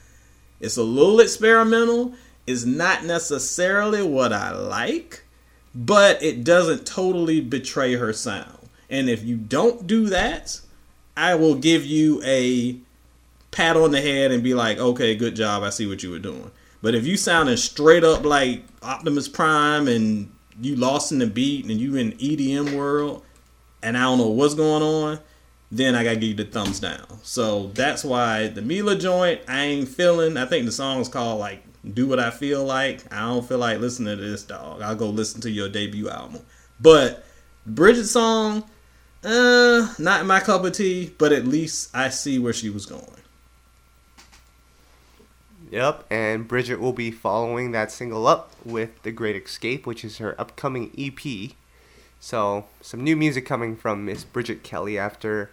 It's 0.59 0.77
a 0.77 0.83
little 0.83 1.19
experimental. 1.19 2.13
It's 2.45 2.65
not 2.65 3.05
necessarily 3.05 4.03
what 4.03 4.33
I 4.33 4.51
like, 4.51 5.23
but 5.73 6.21
it 6.21 6.43
doesn't 6.43 6.85
totally 6.85 7.39
betray 7.39 7.95
her 7.95 8.11
sound. 8.13 8.69
And 8.89 9.09
if 9.09 9.23
you 9.23 9.37
don't 9.37 9.87
do 9.87 10.07
that, 10.07 10.59
I 11.15 11.35
will 11.35 11.55
give 11.55 11.85
you 11.85 12.21
a 12.23 12.77
pat 13.51 13.77
on 13.77 13.91
the 13.91 14.01
head 14.01 14.31
and 14.31 14.43
be 14.43 14.53
like, 14.53 14.77
okay, 14.77 15.15
good 15.15 15.35
job. 15.35 15.63
I 15.63 15.69
see 15.69 15.87
what 15.87 16.03
you 16.03 16.11
were 16.11 16.19
doing. 16.19 16.51
But 16.81 16.95
if 16.95 17.05
you 17.05 17.17
sounding 17.17 17.57
straight 17.57 18.03
up 18.03 18.23
like 18.23 18.63
Optimus 18.81 19.27
Prime 19.27 19.87
and 19.87 20.31
you 20.59 20.75
lost 20.75 21.11
in 21.11 21.19
the 21.19 21.27
beat 21.27 21.65
and 21.65 21.79
you 21.79 21.95
in 21.95 22.13
EDM 22.13 22.75
world 22.75 23.23
and 23.83 23.97
I 23.97 24.01
don't 24.01 24.17
know 24.17 24.29
what's 24.29 24.55
going 24.55 24.81
on, 24.81 25.19
then 25.71 25.95
I 25.95 26.03
gotta 26.03 26.17
give 26.17 26.29
you 26.29 26.35
the 26.35 26.45
thumbs 26.45 26.79
down. 26.79 27.19
So 27.23 27.67
that's 27.67 28.03
why 28.03 28.47
the 28.47 28.61
Meelah 28.61 28.99
joint 28.99 29.41
I 29.47 29.63
ain't 29.63 29.87
feeling. 29.87 30.37
I 30.37 30.45
think 30.45 30.65
the 30.65 30.71
song's 30.71 31.07
called 31.07 31.39
like 31.39 31.63
"Do 31.93 32.07
What 32.07 32.19
I 32.19 32.29
Feel 32.29 32.65
Like." 32.65 33.11
I 33.13 33.21
don't 33.21 33.47
feel 33.47 33.59
like 33.59 33.79
listening 33.79 34.17
to 34.17 34.21
this 34.23 34.43
dog. 34.43 34.81
I'll 34.81 34.95
go 34.95 35.09
listen 35.09 35.39
to 35.41 35.49
your 35.49 35.69
debut 35.69 36.09
album. 36.09 36.41
But 36.79 37.23
Bridget 37.65 38.05
song, 38.05 38.65
uh, 39.23 39.93
not 39.97 40.25
my 40.25 40.41
cup 40.41 40.65
of 40.65 40.73
tea. 40.73 41.13
But 41.17 41.31
at 41.31 41.45
least 41.45 41.95
I 41.95 42.09
see 42.09 42.37
where 42.37 42.53
she 42.53 42.69
was 42.69 42.85
going. 42.85 43.20
Yep, 45.71 46.03
and 46.11 46.47
Bridget 46.47 46.79
will 46.81 46.91
be 46.93 47.11
following 47.11 47.71
that 47.71 47.91
single 47.91 48.27
up 48.27 48.51
with 48.65 49.01
The 49.03 49.11
Great 49.11 49.41
Escape, 49.41 49.87
which 49.87 50.03
is 50.03 50.17
her 50.17 50.39
upcoming 50.39 50.91
EP. 50.97 51.51
So, 52.19 52.65
some 52.81 53.03
new 53.03 53.15
music 53.15 53.45
coming 53.45 53.75
from 53.77 54.05
Miss 54.05 54.23
Bridget 54.23 54.63
Kelly 54.63 54.99
after 54.99 55.49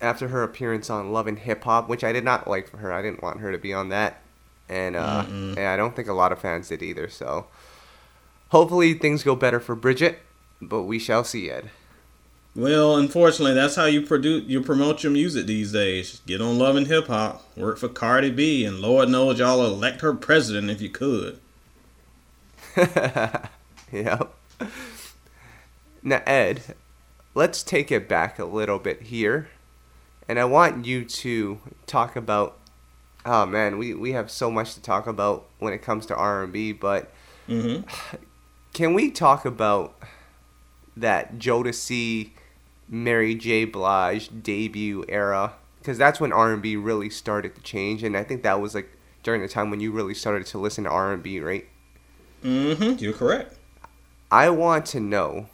after 0.00 0.28
her 0.28 0.42
appearance 0.42 0.90
on 0.90 1.12
Love 1.12 1.26
and 1.26 1.38
Hip 1.38 1.62
Hop, 1.64 1.88
which 1.88 2.02
I 2.02 2.12
did 2.12 2.24
not 2.24 2.48
like 2.48 2.68
for 2.68 2.78
her. 2.78 2.92
I 2.92 3.00
didn't 3.00 3.22
want 3.22 3.40
her 3.40 3.52
to 3.52 3.58
be 3.58 3.72
on 3.72 3.90
that. 3.90 4.20
and 4.68 4.96
uh, 4.96 5.24
and 5.28 5.58
I 5.60 5.76
don't 5.76 5.94
think 5.94 6.08
a 6.08 6.12
lot 6.12 6.32
of 6.32 6.40
fans 6.40 6.68
did 6.68 6.82
either. 6.82 7.08
So 7.08 7.46
hopefully 8.48 8.94
things 8.94 9.22
go 9.22 9.36
better 9.36 9.60
for 9.60 9.74
Bridget, 9.76 10.18
but 10.60 10.82
we 10.82 10.98
shall 10.98 11.22
see, 11.24 11.48
Ed. 11.50 11.70
Well, 12.54 12.96
unfortunately, 12.96 13.54
that's 13.54 13.76
how 13.76 13.84
you 13.84 14.02
produce 14.02 14.44
you 14.48 14.60
promote 14.60 15.02
your 15.02 15.12
music 15.12 15.46
these 15.46 15.72
days. 15.72 16.20
Get 16.26 16.40
on 16.40 16.58
Love 16.58 16.76
and 16.76 16.86
Hip 16.88 17.06
Hop, 17.06 17.44
work 17.56 17.78
for 17.78 17.88
Cardi 17.88 18.30
B, 18.30 18.64
and 18.64 18.80
Lord 18.80 19.08
knows 19.08 19.38
y'all 19.38 19.64
elect 19.64 20.00
her 20.00 20.14
president 20.14 20.70
if 20.70 20.80
you 20.80 20.90
could. 20.90 21.38
yep. 23.92 24.34
Now, 26.02 26.22
Ed, 26.26 26.74
let's 27.34 27.62
take 27.62 27.92
it 27.92 28.08
back 28.08 28.38
a 28.38 28.44
little 28.44 28.78
bit 28.78 29.02
here, 29.02 29.48
and 30.28 30.38
I 30.38 30.44
want 30.44 30.86
you 30.86 31.04
to 31.04 31.60
talk 31.86 32.16
about. 32.16 32.56
Oh 33.24 33.44
man, 33.44 33.76
we, 33.76 33.92
we 33.92 34.12
have 34.12 34.30
so 34.30 34.50
much 34.50 34.74
to 34.74 34.80
talk 34.80 35.06
about 35.06 35.46
when 35.58 35.74
it 35.74 35.82
comes 35.82 36.06
to 36.06 36.16
R 36.16 36.42
and 36.42 36.52
B, 36.52 36.72
but 36.72 37.12
Mm-hmm. 37.50 38.16
can 38.72 38.94
we 38.94 39.10
talk 39.10 39.44
about 39.44 40.00
that 40.96 41.38
Jodeci, 41.38 42.30
Mary 42.90 43.34
J. 43.34 43.64
Blige 43.64 44.28
debut 44.42 45.04
era? 45.08 45.54
Because 45.78 45.96
that's 45.96 46.20
when 46.20 46.32
R 46.32 46.52
and 46.52 46.60
B 46.60 46.76
really 46.76 47.08
started 47.08 47.54
to 47.54 47.62
change, 47.62 48.02
and 48.02 48.16
I 48.16 48.24
think 48.24 48.42
that 48.42 48.60
was 48.60 48.74
like 48.74 48.90
during 49.22 49.40
the 49.40 49.48
time 49.48 49.70
when 49.70 49.80
you 49.80 49.92
really 49.92 50.14
started 50.14 50.46
to 50.46 50.58
listen 50.58 50.84
to 50.84 50.90
R 50.90 51.12
and 51.12 51.22
B, 51.22 51.40
right? 51.40 51.66
Mm-hmm. 52.42 53.02
You're 53.02 53.12
correct. 53.12 53.56
I 54.30 54.50
want 54.50 54.86
to 54.86 55.00
know 55.00 55.46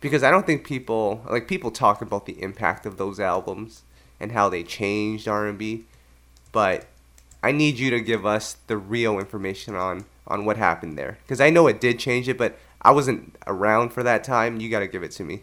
because 0.00 0.22
I 0.22 0.30
don't 0.30 0.46
think 0.46 0.64
people 0.64 1.22
like 1.28 1.48
people 1.48 1.70
talk 1.70 2.02
about 2.02 2.26
the 2.26 2.40
impact 2.42 2.86
of 2.86 2.96
those 2.96 3.18
albums 3.18 3.82
and 4.20 4.32
how 4.32 4.48
they 4.48 4.62
changed 4.62 5.28
R&B, 5.28 5.84
but 6.52 6.86
I 7.42 7.52
need 7.52 7.78
you 7.78 7.90
to 7.90 8.00
give 8.00 8.24
us 8.24 8.56
the 8.66 8.76
real 8.76 9.18
information 9.18 9.74
on 9.74 10.04
on 10.26 10.44
what 10.44 10.56
happened 10.56 10.98
there 10.98 11.18
because 11.22 11.40
I 11.40 11.50
know 11.50 11.66
it 11.66 11.80
did 11.80 11.98
change 11.98 12.28
it, 12.28 12.38
but 12.38 12.58
I 12.82 12.92
wasn't 12.92 13.36
around 13.46 13.90
for 13.90 14.02
that 14.02 14.24
time. 14.24 14.60
You 14.60 14.70
got 14.70 14.80
to 14.80 14.86
give 14.86 15.02
it 15.02 15.12
to 15.12 15.24
me. 15.24 15.42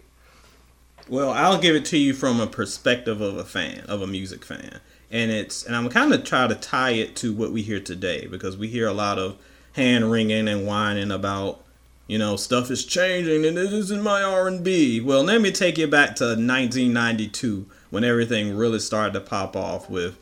Well, 1.09 1.31
I'll 1.31 1.59
give 1.59 1.75
it 1.75 1.85
to 1.85 1.97
you 1.97 2.13
from 2.13 2.39
a 2.39 2.47
perspective 2.47 3.19
of 3.19 3.37
a 3.37 3.43
fan, 3.43 3.81
of 3.87 4.01
a 4.01 4.07
music 4.07 4.45
fan. 4.45 4.79
And 5.11 5.31
it's 5.31 5.63
and 5.63 5.75
I'm 5.75 5.89
kind 5.89 6.13
of 6.13 6.23
try 6.23 6.47
to 6.47 6.55
tie 6.55 6.91
it 6.91 7.15
to 7.17 7.33
what 7.33 7.51
we 7.51 7.61
hear 7.61 7.79
today 7.79 8.27
because 8.27 8.57
we 8.57 8.67
hear 8.67 8.87
a 8.87 8.93
lot 8.93 9.19
of 9.19 9.37
hand 9.73 10.11
wringing 10.11 10.47
and 10.47 10.65
whining 10.65 11.11
about 11.11 11.63
you 12.07 12.17
know 12.17 12.35
stuff 12.35 12.71
is 12.71 12.85
changing 12.85 13.45
and 13.45 13.57
it 13.57 13.73
isn't 13.73 14.01
my 14.01 14.23
R&B. 14.23 15.01
Well, 15.01 15.23
let 15.23 15.41
me 15.41 15.51
take 15.51 15.77
you 15.77 15.87
back 15.87 16.15
to 16.15 16.25
1992 16.25 17.67
when 17.89 18.03
everything 18.03 18.55
really 18.55 18.79
started 18.79 19.13
to 19.13 19.19
pop 19.19 19.55
off 19.55 19.89
with 19.89 20.17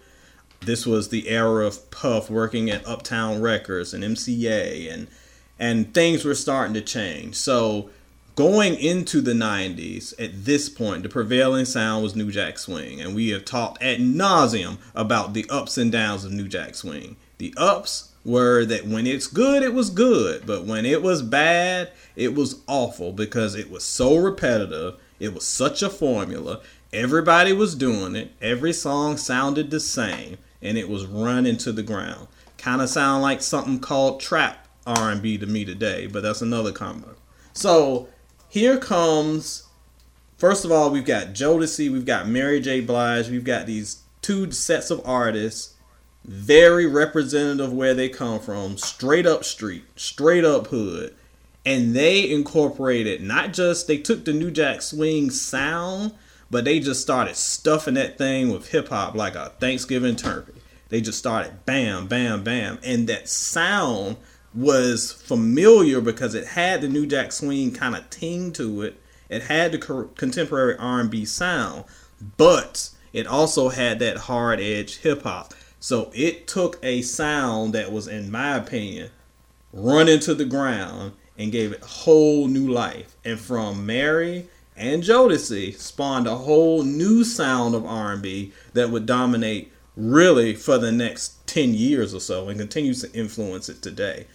this 0.62 0.86
was 0.86 1.10
the 1.10 1.30
era 1.30 1.66
of 1.66 1.90
Puff 1.92 2.30
working 2.30 2.70
at 2.70 2.86
Uptown 2.88 3.42
Records 3.42 3.94
and 3.94 4.04
MCA 4.04 4.92
and 4.92 5.08
and 5.58 5.94
things 5.94 6.26
were 6.26 6.36
starting 6.36 6.74
to 6.74 6.82
change. 6.82 7.36
So 7.36 7.92
going 8.42 8.74
into 8.80 9.22
the 9.22 9.34
90s 9.34 10.20
at 10.20 10.46
this 10.46 10.68
point 10.68 11.04
the 11.04 11.10
prevailing 11.10 11.64
sound 11.64 12.02
was 12.02 12.16
new 12.16 12.32
jack 12.32 12.58
swing 12.58 13.00
and 13.00 13.14
we 13.14 13.30
have 13.30 13.46
talked 13.46 13.80
ad 13.84 14.00
nauseum 14.00 14.80
about 14.96 15.36
the 15.36 15.46
ups 15.48 15.78
and 15.78 15.92
downs 15.92 16.26
of 16.26 16.32
new 16.32 16.48
jack 16.48 16.74
swing. 16.74 17.16
The 17.38 17.54
ups 17.56 18.14
were 18.26 18.66
that 18.66 18.88
when 18.88 19.06
it's 19.06 19.28
good 19.28 19.62
it 19.62 19.76
was 19.76 19.92
good 19.92 20.44
but 20.48 20.66
when 20.66 20.88
it 20.88 21.04
was 21.04 21.22
bad 21.22 21.92
it 22.16 22.34
was 22.34 22.64
awful 22.66 23.12
because 23.12 23.54
it 23.54 23.70
was 23.70 23.84
so 23.84 24.18
repetitive 24.18 24.96
it 25.20 25.36
was 25.36 25.46
such 25.46 25.84
a 25.84 25.90
formula 25.92 26.62
everybody 26.92 27.54
was 27.54 27.76
doing 27.76 28.16
it 28.16 28.32
every 28.42 28.74
song 28.74 29.18
sounded 29.18 29.70
the 29.70 29.80
same 29.80 30.36
and 30.64 30.80
it 30.80 30.90
was 30.90 31.06
run 31.06 31.46
into 31.46 31.72
the 31.72 31.84
ground. 31.84 32.28
Kind 32.58 32.82
of 32.82 32.90
sound 32.90 33.22
like 33.22 33.44
something 33.44 33.80
called 33.80 34.20
trap 34.20 34.68
r&b 34.88 35.38
to 35.38 35.46
me 35.46 35.64
today 35.64 36.08
but 36.08 36.24
that's 36.24 36.42
another 36.42 36.72
combo. 36.72 37.14
So 37.54 38.08
here 38.52 38.78
comes 38.78 39.64
first 40.38 40.66
of 40.66 40.74
all 40.74 40.92
we've 40.92 41.06
got 41.06 41.28
Jodeci, 41.28 41.90
we've 41.90 42.06
got 42.06 42.28
Mary 42.28 42.60
J. 42.60 42.82
Blige, 42.82 43.30
we've 43.30 43.46
got 43.46 43.66
these 43.66 44.02
two 44.22 44.52
sets 44.52 44.92
of 44.92 45.02
artists, 45.06 45.76
very 46.26 46.86
representative 46.86 47.68
of 47.68 47.74
where 47.74 47.94
they 47.94 48.10
come 48.10 48.42
from, 48.42 48.78
straight 48.78 49.26
up 49.26 49.46
street, 49.46 49.86
straight 49.96 50.44
up 50.44 50.68
hood. 50.68 51.16
And 51.66 51.96
they 51.96 52.30
incorporated 52.30 53.22
not 53.22 53.54
just 53.54 53.88
they 53.88 53.98
took 53.98 54.26
the 54.26 54.34
New 54.34 54.52
Jack 54.52 54.82
Swing 54.82 55.30
sound, 55.30 56.14
but 56.50 56.66
they 56.66 56.82
just 56.82 57.02
started 57.02 57.38
stuffing 57.38 57.94
that 57.94 58.18
thing 58.18 58.52
with 58.52 58.72
hip 58.72 58.90
hop 58.90 59.16
like 59.16 59.36
a 59.36 59.54
Thanksgiving 59.62 60.18
turkey. 60.18 60.60
They 60.90 61.00
just 61.00 61.20
started 61.20 61.66
bam, 61.66 62.08
bam, 62.08 62.44
bam. 62.44 62.80
And 62.84 63.08
that 63.08 63.30
sound 63.30 64.18
was 64.54 65.12
familiar 65.12 66.02
because 66.02 66.36
it 66.36 66.46
had 66.48 66.82
the 66.82 66.90
New 66.90 67.06
Jack 67.06 67.32
Swing 67.32 67.72
kind 67.72 67.96
of 67.96 68.10
ting 68.10 68.52
to 68.54 68.82
it. 68.82 69.02
It 69.30 69.44
had 69.44 69.72
the 69.72 69.78
co- 69.78 70.10
contemporary 70.16 70.76
R&B 70.78 71.26
sound, 71.26 71.86
but 72.38 72.90
it 73.14 73.28
also 73.28 73.70
had 73.70 74.00
that 74.00 74.18
hard 74.18 74.60
edge 74.60 74.98
hip 74.98 75.24
hop. 75.24 75.54
So 75.80 76.12
it 76.14 76.48
took 76.48 76.78
a 76.84 77.02
sound 77.02 77.74
that 77.74 77.92
was, 77.92 78.08
in 78.08 78.30
my 78.30 78.56
opinion, 78.56 79.10
run 79.72 80.10
into 80.10 80.36
the 80.36 80.46
ground 80.46 81.14
and 81.38 81.52
gave 81.52 81.72
it 81.72 81.82
whole 81.82 82.48
new 82.48 82.70
life. 82.70 83.16
And 83.24 83.40
from 83.40 83.86
Mary 83.86 84.48
and 84.76 85.02
Jodeci 85.02 85.76
spawned 85.78 86.28
a 86.28 86.36
whole 86.36 86.84
new 86.84 87.24
sound 87.24 87.74
of 87.74 87.86
R&B 87.86 88.52
that 88.74 88.90
would 88.90 89.06
dominate 89.06 89.72
really 89.96 90.56
for 90.56 90.78
the 90.78 90.92
next 90.92 91.46
10 91.48 91.74
years 91.74 92.14
or 92.14 92.20
so 92.20 92.50
and 92.50 92.60
continues 92.60 93.02
to 93.02 93.12
influence 93.14 93.70
it 93.70 93.82
today 93.82 94.26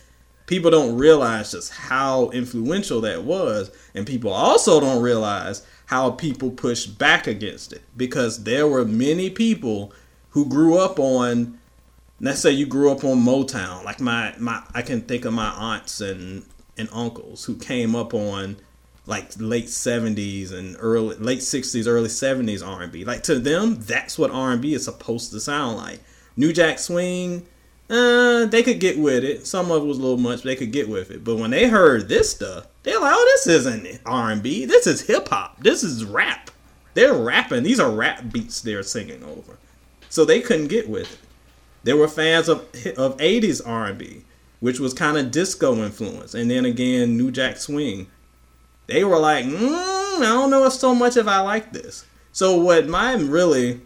people 0.47 0.71
don't 0.71 0.97
realize 0.97 1.53
just 1.53 1.73
how 1.73 2.31
influential 2.31 3.01
that 3.01 3.25
was 3.25 3.71
and 3.95 4.07
people 4.07 4.33
also 4.33 4.81
don't 4.81 5.03
realize 5.03 5.67
how 5.87 6.11
people 6.11 6.51
push 6.51 6.87
back 6.87 7.27
against 7.27 7.73
it 7.73 7.83
because 7.97 8.45
there 8.45 8.67
were 8.67 8.85
many 8.85 9.31
people 9.31 9.93
who 10.31 10.49
grew 10.49 10.79
up 10.79 10.99
on 10.99 11.59
let's 12.21 12.41
say 12.41 12.51
you 12.51 12.67
grew 12.67 12.91
up 12.91 13.05
on 13.05 13.19
Motown 13.19 13.85
like 13.85 14.01
my 14.01 14.35
my 14.39 14.63
I 14.75 14.83
can 14.83 15.03
think 15.03 15.25
of 15.25 15.33
my 15.33 15.49
aunts 15.49 16.01
and 16.01 16.45
and 16.79 16.89
uncles 16.93 17.45
who 17.45 17.57
came 17.57 17.95
up 17.95 18.15
on 18.15 18.57
like 19.07 19.31
late 19.39 19.67
70s 19.67 20.53
and 20.53 20.77
early 20.81 21.17
late 21.17 21.39
60s 21.39 21.87
early 21.87 22.09
70s 22.09 22.67
R&B 22.67 23.05
like 23.05 23.23
to 23.25 23.39
them 23.39 23.77
that's 23.81 24.19
what 24.19 24.31
R&B 24.31 24.75
is 24.75 24.85
supposed 24.85 25.31
to 25.33 25.41
sound 25.41 25.77
like. 25.77 26.01
New 26.37 26.53
Jack 26.53 26.79
Swing 26.79 27.47
uh, 27.89 28.47
they 28.47 28.63
could 28.63 28.81
get 28.81 28.99
with 28.99 29.23
it. 29.23 29.47
Some 29.47 29.71
of 29.71 29.83
it 29.83 29.87
was 29.87 29.99
a 29.99 30.01
little 30.01 30.19
much, 30.19 30.39
but 30.39 30.45
they 30.45 30.57
could 30.57 30.73
get 30.73 30.89
with 30.89 31.11
it. 31.11 31.23
But 31.23 31.37
when 31.37 31.51
they 31.51 31.69
heard 31.69 32.09
this 32.09 32.31
stuff, 32.31 32.67
they're 32.83 33.01
like, 33.01 33.15
"Oh, 33.15 33.33
this 33.35 33.47
isn't 33.47 34.01
R 34.05 34.31
and 34.31 34.43
B. 34.43 34.65
This 34.65 34.87
is 34.87 35.03
hip 35.03 35.29
hop. 35.29 35.61
This 35.63 35.85
is 35.85 36.05
rap. 36.05 36.51
They're 36.95 37.15
rapping. 37.15 37.63
These 37.63 37.79
are 37.79 37.91
rap 37.91 38.33
beats 38.33 38.61
they're 38.61 38.83
singing 38.83 39.23
over." 39.23 39.59
So 40.09 40.25
they 40.25 40.41
couldn't 40.41 40.69
get 40.69 40.89
with 40.89 41.13
it. 41.13 41.19
There 41.85 41.97
were 41.97 42.09
fans 42.09 42.49
of 42.49 42.61
of 42.97 43.17
'80s 43.19 43.61
R 43.65 43.87
and 43.87 43.99
B, 43.99 44.25
which 44.59 44.81
was 44.81 44.93
kind 44.93 45.17
of 45.17 45.31
disco 45.31 45.77
influence, 45.77 46.35
and 46.35 46.51
then 46.51 46.65
again, 46.65 47.17
New 47.17 47.31
Jack 47.31 47.57
Swing. 47.57 48.09
They 48.89 49.05
were 49.05 49.19
like, 49.19 49.45
mm, 49.45 50.19
"I 50.19 50.21
don't 50.23 50.51
know 50.51 50.67
if 50.67 50.73
so 50.73 50.93
much 50.93 51.17
if 51.17 51.29
I 51.29 51.41
like 51.41 51.73
this." 51.73 52.05
So 52.33 52.59
what 52.59 52.89
mine 52.89 53.29
really, 53.29 53.81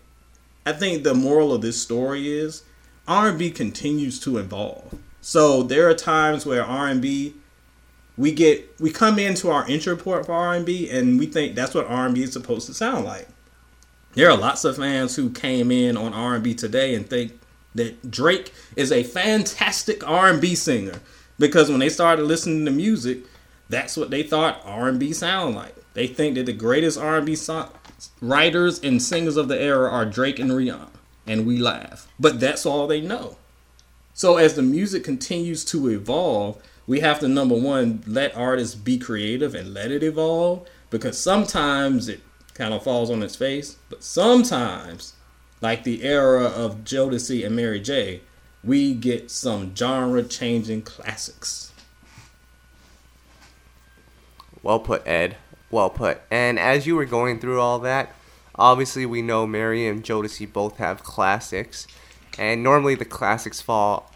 I 0.64 0.72
think 0.72 1.04
the 1.04 1.14
moral 1.14 1.52
of 1.52 1.60
this 1.60 1.80
story 1.80 2.32
is 2.32 2.62
R&B 3.10 3.50
continues 3.50 4.20
to 4.20 4.38
evolve. 4.38 4.94
So 5.20 5.64
there 5.64 5.88
are 5.88 5.94
times 5.94 6.46
where 6.46 6.64
R&B 6.64 7.34
we 8.16 8.30
get 8.30 8.80
we 8.80 8.90
come 8.92 9.18
into 9.18 9.50
our 9.50 9.68
intro 9.68 9.96
port 9.96 10.26
for 10.26 10.32
R&B 10.32 10.88
and 10.88 11.18
we 11.18 11.26
think 11.26 11.56
that's 11.56 11.74
what 11.74 11.86
R&B 11.86 12.22
is 12.22 12.32
supposed 12.32 12.68
to 12.68 12.74
sound 12.74 13.04
like. 13.04 13.26
There 14.14 14.30
are 14.30 14.36
lots 14.36 14.64
of 14.64 14.76
fans 14.76 15.16
who 15.16 15.28
came 15.28 15.72
in 15.72 15.96
on 15.96 16.14
R&B 16.14 16.54
today 16.54 16.94
and 16.94 17.04
think 17.08 17.32
that 17.74 18.12
Drake 18.12 18.52
is 18.76 18.92
a 18.92 19.02
fantastic 19.02 20.06
R&B 20.06 20.54
singer 20.54 21.00
because 21.36 21.68
when 21.68 21.80
they 21.80 21.88
started 21.88 22.26
listening 22.26 22.64
to 22.64 22.70
music, 22.70 23.24
that's 23.68 23.96
what 23.96 24.10
they 24.10 24.22
thought 24.22 24.62
R&B 24.64 25.12
sound 25.14 25.56
like. 25.56 25.74
They 25.94 26.06
think 26.06 26.36
that 26.36 26.46
the 26.46 26.52
greatest 26.52 26.96
R&B 26.96 27.34
so- 27.34 27.70
writers 28.20 28.78
and 28.84 29.02
singers 29.02 29.36
of 29.36 29.48
the 29.48 29.60
era 29.60 29.90
are 29.90 30.04
Drake 30.04 30.38
and 30.38 30.52
Rihanna 30.52 30.90
and 31.30 31.46
we 31.46 31.56
laugh. 31.56 32.08
But 32.18 32.40
that's 32.40 32.66
all 32.66 32.88
they 32.88 33.00
know. 33.00 33.36
So 34.14 34.36
as 34.36 34.54
the 34.54 34.62
music 34.62 35.04
continues 35.04 35.64
to 35.66 35.88
evolve, 35.88 36.60
we 36.88 37.00
have 37.00 37.20
to 37.20 37.28
number 37.28 37.54
one 37.54 38.02
let 38.04 38.36
artists 38.36 38.74
be 38.74 38.98
creative 38.98 39.54
and 39.54 39.72
let 39.72 39.92
it 39.92 40.02
evolve 40.02 40.68
because 40.90 41.16
sometimes 41.16 42.08
it 42.08 42.20
kind 42.54 42.74
of 42.74 42.82
falls 42.82 43.10
on 43.10 43.22
its 43.22 43.36
face, 43.36 43.76
but 43.88 44.02
sometimes, 44.02 45.12
like 45.60 45.84
the 45.84 46.02
era 46.02 46.46
of 46.46 46.78
Jodeci 46.84 47.46
and 47.46 47.54
Mary 47.54 47.78
J, 47.78 48.22
we 48.64 48.92
get 48.92 49.30
some 49.30 49.74
genre-changing 49.74 50.82
classics. 50.82 51.72
Well 54.64 54.80
put, 54.80 55.06
Ed. 55.06 55.36
Well 55.70 55.90
put. 55.90 56.22
And 56.28 56.58
as 56.58 56.88
you 56.88 56.96
were 56.96 57.04
going 57.04 57.38
through 57.38 57.60
all 57.60 57.78
that, 57.78 58.12
obviously 58.54 59.06
we 59.06 59.22
know 59.22 59.46
Mary 59.46 59.86
and 59.86 60.04
Jodeci 60.04 60.50
both 60.50 60.78
have 60.78 61.02
classics, 61.02 61.86
and 62.38 62.62
normally 62.62 62.94
the 62.94 63.04
classics 63.04 63.60
fall 63.60 64.12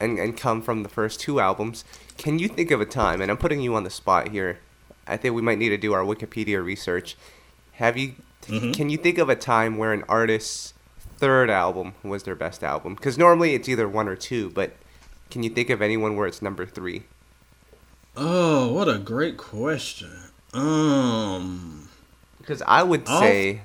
and, 0.00 0.18
and 0.18 0.36
come 0.36 0.62
from 0.62 0.82
the 0.82 0.88
first 0.88 1.20
two 1.20 1.40
albums. 1.40 1.84
Can 2.16 2.38
you 2.38 2.48
think 2.48 2.70
of 2.70 2.80
a 2.80 2.86
time, 2.86 3.20
and 3.20 3.30
I'm 3.30 3.36
putting 3.36 3.60
you 3.60 3.74
on 3.74 3.84
the 3.84 3.90
spot 3.90 4.28
here, 4.28 4.58
I 5.06 5.16
think 5.16 5.34
we 5.34 5.42
might 5.42 5.58
need 5.58 5.70
to 5.70 5.78
do 5.78 5.92
our 5.92 6.02
Wikipedia 6.02 6.62
research. 6.64 7.16
Have 7.72 7.96
you, 7.96 8.14
mm-hmm. 8.42 8.72
can 8.72 8.90
you 8.90 8.98
think 8.98 9.18
of 9.18 9.28
a 9.28 9.36
time 9.36 9.78
where 9.78 9.92
an 9.92 10.04
artist's 10.08 10.74
third 11.16 11.50
album 11.50 11.94
was 12.02 12.24
their 12.24 12.34
best 12.34 12.62
album? 12.62 12.94
Because 12.94 13.16
normally 13.16 13.54
it's 13.54 13.68
either 13.68 13.88
one 13.88 14.08
or 14.08 14.16
two, 14.16 14.50
but 14.50 14.72
can 15.30 15.42
you 15.42 15.50
think 15.50 15.70
of 15.70 15.80
anyone 15.82 16.16
where 16.16 16.26
it's 16.26 16.42
number 16.42 16.66
three? 16.66 17.04
Oh, 18.16 18.72
what 18.72 18.88
a 18.88 18.98
great 18.98 19.36
question. 19.36 20.10
Um, 20.52 21.87
because 22.48 22.62
I 22.66 22.82
would 22.82 23.02
I'll... 23.06 23.20
say, 23.20 23.60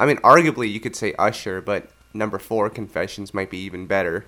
I 0.00 0.06
mean, 0.06 0.16
arguably 0.18 0.72
you 0.72 0.80
could 0.80 0.96
say 0.96 1.12
Usher, 1.18 1.60
but 1.60 1.90
number 2.14 2.38
four, 2.38 2.70
Confessions, 2.70 3.34
might 3.34 3.50
be 3.50 3.58
even 3.58 3.86
better. 3.86 4.24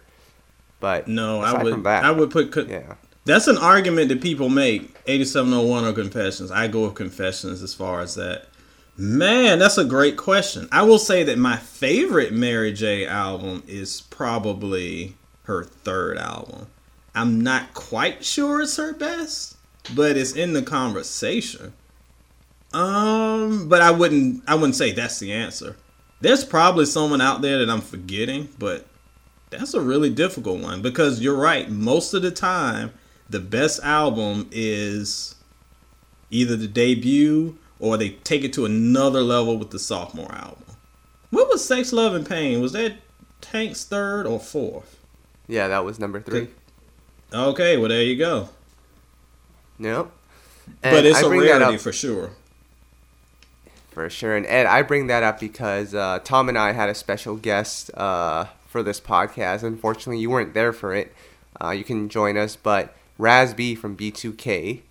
But 0.79 1.09
no, 1.09 1.40
I 1.40 1.62
would 1.62 1.83
that, 1.85 2.05
I 2.05 2.11
would 2.11 2.31
put 2.31 2.55
yeah. 2.68 2.94
That's 3.24 3.48
an 3.48 3.57
argument 3.57 4.11
that 4.11 4.20
people 4.20 4.48
make. 4.48 4.94
8701 5.07 5.85
or 5.85 5.92
Confessions. 5.92 6.51
I 6.51 6.68
go 6.68 6.85
with 6.85 6.94
Confessions 6.94 7.62
as 7.62 7.74
far 7.74 8.01
as 8.01 8.14
that. 8.14 8.48
Man, 8.96 9.59
that's 9.59 9.79
a 9.79 9.85
great 9.85 10.16
question. 10.16 10.68
I 10.70 10.83
will 10.83 10.98
say 10.98 11.22
that 11.24 11.38
my 11.38 11.57
favorite 11.57 12.33
Mary 12.33 12.72
J 12.72 13.07
album 13.07 13.62
is 13.66 14.03
probably 14.03 15.14
her 15.44 15.64
third 15.64 16.18
album. 16.18 16.66
I'm 17.14 17.40
not 17.40 17.74
quite 17.74 18.24
sure 18.24 18.61
it's 18.61 18.77
her 18.77 18.92
best, 18.92 19.57
but 19.94 20.16
it's 20.16 20.33
in 20.33 20.53
the 20.53 20.62
conversation. 20.62 21.72
Um, 22.72 23.68
but 23.68 23.81
I 23.81 23.90
wouldn't 23.90 24.42
I 24.46 24.54
wouldn't 24.54 24.76
say 24.76 24.92
that's 24.92 25.18
the 25.18 25.33
answer. 25.33 25.76
There's 26.20 26.44
probably 26.44 26.85
someone 26.85 27.20
out 27.20 27.40
there 27.40 27.59
that 27.59 27.70
I'm 27.70 27.81
forgetting, 27.81 28.48
but 28.59 28.87
that's 29.50 29.74
a 29.74 29.81
really 29.81 30.11
difficult 30.11 30.61
one 30.61 30.83
because 30.83 31.20
you're 31.20 31.37
right. 31.37 31.70
Most 31.70 32.12
of 32.12 32.22
the 32.22 32.31
time, 32.31 32.92
the 33.31 33.40
best 33.40 33.81
album 33.83 34.48
is 34.50 35.35
either 36.31 36.57
the 36.57 36.68
debut 36.68 37.57
or 37.78 37.96
they 37.96 38.11
take 38.11 38.44
it 38.44 38.52
to 38.54 38.64
another 38.64 39.22
level 39.22 39.57
with 39.57 39.70
the 39.70 39.78
sophomore 39.78 40.33
album. 40.33 40.64
What 41.31 41.48
was 41.48 41.64
Sex, 41.64 41.92
Love, 41.92 42.14
and 42.14 42.28
Pain? 42.28 42.61
Was 42.61 42.72
that 42.72 42.96
Tank's 43.40 43.85
third 43.85 44.26
or 44.26 44.40
fourth? 44.40 44.98
Yeah, 45.46 45.68
that 45.68 45.85
was 45.85 45.98
number 45.98 46.20
three. 46.20 46.48
Okay, 47.33 47.76
well 47.76 47.88
there 47.88 48.02
you 48.02 48.16
go. 48.16 48.48
Yep. 49.78 50.11
And 50.83 50.94
but 50.94 51.07
it's 51.07 51.22
I 51.22 51.26
a 51.26 51.28
rarity 51.28 51.78
for 51.78 51.92
sure. 51.92 52.31
For 53.98 54.08
sure. 54.08 54.37
And 54.37 54.46
Ed, 54.46 54.66
I 54.66 54.82
bring 54.82 55.08
that 55.08 55.24
up 55.24 55.40
because 55.40 55.92
uh, 55.92 56.20
Tom 56.22 56.48
and 56.48 56.56
I 56.56 56.70
had 56.70 56.88
a 56.88 56.94
special 56.94 57.34
guest 57.34 57.92
uh, 57.94 58.44
for 58.68 58.80
this 58.80 59.00
podcast. 59.00 59.64
Unfortunately, 59.64 60.20
you 60.20 60.30
weren't 60.30 60.54
there 60.54 60.72
for 60.72 60.94
it. 60.94 61.12
Uh, 61.61 61.70
you 61.70 61.82
can 61.82 62.08
join 62.08 62.37
us, 62.37 62.54
but 62.54 62.94
Raz 63.18 63.54
B 63.54 63.74
from 63.74 63.96
B2K. 63.96 64.82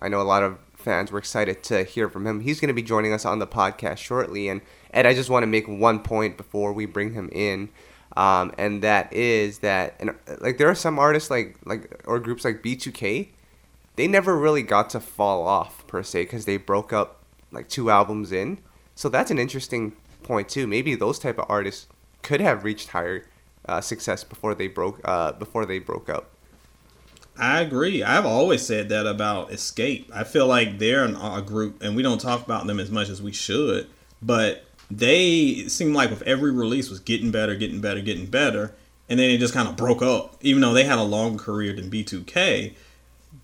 I 0.00 0.08
know 0.08 0.22
a 0.22 0.24
lot 0.24 0.42
of 0.42 0.56
fans 0.74 1.12
were 1.12 1.18
excited 1.18 1.62
to 1.64 1.84
hear 1.84 2.08
from 2.08 2.26
him. 2.26 2.40
He's 2.40 2.58
going 2.58 2.68
to 2.68 2.74
be 2.74 2.80
joining 2.80 3.12
us 3.12 3.26
on 3.26 3.38
the 3.38 3.46
podcast 3.46 3.98
shortly. 3.98 4.48
And 4.48 4.62
Ed, 4.94 5.04
I 5.04 5.12
just 5.12 5.28
want 5.28 5.42
to 5.42 5.46
make 5.46 5.68
one 5.68 6.00
point 6.00 6.38
before 6.38 6.72
we 6.72 6.86
bring 6.86 7.12
him 7.12 7.28
in. 7.30 7.68
Um, 8.16 8.54
and 8.56 8.80
that 8.80 9.12
is 9.12 9.58
that, 9.58 9.94
and 10.00 10.14
like 10.40 10.56
there 10.56 10.70
are 10.70 10.74
some 10.74 10.98
artists 10.98 11.30
like 11.30 11.58
like 11.66 12.02
or 12.06 12.18
groups 12.18 12.46
like 12.46 12.62
B2K, 12.62 13.28
they 13.96 14.08
never 14.08 14.38
really 14.38 14.62
got 14.62 14.88
to 14.88 15.00
fall 15.00 15.46
off 15.46 15.86
per 15.86 16.02
se 16.02 16.22
because 16.22 16.46
they 16.46 16.56
broke 16.56 16.94
up 16.94 17.17
like 17.50 17.68
two 17.68 17.90
albums 17.90 18.32
in. 18.32 18.58
So 18.94 19.08
that's 19.08 19.30
an 19.30 19.38
interesting 19.38 19.92
point 20.22 20.48
too. 20.48 20.66
Maybe 20.66 20.94
those 20.94 21.18
type 21.18 21.38
of 21.38 21.46
artists 21.48 21.86
could 22.22 22.40
have 22.40 22.64
reached 22.64 22.88
higher 22.88 23.26
uh, 23.66 23.80
success 23.80 24.24
before 24.24 24.54
they 24.54 24.66
broke 24.66 25.00
uh, 25.04 25.32
before 25.32 25.66
they 25.66 25.78
broke 25.78 26.08
up. 26.08 26.30
I 27.38 27.60
agree. 27.60 28.02
I've 28.02 28.26
always 28.26 28.66
said 28.66 28.88
that 28.88 29.06
about 29.06 29.50
Xscape. 29.50 30.06
I 30.12 30.24
feel 30.24 30.46
like 30.46 30.78
they're 30.78 31.04
a 31.04 31.40
group, 31.40 31.80
and 31.82 31.94
we 31.94 32.02
don't 32.02 32.20
talk 32.20 32.44
about 32.44 32.66
them 32.66 32.80
as 32.80 32.90
much 32.90 33.08
as 33.08 33.22
we 33.22 33.30
should. 33.30 33.86
But 34.20 34.64
they 34.90 35.68
seem 35.68 35.94
like 35.94 36.10
with 36.10 36.22
every 36.22 36.50
release 36.50 36.90
was 36.90 36.98
getting 36.98 37.30
better, 37.30 37.54
getting 37.54 37.80
better, 37.80 38.00
getting 38.00 38.26
better, 38.26 38.74
and 39.08 39.20
then 39.20 39.30
it 39.30 39.38
just 39.38 39.54
kind 39.54 39.68
of 39.68 39.76
broke 39.76 40.02
up. 40.02 40.36
Even 40.40 40.62
though 40.62 40.72
they 40.72 40.82
had 40.82 40.98
a 40.98 41.04
longer 41.04 41.40
career 41.40 41.72
than 41.72 41.90
B2K, 41.90 42.74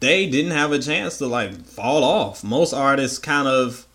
they 0.01 0.29
didn't 0.29 0.51
have 0.51 0.73
a 0.73 0.79
chance 0.81 1.19
to 1.19 1.27
like 1.27 1.64
fall 1.64 2.03
off. 2.03 2.43
Most 2.43 2.73
artists 2.73 3.19
kind 3.19 3.47
of 3.47 3.87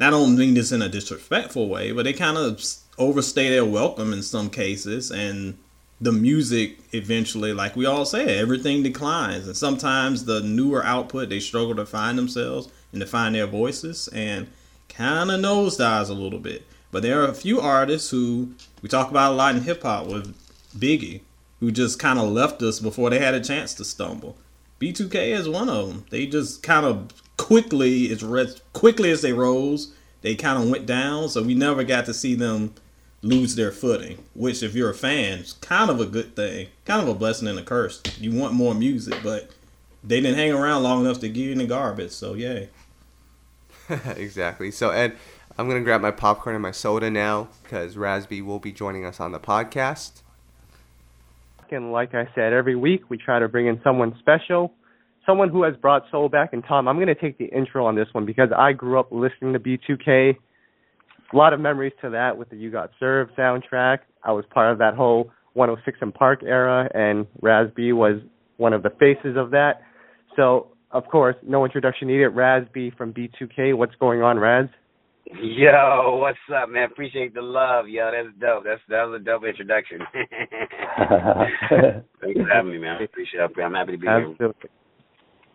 I 0.00 0.10
don't 0.10 0.36
mean 0.36 0.54
this 0.54 0.72
in 0.72 0.82
a 0.82 0.88
disrespectful 0.88 1.68
way, 1.68 1.92
but 1.92 2.04
they 2.04 2.12
kind 2.12 2.36
of 2.36 2.62
overstay 2.98 3.50
their 3.50 3.64
welcome 3.64 4.12
in 4.12 4.22
some 4.22 4.50
cases, 4.50 5.10
and 5.10 5.56
the 6.00 6.12
music 6.12 6.78
eventually, 6.92 7.52
like 7.52 7.76
we 7.76 7.86
all 7.86 8.04
say, 8.04 8.38
everything 8.38 8.82
declines, 8.82 9.46
and 9.46 9.56
sometimes 9.56 10.24
the 10.24 10.40
newer 10.40 10.84
output 10.84 11.28
they 11.28 11.40
struggle 11.40 11.76
to 11.76 11.86
find 11.86 12.18
themselves 12.18 12.68
and 12.92 13.00
to 13.00 13.06
find 13.06 13.34
their 13.34 13.46
voices, 13.46 14.08
and 14.08 14.48
kind 14.88 15.30
of 15.30 15.40
nosedives 15.40 16.10
a 16.10 16.12
little 16.12 16.40
bit. 16.40 16.66
But 16.90 17.02
there 17.02 17.22
are 17.22 17.28
a 17.28 17.34
few 17.34 17.60
artists 17.60 18.10
who 18.10 18.54
we 18.82 18.88
talk 18.88 19.10
about 19.10 19.32
a 19.32 19.34
lot 19.34 19.54
in 19.54 19.62
hip 19.62 19.82
hop 19.82 20.06
with 20.06 20.34
Biggie, 20.76 21.22
who 21.60 21.70
just 21.70 21.98
kind 21.98 22.18
of 22.18 22.30
left 22.30 22.62
us 22.62 22.80
before 22.80 23.10
they 23.10 23.18
had 23.18 23.34
a 23.34 23.40
chance 23.40 23.74
to 23.74 23.84
stumble. 23.84 24.36
B2K 24.80 25.28
is 25.28 25.48
one 25.48 25.68
of 25.68 25.88
them. 25.88 26.04
They 26.10 26.26
just 26.26 26.62
kind 26.62 26.84
of 26.84 27.08
quickly 27.36 28.10
as 28.10 28.60
quickly 28.72 29.10
as 29.10 29.22
they 29.22 29.32
rose, 29.32 29.92
they 30.22 30.34
kind 30.34 30.62
of 30.62 30.70
went 30.70 30.86
down. 30.86 31.28
So 31.28 31.42
we 31.42 31.54
never 31.54 31.84
got 31.84 32.06
to 32.06 32.14
see 32.14 32.34
them 32.34 32.74
lose 33.22 33.54
their 33.54 33.72
footing. 33.72 34.24
Which, 34.34 34.62
if 34.62 34.74
you're 34.74 34.90
a 34.90 34.94
fan, 34.94 35.40
is 35.40 35.54
kind 35.54 35.90
of 35.90 36.00
a 36.00 36.06
good 36.06 36.36
thing, 36.36 36.68
kind 36.84 37.02
of 37.02 37.08
a 37.08 37.14
blessing 37.14 37.48
and 37.48 37.58
a 37.58 37.62
curse. 37.62 38.02
You 38.18 38.32
want 38.32 38.54
more 38.54 38.74
music, 38.74 39.18
but 39.22 39.50
they 40.02 40.20
didn't 40.20 40.36
hang 40.36 40.52
around 40.52 40.82
long 40.82 41.04
enough 41.04 41.20
to 41.20 41.28
get 41.28 41.50
in 41.50 41.58
the 41.58 41.66
garbage. 41.66 42.12
So 42.12 42.34
yay. 42.34 42.68
exactly. 44.16 44.70
So 44.70 44.90
Ed, 44.90 45.16
I'm 45.58 45.68
gonna 45.68 45.82
grab 45.82 46.00
my 46.00 46.10
popcorn 46.10 46.54
and 46.54 46.62
my 46.62 46.72
soda 46.72 47.10
now 47.10 47.48
because 47.62 47.96
Raz 47.96 48.26
B 48.26 48.42
will 48.42 48.58
be 48.58 48.72
joining 48.72 49.04
us 49.04 49.20
on 49.20 49.32
the 49.32 49.40
podcast. 49.40 50.22
And 51.70 51.92
like 51.92 52.14
I 52.14 52.28
said, 52.34 52.52
every 52.52 52.76
week 52.76 53.10
we 53.10 53.16
try 53.16 53.40
to 53.40 53.48
bring 53.48 53.66
in 53.66 53.80
someone 53.82 54.16
special 54.20 54.72
someone 55.26 55.48
who 55.48 55.62
has 55.62 55.74
brought 55.76 56.02
soul 56.10 56.28
back. 56.28 56.52
And 56.52 56.62
Tom, 56.66 56.88
I'm 56.88 56.96
going 56.96 57.08
to 57.08 57.14
take 57.14 57.38
the 57.38 57.46
intro 57.46 57.86
on 57.86 57.94
this 57.94 58.08
one 58.12 58.26
because 58.26 58.50
I 58.56 58.72
grew 58.72 58.98
up 58.98 59.08
listening 59.10 59.52
to 59.52 59.58
B2K. 59.58 60.36
A 61.32 61.36
lot 61.36 61.52
of 61.52 61.60
memories 61.60 61.92
to 62.02 62.10
that 62.10 62.36
with 62.36 62.50
the 62.50 62.56
You 62.56 62.70
Got 62.70 62.90
Served 63.00 63.32
soundtrack. 63.36 63.98
I 64.22 64.32
was 64.32 64.44
part 64.52 64.72
of 64.72 64.78
that 64.78 64.94
whole 64.94 65.30
106 65.54 65.98
& 66.14 66.18
Park 66.18 66.42
era, 66.44 66.88
and 66.94 67.26
Raz 67.40 67.70
B 67.74 67.92
was 67.92 68.20
one 68.56 68.72
of 68.72 68.82
the 68.82 68.90
faces 68.90 69.36
of 69.36 69.50
that. 69.50 69.82
So, 70.36 70.68
of 70.90 71.06
course, 71.06 71.36
no 71.46 71.64
introduction 71.64 72.08
needed. 72.08 72.28
Raz 72.28 72.64
B 72.72 72.92
from 72.96 73.12
B2K. 73.12 73.76
What's 73.76 73.94
going 73.96 74.22
on, 74.22 74.38
Raz? 74.38 74.68
Yo, 75.26 76.18
what's 76.20 76.38
up, 76.54 76.68
man? 76.68 76.84
Appreciate 76.90 77.32
the 77.34 77.40
love, 77.40 77.88
yo. 77.88 78.10
That's 78.12 78.28
dope. 78.38 78.64
That's 78.64 78.80
that 78.90 79.04
was 79.04 79.22
a 79.22 79.24
dope 79.24 79.44
introduction. 79.44 80.00
Thanks 82.20 82.40
for 82.40 82.48
having 82.52 82.72
me, 82.72 82.78
man. 82.78 82.98
I 83.00 83.04
appreciate 83.04 83.40
it. 83.40 83.60
I'm 83.60 83.72
happy 83.72 83.92
to 83.92 83.98
be 83.98 84.06
Absolutely. 84.06 84.36
here 84.38 84.70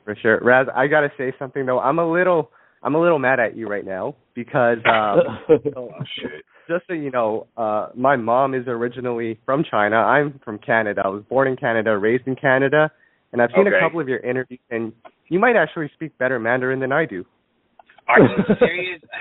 for 0.10 0.20
sure. 0.20 0.40
Raz, 0.42 0.66
I 0.76 0.88
gotta 0.88 1.10
say 1.20 1.34
something 1.38 1.68
though. 1.68 1.80
I'm 1.80 2.00
a 2.00 2.12
little 2.12 2.50
I'm 2.82 2.96
a 2.96 3.02
little 3.02 3.20
mad 3.20 3.40
at 3.40 3.56
you 3.56 3.68
right 3.68 3.86
now 3.86 4.16
because 4.34 4.78
um 4.86 5.20
oh, 5.76 5.90
shit. 6.20 6.44
just 6.68 6.86
so 6.88 6.94
you 6.94 7.12
know, 7.12 7.46
uh 7.58 7.90
my 7.96 8.16
mom 8.16 8.56
is 8.56 8.64
originally 8.68 9.40
from 9.46 9.64
China. 9.70 9.98
I'm 9.98 10.40
from 10.44 10.58
Canada. 10.58 11.04
I 11.06 11.10
was 11.10 11.24
born 11.30 11.48
in 11.48 11.56
Canada, 11.58 11.96
raised 11.96 12.26
in 12.26 12.36
Canada, 12.36 12.90
and 13.32 13.40
I've 13.40 13.52
seen 13.56 13.68
okay. 13.68 13.78
a 13.78 13.80
couple 13.80 14.00
of 14.02 14.08
your 14.08 14.20
interviews 14.20 14.60
and 14.72 14.94
you 15.28 15.38
might 15.38 15.56
actually 15.56 15.92
speak 15.94 16.18
better 16.18 16.40
Mandarin 16.40 16.80
than 16.80 16.92
I 16.92 17.06
do. 17.06 17.24
Are 18.08 18.20
you 18.20 18.56
serious? 18.58 19.02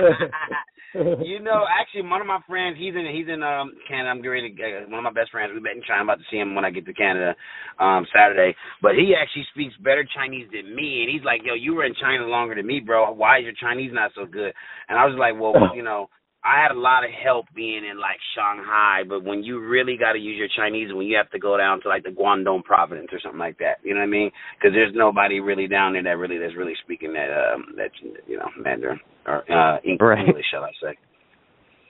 you 0.94 1.40
know, 1.40 1.64
actually, 1.66 2.08
one 2.08 2.20
of 2.20 2.26
my 2.26 2.38
friends, 2.48 2.76
he's 2.78 2.94
in 2.94 3.06
he's 3.10 3.26
in 3.26 3.42
um 3.42 3.72
Canada. 3.88 4.10
I'm 4.10 4.22
getting 4.22 4.54
uh, 4.54 4.88
one 4.90 5.04
of 5.04 5.04
my 5.04 5.12
best 5.12 5.30
friends. 5.30 5.52
We 5.54 5.60
met 5.60 5.76
in 5.76 5.82
China. 5.82 6.00
I'm 6.00 6.08
about 6.08 6.18
to 6.18 6.28
see 6.30 6.38
him 6.38 6.54
when 6.54 6.64
I 6.64 6.70
get 6.70 6.86
to 6.86 6.94
Canada 6.94 7.34
um 7.80 8.06
Saturday. 8.14 8.54
But 8.80 8.94
he 8.94 9.14
actually 9.18 9.46
speaks 9.52 9.74
better 9.82 10.06
Chinese 10.14 10.48
than 10.52 10.74
me, 10.74 11.02
and 11.02 11.10
he's 11.10 11.24
like, 11.24 11.42
"Yo, 11.44 11.54
you 11.54 11.74
were 11.74 11.84
in 11.84 11.94
China 12.00 12.24
longer 12.26 12.54
than 12.54 12.66
me, 12.66 12.80
bro. 12.80 13.10
Why 13.12 13.38
is 13.38 13.44
your 13.44 13.58
Chinese 13.60 13.90
not 13.92 14.12
so 14.14 14.26
good?" 14.26 14.54
And 14.88 14.98
I 14.98 15.04
was 15.06 15.16
like, 15.18 15.34
"Well, 15.34 15.74
you 15.74 15.82
know." 15.82 16.08
I 16.44 16.60
had 16.60 16.76
a 16.76 16.78
lot 16.78 17.04
of 17.04 17.10
help 17.10 17.46
being 17.56 17.88
in 17.90 17.98
like 17.98 18.20
Shanghai, 18.36 19.02
but 19.08 19.24
when 19.24 19.42
you 19.42 19.60
really 19.60 19.96
got 19.98 20.12
to 20.12 20.18
use 20.18 20.36
your 20.36 20.48
Chinese, 20.54 20.92
when 20.92 21.06
you 21.06 21.16
have 21.16 21.30
to 21.30 21.38
go 21.38 21.56
down 21.56 21.80
to 21.80 21.88
like 21.88 22.02
the 22.02 22.10
Guangdong 22.10 22.64
province 22.64 23.08
or 23.12 23.20
something 23.20 23.38
like 23.38 23.58
that, 23.58 23.78
you 23.82 23.94
know 23.94 24.00
what 24.00 24.06
I 24.06 24.10
mean? 24.10 24.30
Because 24.58 24.74
there's 24.74 24.92
nobody 24.94 25.40
really 25.40 25.66
down 25.66 25.94
there 25.94 26.02
that 26.02 26.18
really 26.18 26.36
that's 26.36 26.54
really 26.54 26.74
speaking 26.84 27.14
that 27.14 27.32
um 27.32 27.74
that 27.76 27.90
you 28.28 28.36
know 28.36 28.48
Mandarin 28.60 29.00
or 29.26 29.50
uh 29.50 29.78
English, 29.84 30.00
right. 30.02 30.44
shall 30.50 30.64
I 30.64 30.72
say? 30.82 30.98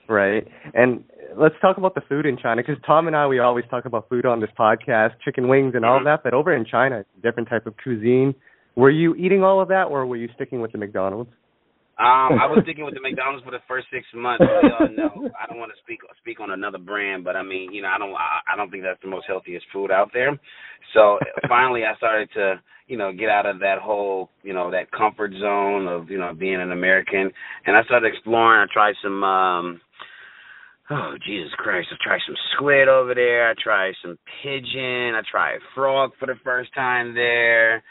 Right. 0.09 0.47
And 0.73 1.03
let's 1.37 1.55
talk 1.61 1.79
about 1.79 1.97
the 1.97 2.03
food 2.09 2.25
in 2.25 2.37
China 2.37 2.63
because 2.63 2.81
Tom 2.87 3.09
and 3.09 3.17
I 3.17 3.27
we 3.27 3.41
always 3.41 3.65
talk 3.71 3.87
about 3.87 4.09
food 4.09 4.25
on 4.25 4.41
this 4.41 4.51
podcast, 4.57 5.13
chicken 5.25 5.49
wings 5.49 5.73
and 5.75 5.85
all 5.85 5.97
mm-hmm. 5.97 6.07
that. 6.07 6.23
But 6.23 6.33
over 6.33 6.55
in 6.55 6.65
China, 6.65 7.05
different 7.23 7.49
type 7.49 7.67
of 7.67 7.75
cuisine. 7.83 8.35
Were 8.77 8.91
you 8.91 9.15
eating 9.15 9.45
all 9.45 9.61
of 9.61 9.69
that, 9.69 9.85
or 9.85 10.05
were 10.05 10.17
you 10.17 10.29
sticking 10.35 10.61
with 10.61 10.73
the 10.73 10.79
McDonald's? 10.79 11.31
Um, 11.99 12.39
I 12.43 12.47
was 12.47 12.61
sticking 12.65 12.85
with 12.85 12.95
the 12.95 13.01
McDonald's 13.01 13.45
for 13.45 13.51
the 13.51 13.63
first 13.69 13.87
six 13.93 14.07
months. 14.15 14.43
We 14.43 14.71
all 14.71 14.89
know 14.89 15.29
I 15.41 15.47
don't 15.47 15.59
want 15.59 15.73
to 15.73 15.81
speak 15.83 16.01
speak 16.21 16.41
on 16.41 16.51
another 16.51 16.79
brand, 16.79 17.25
but 17.25 17.37
I 17.37 17.43
mean, 17.43 17.73
you 17.73 17.83
know, 17.83 17.89
I 17.89 17.99
don't 17.99 18.15
I, 18.15 18.41
I 18.53 18.57
don't 18.57 18.71
think 18.71 18.83
that's 18.83 19.03
the 19.03 19.09
most 19.09 19.27
healthiest 19.27 19.67
food 19.73 19.91
out 19.91 20.11
there. 20.13 20.39
So 20.95 21.19
finally, 21.49 21.83
I 21.85 21.97
started 21.97 22.29
to 22.35 22.61
you 22.87 22.97
know 22.97 23.13
get 23.13 23.29
out 23.29 23.47
of 23.47 23.61
that 23.61 23.79
whole 23.79 24.31
you 24.43 24.53
know 24.53 24.71
that 24.71 24.91
comfort 24.93 25.33
zone 25.41 25.89
of 25.89 26.11
you 26.11 26.19
know 26.19 26.35
being 26.35 26.61
an 26.61 26.73
American, 26.73 27.31
and 27.67 27.77
I 27.77 27.83
started 27.85 28.13
exploring. 28.13 28.67
I 28.69 28.73
tried 28.73 28.95
some. 29.03 29.23
um 29.25 29.81
Oh 30.91 31.15
Jesus 31.27 31.51
Christ! 31.57 31.89
I 31.91 31.97
tried 32.05 32.21
some 32.27 32.37
squid 32.53 32.89
over 32.89 33.15
there. 33.15 33.49
I 33.49 33.55
tried 33.55 33.95
some 34.03 34.19
pigeon. 34.43 35.15
I 35.15 35.23
tried 35.31 35.61
frog 35.75 36.11
for 36.21 36.27
the 36.27 36.35
first 36.45 36.75
time 36.75 37.15
there 37.15 37.83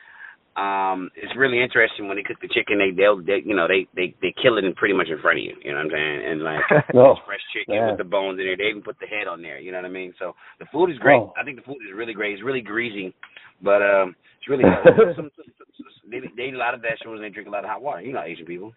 um 0.56 1.10
it's 1.16 1.34
really 1.36 1.62
interesting 1.62 2.08
when 2.08 2.18
they 2.18 2.22
cook 2.22 2.38
the 2.42 2.48
chicken 2.48 2.78
they 2.78 2.94
they'll 2.94 3.18
they, 3.18 3.42
you 3.44 3.56
know 3.56 3.68
they 3.68 3.88
they 3.96 4.14
they 4.22 4.34
kill 4.38 4.58
it 4.58 4.64
in 4.64 4.74
pretty 4.74 4.94
much 4.94 5.08
in 5.10 5.18
front 5.18 5.40
of 5.40 5.44
you 5.44 5.56
you 5.64 5.72
know 5.72 5.78
what 5.78 5.86
i'm 5.86 5.92
saying 5.92 6.22
and 6.30 6.42
like 6.44 6.62
no. 6.94 7.18
fresh 7.26 7.42
chicken 7.50 7.74
yeah. 7.74 7.90
with 7.90 7.98
the 7.98 8.04
bones 8.04 8.38
in 8.40 8.46
there 8.46 8.58
they 8.58 8.70
even 8.70 8.84
put 8.84 9.00
the 9.00 9.08
head 9.08 9.26
on 9.28 9.42
there 9.42 9.60
you 9.60 9.72
know 9.72 9.80
what 9.80 9.86
i 9.86 9.90
mean 9.90 10.14
so 10.20 10.36
the 10.60 10.66
food 10.72 10.92
is 10.92 10.98
great 11.00 11.18
oh. 11.18 11.34
i 11.40 11.44
think 11.44 11.58
the 11.58 11.66
food 11.66 11.82
is 11.82 11.96
really 11.96 12.14
great 12.14 12.34
it's 12.34 12.44
really 12.44 12.62
greasy 12.62 13.16
but 13.64 13.82
um 13.82 14.16
it's 14.38 14.48
really 14.48 14.64
some, 15.16 15.32
some, 15.34 15.50
some, 15.58 16.12
they, 16.12 16.20
they 16.38 16.50
eat 16.50 16.54
a 16.54 16.58
lot 16.58 16.76
of 16.76 16.82
vegetables 16.82 17.18
and 17.18 17.24
they 17.24 17.34
drink 17.34 17.48
a 17.48 17.52
lot 17.52 17.64
of 17.64 17.70
hot 17.70 17.82
water 17.82 18.02
you 18.02 18.14
know 18.14 18.22
asian 18.22 18.46
people 18.46 18.74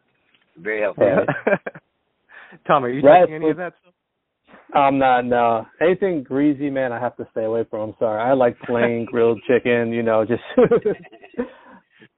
very 0.56 0.80
healthy 0.80 1.02
yeah. 1.04 1.56
tom 2.66 2.84
are 2.84 2.88
you 2.88 3.02
drinking 3.02 3.34
any 3.34 3.50
of 3.50 3.56
that 3.58 3.74
stuff 3.82 3.92
I'm 4.74 4.98
not 4.98 5.24
no 5.24 5.66
anything 5.80 6.22
greasy, 6.22 6.70
man. 6.70 6.92
I 6.92 7.00
have 7.00 7.16
to 7.16 7.28
stay 7.30 7.44
away 7.44 7.64
from. 7.70 7.90
I'm 7.90 7.94
sorry. 7.98 8.20
I 8.20 8.32
like 8.32 8.58
plain 8.60 9.04
grilled 9.04 9.40
chicken. 9.46 9.92
You 9.92 10.02
know, 10.02 10.24
just 10.24 10.42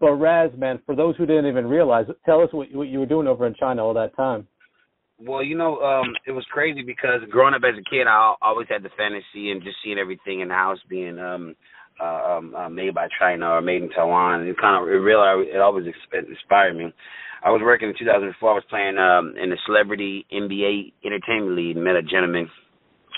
But 0.00 0.12
Raz, 0.12 0.50
man, 0.56 0.80
for 0.86 0.94
those 0.94 1.16
who 1.16 1.26
didn't 1.26 1.46
even 1.46 1.66
realize, 1.66 2.06
tell 2.24 2.40
us 2.40 2.52
what, 2.52 2.72
what 2.72 2.88
you 2.88 3.00
were 3.00 3.06
doing 3.06 3.26
over 3.26 3.46
in 3.46 3.54
China 3.54 3.84
all 3.84 3.94
that 3.94 4.16
time. 4.16 4.46
Well, 5.20 5.42
you 5.42 5.56
know, 5.56 5.80
um, 5.80 6.14
it 6.26 6.30
was 6.30 6.44
crazy 6.52 6.82
because 6.82 7.20
growing 7.28 7.54
up 7.54 7.62
as 7.64 7.74
a 7.74 7.90
kid, 7.90 8.06
I 8.06 8.34
always 8.40 8.68
had 8.70 8.84
the 8.84 8.90
fantasy 8.96 9.50
and 9.50 9.62
just 9.62 9.76
seeing 9.82 9.98
everything 9.98 10.40
in 10.40 10.48
the 10.48 10.54
house 10.54 10.78
being 10.88 11.18
um, 11.18 11.56
uh, 12.00 12.38
um, 12.38 12.54
uh, 12.54 12.68
made 12.68 12.94
by 12.94 13.08
China 13.18 13.50
or 13.50 13.60
made 13.60 13.82
in 13.82 13.90
Taiwan. 13.90 14.46
It 14.46 14.56
kind 14.60 14.80
of 14.80 14.88
it 14.88 15.02
really 15.02 15.48
it 15.48 15.60
always 15.60 15.86
inspired 16.12 16.76
me. 16.76 16.92
I 17.42 17.50
was 17.50 17.60
working 17.62 17.88
in 17.88 17.94
2004. 17.98 18.50
I 18.50 18.54
was 18.54 18.62
playing 18.70 18.98
um, 18.98 19.34
in 19.42 19.50
the 19.50 19.58
Celebrity 19.66 20.24
NBA 20.32 20.92
Entertainment 21.04 21.56
League. 21.56 21.76
Met 21.76 21.96
a 21.96 22.02
gentleman 22.02 22.48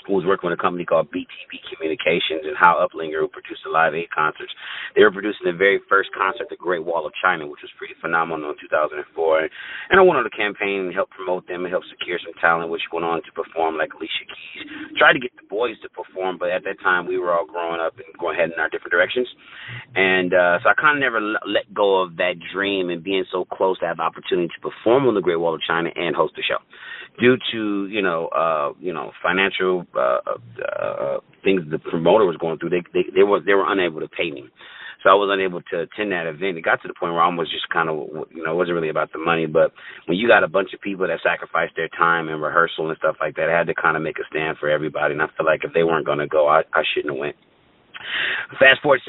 who 0.07 0.13
was 0.13 0.25
working 0.25 0.49
with 0.49 0.57
a 0.57 0.61
company 0.61 0.85
called 0.85 1.11
BTB 1.13 1.61
Communications 1.69 2.43
and 2.43 2.57
Hal 2.57 2.81
Uplinger, 2.81 3.21
who 3.21 3.29
produced 3.29 3.61
the 3.63 3.71
Live 3.71 3.93
Aid 3.93 4.09
concerts. 4.09 4.51
They 4.95 5.03
were 5.03 5.11
producing 5.13 5.45
the 5.45 5.57
very 5.57 5.79
first 5.87 6.09
concert, 6.15 6.49
the 6.49 6.57
Great 6.57 6.83
Wall 6.83 7.05
of 7.05 7.13
China, 7.21 7.45
which 7.45 7.61
was 7.61 7.71
pretty 7.77 7.93
phenomenal 8.01 8.51
in 8.51 8.57
2004. 8.61 8.97
And 9.89 9.99
I 9.99 10.03
went 10.03 10.17
on 10.17 10.25
the 10.25 10.33
campaign 10.33 10.89
and 10.89 10.93
helped 10.93 11.13
promote 11.13 11.47
them 11.47 11.63
and 11.63 11.71
help 11.71 11.83
secure 11.89 12.19
some 12.19 12.33
talent, 12.41 12.69
which 12.69 12.85
went 12.91 13.05
on 13.05 13.21
to 13.23 13.31
perform 13.31 13.77
like 13.77 13.93
Alicia 13.93 14.25
Keys. 14.25 14.97
Tried 14.97 15.13
to 15.13 15.23
get 15.23 15.35
the 15.37 15.47
boys 15.49 15.77
to 15.85 15.89
perform, 15.89 16.37
but 16.37 16.49
at 16.49 16.63
that 16.65 16.81
time 16.81 17.05
we 17.05 17.17
were 17.17 17.33
all 17.33 17.45
growing 17.45 17.81
up 17.81 17.93
and 17.97 18.09
going 18.17 18.37
heading 18.37 18.57
in 18.57 18.61
our 18.61 18.69
different 18.69 18.91
directions. 18.91 19.29
And 19.95 20.33
uh, 20.33 20.59
so 20.63 20.69
I 20.69 20.75
kind 20.75 20.97
of 20.97 21.01
never 21.01 21.21
let 21.45 21.69
go 21.73 22.01
of 22.01 22.17
that 22.17 22.41
dream 22.53 22.89
and 22.89 23.03
being 23.03 23.25
so 23.31 23.45
close 23.45 23.77
to 23.79 23.87
have 23.87 23.97
the 23.97 24.07
opportunity 24.07 24.49
to 24.49 24.61
perform 24.61 25.07
on 25.07 25.15
the 25.15 25.21
Great 25.21 25.39
Wall 25.39 25.53
of 25.53 25.61
China 25.61 25.89
and 25.95 26.15
host 26.15 26.33
the 26.35 26.43
show 26.43 26.59
due 27.19 27.37
to 27.51 27.87
you 27.87 28.01
know 28.01 28.27
uh 28.27 28.71
you 28.79 28.93
know 28.93 29.11
financial 29.21 29.85
uh, 29.95 30.19
uh 30.67 31.17
things 31.43 31.61
the 31.69 31.79
promoter 31.79 32.25
was 32.25 32.37
going 32.37 32.57
through 32.57 32.69
they 32.69 32.83
they 32.93 33.03
they 33.15 33.23
were 33.23 33.39
they 33.39 33.53
were 33.53 33.71
unable 33.71 33.99
to 33.99 34.07
pay 34.07 34.31
me 34.31 34.49
so 35.03 35.09
I 35.09 35.17
was 35.17 35.33
unable 35.33 35.61
to 35.73 35.89
attend 35.89 36.11
that 36.11 36.29
event. 36.29 36.57
It 36.57 36.61
got 36.61 36.81
to 36.83 36.87
the 36.87 36.93
point 36.93 37.13
where 37.13 37.21
I 37.21 37.33
was 37.33 37.49
just 37.49 37.67
kind 37.69 37.89
of, 37.89 38.29
you 38.29 38.43
know, 38.43 38.53
it 38.53 38.55
wasn't 38.55 38.75
really 38.75 38.89
about 38.89 39.11
the 39.11 39.17
money, 39.17 39.47
but 39.47 39.73
when 40.05 40.17
you 40.17 40.27
got 40.27 40.43
a 40.43 40.47
bunch 40.47 40.73
of 40.73 40.81
people 40.81 41.07
that 41.07 41.19
sacrificed 41.23 41.73
their 41.75 41.89
time 41.89 42.29
and 42.29 42.41
rehearsal 42.41 42.89
and 42.89 42.97
stuff 42.97 43.17
like 43.19 43.35
that, 43.35 43.49
I 43.49 43.57
had 43.57 43.67
to 43.67 43.73
kind 43.73 43.97
of 43.97 44.03
make 44.03 44.19
a 44.19 44.27
stand 44.29 44.57
for 44.59 44.69
everybody. 44.69 45.13
And 45.13 45.21
I 45.21 45.27
feel 45.35 45.45
like 45.45 45.63
if 45.63 45.73
they 45.73 45.83
weren't 45.83 46.05
going 46.05 46.19
to 46.19 46.27
go, 46.27 46.47
I, 46.47 46.61
I 46.73 46.83
shouldn't 46.93 47.13
have 47.13 47.19
went. 47.19 47.35
Fast 48.59 48.81
forward 48.81 49.01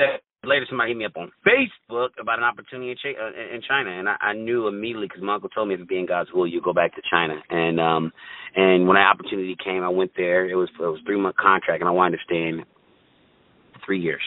later 0.44 0.66
somebody 0.68 0.90
hit 0.90 0.98
me 0.98 1.04
up 1.04 1.16
on 1.16 1.30
Facebook 1.46 2.10
about 2.20 2.38
an 2.38 2.44
opportunity 2.44 2.90
in, 2.90 2.96
Ch- 2.96 3.18
uh, 3.18 3.54
in 3.54 3.60
China, 3.66 3.90
and 3.90 4.08
I, 4.08 4.16
I 4.20 4.32
knew 4.34 4.66
immediately 4.68 5.06
because 5.06 5.22
my 5.22 5.34
uncle 5.34 5.48
told 5.48 5.68
me 5.68 5.74
if 5.74 5.80
it 5.80 5.88
being 5.88 6.06
God's 6.06 6.30
will, 6.32 6.46
you 6.46 6.60
go 6.60 6.72
back 6.72 6.94
to 6.94 7.02
China. 7.10 7.36
And 7.50 7.80
um, 7.80 8.12
and 8.56 8.86
when 8.86 8.96
that 8.96 9.08
opportunity 9.08 9.56
came, 9.62 9.82
I 9.82 9.88
went 9.88 10.12
there. 10.16 10.48
It 10.48 10.54
was 10.54 10.68
it 10.78 10.82
was 10.82 11.00
three 11.06 11.20
month 11.20 11.36
contract, 11.36 11.80
and 11.80 11.88
I 11.88 11.92
wanted 11.92 12.18
to 12.18 12.24
stay 12.24 12.48
in 12.48 12.64
three 13.84 14.00
years 14.00 14.22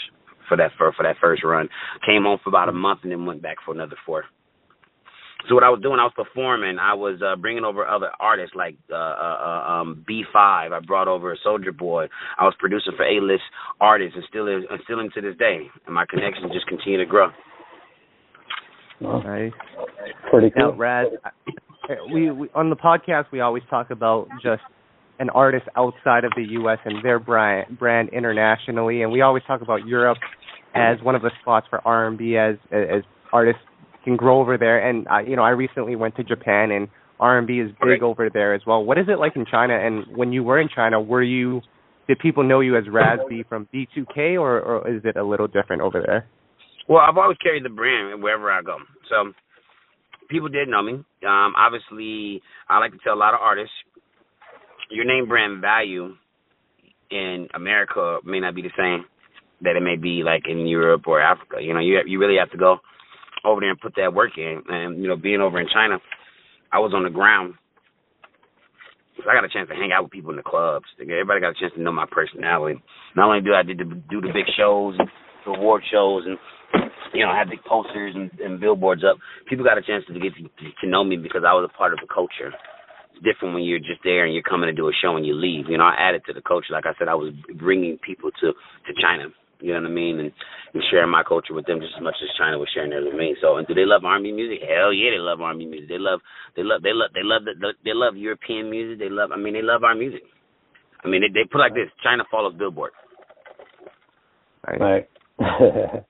for 0.47 0.57
that 0.57 0.71
for 0.77 0.91
for 0.93 1.03
that 1.03 1.17
first 1.21 1.43
run. 1.43 1.69
Came 2.05 2.23
home 2.23 2.39
for 2.43 2.49
about 2.49 2.69
a 2.69 2.73
month, 2.73 3.01
and 3.03 3.11
then 3.11 3.25
went 3.25 3.41
back 3.41 3.57
for 3.65 3.73
another 3.73 3.95
four. 4.05 4.23
So 5.47 5.55
what 5.55 5.63
I 5.63 5.69
was 5.69 5.79
doing, 5.81 5.99
I 5.99 6.03
was 6.03 6.13
performing. 6.15 6.77
I 6.79 6.93
was 6.93 7.21
uh, 7.21 7.35
bringing 7.35 7.63
over 7.63 7.85
other 7.85 8.09
artists 8.19 8.55
like 8.55 8.75
uh, 8.91 8.95
uh, 8.95 9.37
uh 9.39 9.71
um, 9.71 10.05
B5. 10.09 10.35
I 10.35 10.79
brought 10.85 11.07
over 11.07 11.37
Soulja 11.45 11.75
Boy. 11.75 12.07
I 12.39 12.45
was 12.45 12.55
producing 12.59 12.93
for 12.97 13.03
A-list 13.03 13.43
artists, 13.79 14.15
and 14.15 14.25
still 14.27 14.47
is, 14.47 14.63
and 14.69 14.79
still 14.83 14.97
to 14.97 15.21
this 15.21 15.37
day. 15.37 15.67
And 15.85 15.93
my 15.93 16.05
connections 16.09 16.51
just 16.53 16.67
continue 16.67 16.97
to 16.97 17.05
grow. 17.05 17.29
Nice. 19.01 19.51
Pretty 20.31 20.51
cool. 20.51 20.71
Now, 20.71 20.77
Raz, 20.77 21.07
we, 22.11 22.31
we 22.31 22.49
on 22.55 22.69
the 22.69 22.75
podcast 22.75 23.25
we 23.31 23.41
always 23.41 23.63
talk 23.69 23.91
about 23.91 24.27
just 24.41 24.63
an 25.19 25.29
artist 25.29 25.65
outside 25.77 26.23
of 26.23 26.31
the 26.35 26.43
U.S. 26.51 26.79
and 26.85 27.03
their 27.03 27.19
brand 27.19 27.77
brand 27.77 28.09
internationally, 28.09 29.01
and 29.01 29.11
we 29.11 29.21
always 29.21 29.43
talk 29.45 29.61
about 29.61 29.85
Europe 29.85 30.17
as 30.73 30.97
one 31.03 31.15
of 31.15 31.21
the 31.21 31.31
spots 31.41 31.67
for 31.69 31.85
R&B 31.85 32.37
as 32.37 32.55
as 32.71 33.03
artists 33.31 33.61
can 34.05 34.15
grow 34.15 34.39
over 34.39 34.57
there. 34.57 34.87
And 34.87 35.07
I, 35.09 35.21
you 35.21 35.35
know, 35.35 35.43
I 35.43 35.49
recently 35.49 35.97
went 35.97 36.15
to 36.15 36.23
Japan, 36.23 36.71
and 36.71 36.87
R&B 37.19 37.59
is 37.59 37.71
big 37.83 38.03
over 38.03 38.29
there 38.33 38.53
as 38.53 38.61
well. 38.65 38.83
What 38.83 38.97
is 38.97 39.05
it 39.09 39.19
like 39.19 39.35
in 39.35 39.45
China? 39.49 39.77
And 39.77 40.15
when 40.15 40.31
you 40.31 40.43
were 40.43 40.59
in 40.59 40.69
China, 40.73 41.01
were 41.01 41.23
you 41.23 41.61
did 42.07 42.19
people 42.19 42.43
know 42.43 42.59
you 42.59 42.77
as 42.77 42.83
Raz 42.91 43.19
B 43.27 43.43
from 43.49 43.67
B2K, 43.73 44.39
or, 44.39 44.61
or 44.61 44.87
is 44.87 45.01
it 45.05 45.17
a 45.17 45.23
little 45.23 45.47
different 45.47 45.81
over 45.81 46.03
there? 46.05 46.27
Well, 46.87 47.01
I've 47.01 47.17
always 47.17 47.37
carried 47.39 47.65
the 47.65 47.69
brand 47.69 48.21
wherever 48.21 48.51
I 48.51 48.61
go, 48.61 48.77
so 49.09 49.33
people 50.29 50.49
did 50.49 50.67
know 50.67 50.83
me. 50.83 50.93
Um, 50.93 51.53
obviously, 51.57 52.43
I 52.69 52.77
like 52.77 52.91
to 52.91 52.99
tell 53.03 53.15
a 53.15 53.17
lot 53.17 53.33
of 53.33 53.39
artists, 53.41 53.73
your 54.91 55.03
name 55.03 55.27
brand 55.27 55.61
value 55.61 56.13
in 57.09 57.47
America 57.55 58.19
may 58.23 58.39
not 58.39 58.53
be 58.53 58.61
the 58.61 58.69
same 58.77 59.05
that 59.61 59.75
it 59.75 59.81
may 59.81 59.95
be 59.95 60.21
like 60.23 60.43
in 60.47 60.67
Europe 60.67 61.07
or 61.07 61.19
Africa. 61.19 61.57
You 61.59 61.73
know, 61.73 61.79
you 61.79 62.01
you 62.05 62.19
really 62.19 62.37
have 62.37 62.51
to 62.51 62.57
go 62.57 62.77
over 63.45 63.61
there 63.61 63.71
and 63.71 63.79
put 63.79 63.95
that 63.95 64.13
work 64.13 64.37
in. 64.37 64.61
And 64.67 65.01
you 65.01 65.07
know, 65.07 65.15
being 65.15 65.41
over 65.41 65.59
in 65.59 65.67
China, 65.73 65.99
I 66.71 66.79
was 66.79 66.93
on 66.93 67.03
the 67.03 67.09
ground. 67.09 67.55
So 69.17 69.29
I 69.29 69.33
got 69.33 69.45
a 69.45 69.49
chance 69.49 69.69
to 69.69 69.75
hang 69.75 69.91
out 69.93 70.03
with 70.03 70.11
people 70.11 70.31
in 70.31 70.37
the 70.37 70.43
clubs. 70.43 70.85
Everybody 70.99 71.39
got 71.39 71.55
a 71.55 71.59
chance 71.59 71.73
to 71.75 71.81
know 71.81 71.91
my 71.91 72.05
personality. 72.09 72.81
Not 73.15 73.29
only 73.29 73.41
do 73.41 73.53
I 73.53 73.63
did 73.63 73.79
the, 73.79 73.85
do 73.85 74.19
the 74.19 74.33
big 74.33 74.45
shows, 74.57 74.95
and 74.99 75.07
the 75.45 75.51
award 75.51 75.83
shows, 75.89 76.23
and 76.27 76.37
you 77.13 77.23
know, 77.23 77.31
I 77.31 77.39
have 77.39 77.49
big 77.49 77.63
posters 77.63 78.13
and, 78.13 78.29
and 78.39 78.59
billboards 78.59 79.03
up. 79.07 79.17
People 79.47 79.63
got 79.63 79.77
a 79.77 79.81
chance 79.81 80.03
to 80.07 80.19
get 80.19 80.35
to, 80.35 80.43
to 80.81 80.87
know 80.87 81.03
me 81.03 81.15
because 81.15 81.43
I 81.47 81.53
was 81.53 81.69
a 81.71 81.77
part 81.77 81.93
of 81.93 81.99
the 81.99 82.11
culture. 82.13 82.51
It's 83.15 83.23
different 83.23 83.53
when 83.55 83.63
you're 83.63 83.79
just 83.79 84.03
there 84.03 84.25
and 84.25 84.33
you're 84.33 84.43
coming 84.43 84.67
to 84.67 84.75
do 84.75 84.89
a 84.89 84.91
show 85.01 85.15
and 85.15 85.25
you 85.25 85.33
leave. 85.33 85.69
You 85.69 85.77
know, 85.77 85.85
I 85.85 85.95
added 85.97 86.23
to 86.27 86.33
the 86.33 86.41
culture. 86.41 86.75
Like 86.75 86.85
I 86.85 86.91
said, 86.99 87.07
I 87.07 87.15
was 87.15 87.31
bringing 87.55 87.97
people 88.03 88.31
to 88.41 88.51
to 88.51 88.91
China 88.99 89.31
you 89.61 89.73
know 89.73 89.81
what 89.81 89.91
I 89.91 89.93
mean? 89.93 90.19
And, 90.19 90.31
and 90.73 90.83
sharing 90.91 91.11
my 91.11 91.23
culture 91.23 91.53
with 91.53 91.65
them 91.65 91.79
just 91.79 91.93
as 91.97 92.03
much 92.03 92.15
as 92.21 92.29
China 92.37 92.57
was 92.57 92.69
sharing 92.73 92.89
theirs 92.89 93.05
with 93.07 93.17
me. 93.17 93.35
So, 93.41 93.57
and 93.57 93.67
do 93.67 93.73
they 93.73 93.85
love 93.85 94.03
R&B 94.03 94.31
music? 94.31 94.59
Hell 94.67 94.93
yeah, 94.93 95.11
they 95.11 95.21
love 95.21 95.41
R&B 95.41 95.65
music. 95.65 95.89
They 95.89 95.99
love, 95.99 96.19
they 96.55 96.63
love, 96.63 96.83
they 96.83 96.93
love, 96.93 97.11
they 97.13 97.23
love, 97.23 97.43
the, 97.45 97.73
they 97.83 97.93
love 97.93 98.15
European 98.15 98.69
music. 98.69 98.99
They 98.99 99.09
love, 99.09 99.31
I 99.31 99.37
mean, 99.37 99.53
they 99.53 99.61
love 99.61 99.83
our 99.83 99.95
music. 99.95 100.23
I 101.03 101.07
mean, 101.07 101.21
they, 101.21 101.29
they 101.33 101.47
put 101.49 101.59
like 101.59 101.73
this: 101.73 101.89
China 102.03 102.23
follows 102.31 102.55
Billboard. 102.57 102.91
Right. 104.79 105.07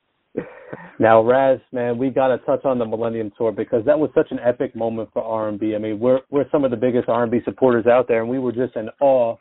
now, 1.00 1.22
Raz, 1.22 1.60
man, 1.74 1.98
we 1.98 2.10
got 2.10 2.28
to 2.28 2.38
touch 2.40 2.64
on 2.64 2.80
the 2.80 2.86
Millennium 2.86 3.32
Tour 3.38 3.52
because 3.52 3.84
that 3.86 4.00
was 4.00 4.10
such 4.16 4.28
an 4.32 4.40
epic 4.40 4.74
moment 4.76 5.10
for 5.12 5.22
R&B. 5.22 5.76
I 5.76 5.80
mean, 5.80 6.00
we're 6.00 6.22
we're 6.30 6.50
some 6.52 6.64
of 6.64 6.72
the 6.72 6.78
biggest 6.78 7.10
R&B 7.10 7.40
supporters 7.44 7.86
out 7.86 8.08
there, 8.08 8.22
and 8.22 8.30
we 8.30 8.40
were 8.40 8.54
just 8.54 8.78
in 8.78 8.90
awe 9.02 9.36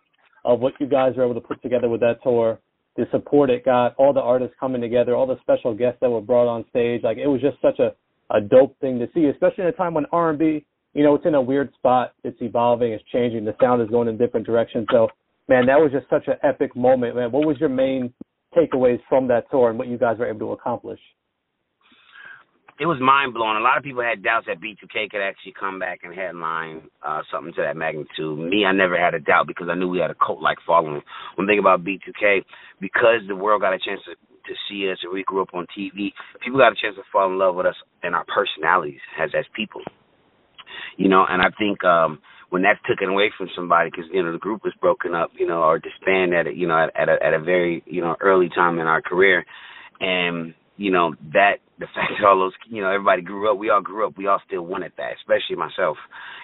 of 0.44 0.60
what 0.60 0.74
you 0.80 0.88
guys 0.88 1.12
were 1.16 1.24
able 1.24 1.40
to 1.40 1.46
put 1.46 1.62
together 1.62 1.88
with 1.88 2.00
that 2.00 2.16
tour 2.22 2.58
the 2.96 3.06
support 3.10 3.50
it 3.50 3.64
got, 3.64 3.94
all 3.96 4.12
the 4.12 4.20
artists 4.20 4.54
coming 4.58 4.80
together, 4.80 5.14
all 5.14 5.26
the 5.26 5.38
special 5.40 5.74
guests 5.74 5.98
that 6.00 6.10
were 6.10 6.20
brought 6.20 6.48
on 6.48 6.64
stage. 6.70 7.02
Like 7.02 7.18
it 7.18 7.26
was 7.26 7.40
just 7.40 7.56
such 7.60 7.78
a, 7.78 7.94
a 8.34 8.40
dope 8.40 8.78
thing 8.80 8.98
to 9.00 9.08
see, 9.14 9.26
especially 9.26 9.64
in 9.64 9.68
a 9.68 9.72
time 9.72 9.94
when 9.94 10.06
R&B, 10.12 10.64
you 10.92 11.02
know, 11.02 11.14
it's 11.14 11.26
in 11.26 11.34
a 11.34 11.42
weird 11.42 11.72
spot. 11.74 12.12
It's 12.22 12.40
evolving, 12.40 12.92
it's 12.92 13.04
changing. 13.12 13.44
The 13.44 13.56
sound 13.60 13.82
is 13.82 13.88
going 13.88 14.08
in 14.08 14.16
different 14.16 14.46
directions. 14.46 14.86
So, 14.92 15.08
man, 15.48 15.66
that 15.66 15.78
was 15.78 15.90
just 15.92 16.08
such 16.08 16.28
an 16.28 16.34
epic 16.42 16.76
moment, 16.76 17.16
man. 17.16 17.32
What 17.32 17.46
was 17.46 17.56
your 17.58 17.68
main 17.68 18.12
takeaways 18.56 19.00
from 19.08 19.26
that 19.28 19.50
tour 19.50 19.70
and 19.70 19.78
what 19.78 19.88
you 19.88 19.98
guys 19.98 20.18
were 20.18 20.28
able 20.28 20.46
to 20.46 20.52
accomplish? 20.52 21.00
It 22.80 22.86
was 22.86 22.98
mind 23.00 23.34
blowing. 23.34 23.56
A 23.56 23.60
lot 23.60 23.78
of 23.78 23.84
people 23.84 24.02
had 24.02 24.22
doubts 24.22 24.46
that 24.46 24.60
B2K 24.60 25.10
could 25.10 25.22
actually 25.22 25.54
come 25.58 25.78
back 25.78 26.00
and 26.02 26.14
headline 26.14 26.82
uh, 27.06 27.22
something 27.32 27.54
to 27.54 27.62
that 27.62 27.76
magnitude. 27.76 28.38
Me, 28.38 28.64
I 28.66 28.72
never 28.72 28.98
had 28.98 29.14
a 29.14 29.20
doubt 29.20 29.46
because 29.46 29.68
I 29.70 29.74
knew 29.74 29.88
we 29.88 30.00
had 30.00 30.10
a 30.10 30.16
cult 30.18 30.42
like 30.42 30.58
following. 30.66 31.02
One 31.36 31.46
thing 31.46 31.60
about 31.60 31.84
B2K, 31.84 32.42
because 32.80 33.22
the 33.28 33.36
world 33.36 33.62
got 33.62 33.74
a 33.74 33.78
chance 33.78 34.00
to 34.06 34.14
to 34.46 34.54
see 34.68 34.90
us 34.92 34.98
and 35.02 35.10
we 35.10 35.24
grew 35.24 35.40
up 35.40 35.54
on 35.54 35.66
TV, 35.72 36.12
people 36.44 36.58
got 36.58 36.72
a 36.72 36.76
chance 36.76 36.96
to 36.96 37.02
fall 37.10 37.30
in 37.32 37.38
love 37.38 37.54
with 37.54 37.64
us 37.64 37.76
and 38.02 38.14
our 38.14 38.26
personalities 38.26 39.00
as 39.18 39.30
as 39.38 39.46
people. 39.54 39.80
You 40.98 41.08
know, 41.08 41.24
and 41.28 41.40
I 41.40 41.50
think 41.56 41.82
um 41.84 42.18
when 42.50 42.62
that's 42.62 42.80
taken 42.88 43.08
away 43.08 43.32
from 43.38 43.48
somebody 43.54 43.90
because 43.90 44.06
you 44.12 44.22
know 44.22 44.32
the 44.32 44.38
group 44.38 44.64
was 44.64 44.74
broken 44.80 45.14
up, 45.14 45.30
you 45.38 45.46
know, 45.46 45.62
or 45.62 45.78
disbanded 45.78 46.40
at 46.40 46.46
a, 46.48 46.54
you 46.54 46.66
know 46.66 46.76
at, 46.76 46.90
at 46.96 47.08
a 47.08 47.24
at 47.24 47.34
a 47.34 47.40
very 47.40 47.82
you 47.86 48.00
know 48.00 48.16
early 48.20 48.48
time 48.48 48.78
in 48.80 48.86
our 48.86 49.00
career, 49.00 49.44
and 50.00 50.54
you 50.76 50.90
know 50.90 51.14
that 51.32 51.58
the 51.78 51.86
fact 51.94 52.12
that 52.18 52.26
all 52.26 52.38
those 52.38 52.52
you 52.68 52.80
know 52.80 52.90
everybody 52.90 53.22
grew 53.22 53.50
up 53.50 53.58
we 53.58 53.70
all 53.70 53.82
grew 53.82 54.06
up 54.06 54.16
we 54.16 54.26
all 54.26 54.40
still 54.46 54.62
wanted 54.62 54.92
that 54.96 55.18
especially 55.18 55.56
myself 55.56 55.96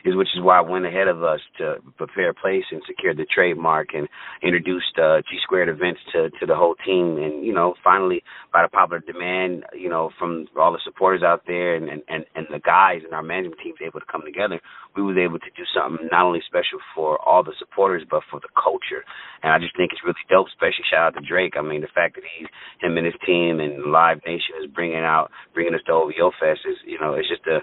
is 0.04 0.16
which 0.16 0.28
is 0.34 0.42
why 0.42 0.58
I 0.58 0.62
went 0.62 0.86
ahead 0.86 1.08
of 1.08 1.22
us 1.22 1.40
to 1.58 1.76
prepare 1.96 2.30
a 2.30 2.34
place 2.34 2.64
and 2.70 2.82
secure 2.86 3.14
the 3.14 3.26
trademark 3.32 3.94
and 3.94 4.08
introduced 4.42 4.98
uh 4.98 5.20
G 5.22 5.38
squared 5.42 5.68
events 5.68 6.00
to 6.12 6.30
to 6.40 6.46
the 6.46 6.56
whole 6.56 6.74
team. 6.84 7.18
And 7.18 7.44
you 7.44 7.52
know 7.52 7.74
finally 7.84 8.22
by 8.52 8.62
the 8.62 8.68
popular 8.68 9.02
demand 9.06 9.64
you 9.74 9.88
know 9.88 10.10
from 10.18 10.46
all 10.58 10.72
the 10.72 10.82
supporters 10.84 11.22
out 11.22 11.42
there 11.46 11.76
and 11.76 11.88
and 11.88 12.24
and 12.34 12.46
the 12.50 12.60
guys 12.60 13.02
and 13.04 13.14
our 13.14 13.22
management 13.22 13.60
teams 13.62 13.78
able 13.84 14.00
to 14.00 14.10
come 14.10 14.22
together 14.24 14.60
we 14.96 15.02
was 15.02 15.16
able 15.16 15.38
to 15.38 15.50
do 15.56 15.62
something 15.74 16.08
not 16.10 16.26
only 16.26 16.40
special 16.46 16.82
for 16.94 17.20
all 17.22 17.44
the 17.44 17.54
supporters 17.58 18.02
but 18.10 18.22
for 18.30 18.40
the 18.40 18.50
culture. 18.58 19.04
And 19.42 19.52
I 19.52 19.58
just 19.58 19.76
think 19.76 19.92
it's 19.92 20.02
really 20.04 20.18
dope 20.28 20.48
especially 20.48 20.84
shout 20.90 21.14
out 21.14 21.14
to 21.14 21.26
Drake. 21.26 21.54
I 21.56 21.62
mean 21.62 21.82
the 21.82 21.94
fact 21.94 22.16
that 22.16 22.24
he's 22.26 22.48
him 22.80 22.96
and 22.96 23.06
his 23.06 23.14
team 23.26 23.60
and 23.60 23.92
Live 23.92 24.18
Nation 24.26 24.58
is 24.62 24.70
bringing 24.70 25.04
out 25.04 25.19
out, 25.20 25.30
bringing 25.54 25.74
us 25.74 25.80
to 25.86 25.92
OVO 25.92 26.32
Fest 26.40 26.60
is, 26.68 26.76
you 26.86 26.98
know, 27.00 27.14
it's 27.14 27.28
just 27.28 27.46
a 27.46 27.60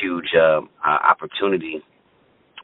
huge 0.00 0.30
uh, 0.38 0.60
opportunity, 0.84 1.82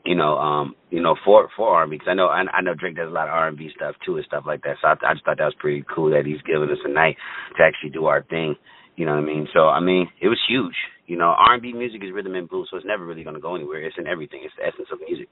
you 0.04 0.14
know, 0.14 0.38
um, 0.38 0.74
you 0.90 1.02
know, 1.02 1.16
for 1.24 1.48
for 1.56 1.74
R&B 1.74 1.96
because 1.96 2.08
I 2.10 2.14
know 2.14 2.28
I, 2.28 2.44
I 2.52 2.62
know 2.62 2.74
Drake 2.74 2.96
does 2.96 3.08
a 3.08 3.14
lot 3.14 3.28
of 3.28 3.34
R&B 3.34 3.70
stuff 3.74 3.94
too 4.04 4.16
and 4.16 4.26
stuff 4.26 4.44
like 4.46 4.62
that. 4.62 4.76
So 4.80 4.88
I, 4.88 4.92
I 4.92 5.14
just 5.14 5.24
thought 5.24 5.38
that 5.38 5.50
was 5.50 5.58
pretty 5.58 5.84
cool 5.92 6.10
that 6.10 6.26
he's 6.26 6.42
giving 6.46 6.70
us 6.70 6.78
a 6.84 6.92
night 6.92 7.16
to 7.58 7.64
actually 7.64 7.90
do 7.90 8.06
our 8.06 8.22
thing. 8.22 8.54
You 8.96 9.04
know 9.04 9.12
what 9.12 9.24
I 9.24 9.26
mean? 9.26 9.48
So 9.52 9.68
I 9.68 9.80
mean, 9.80 10.08
it 10.22 10.28
was 10.28 10.38
huge. 10.48 10.76
You 11.06 11.16
know, 11.16 11.34
R&B 11.38 11.72
music 11.72 12.02
is 12.02 12.12
rhythm 12.12 12.34
and 12.34 12.48
blues, 12.48 12.68
so 12.70 12.76
it's 12.76 12.86
never 12.86 13.06
really 13.06 13.22
going 13.22 13.36
to 13.36 13.40
go 13.40 13.54
anywhere. 13.54 13.82
It's 13.82 13.96
in 13.98 14.06
everything. 14.06 14.40
It's 14.42 14.54
the 14.58 14.66
essence 14.66 14.88
of 14.90 14.98
music. 15.06 15.28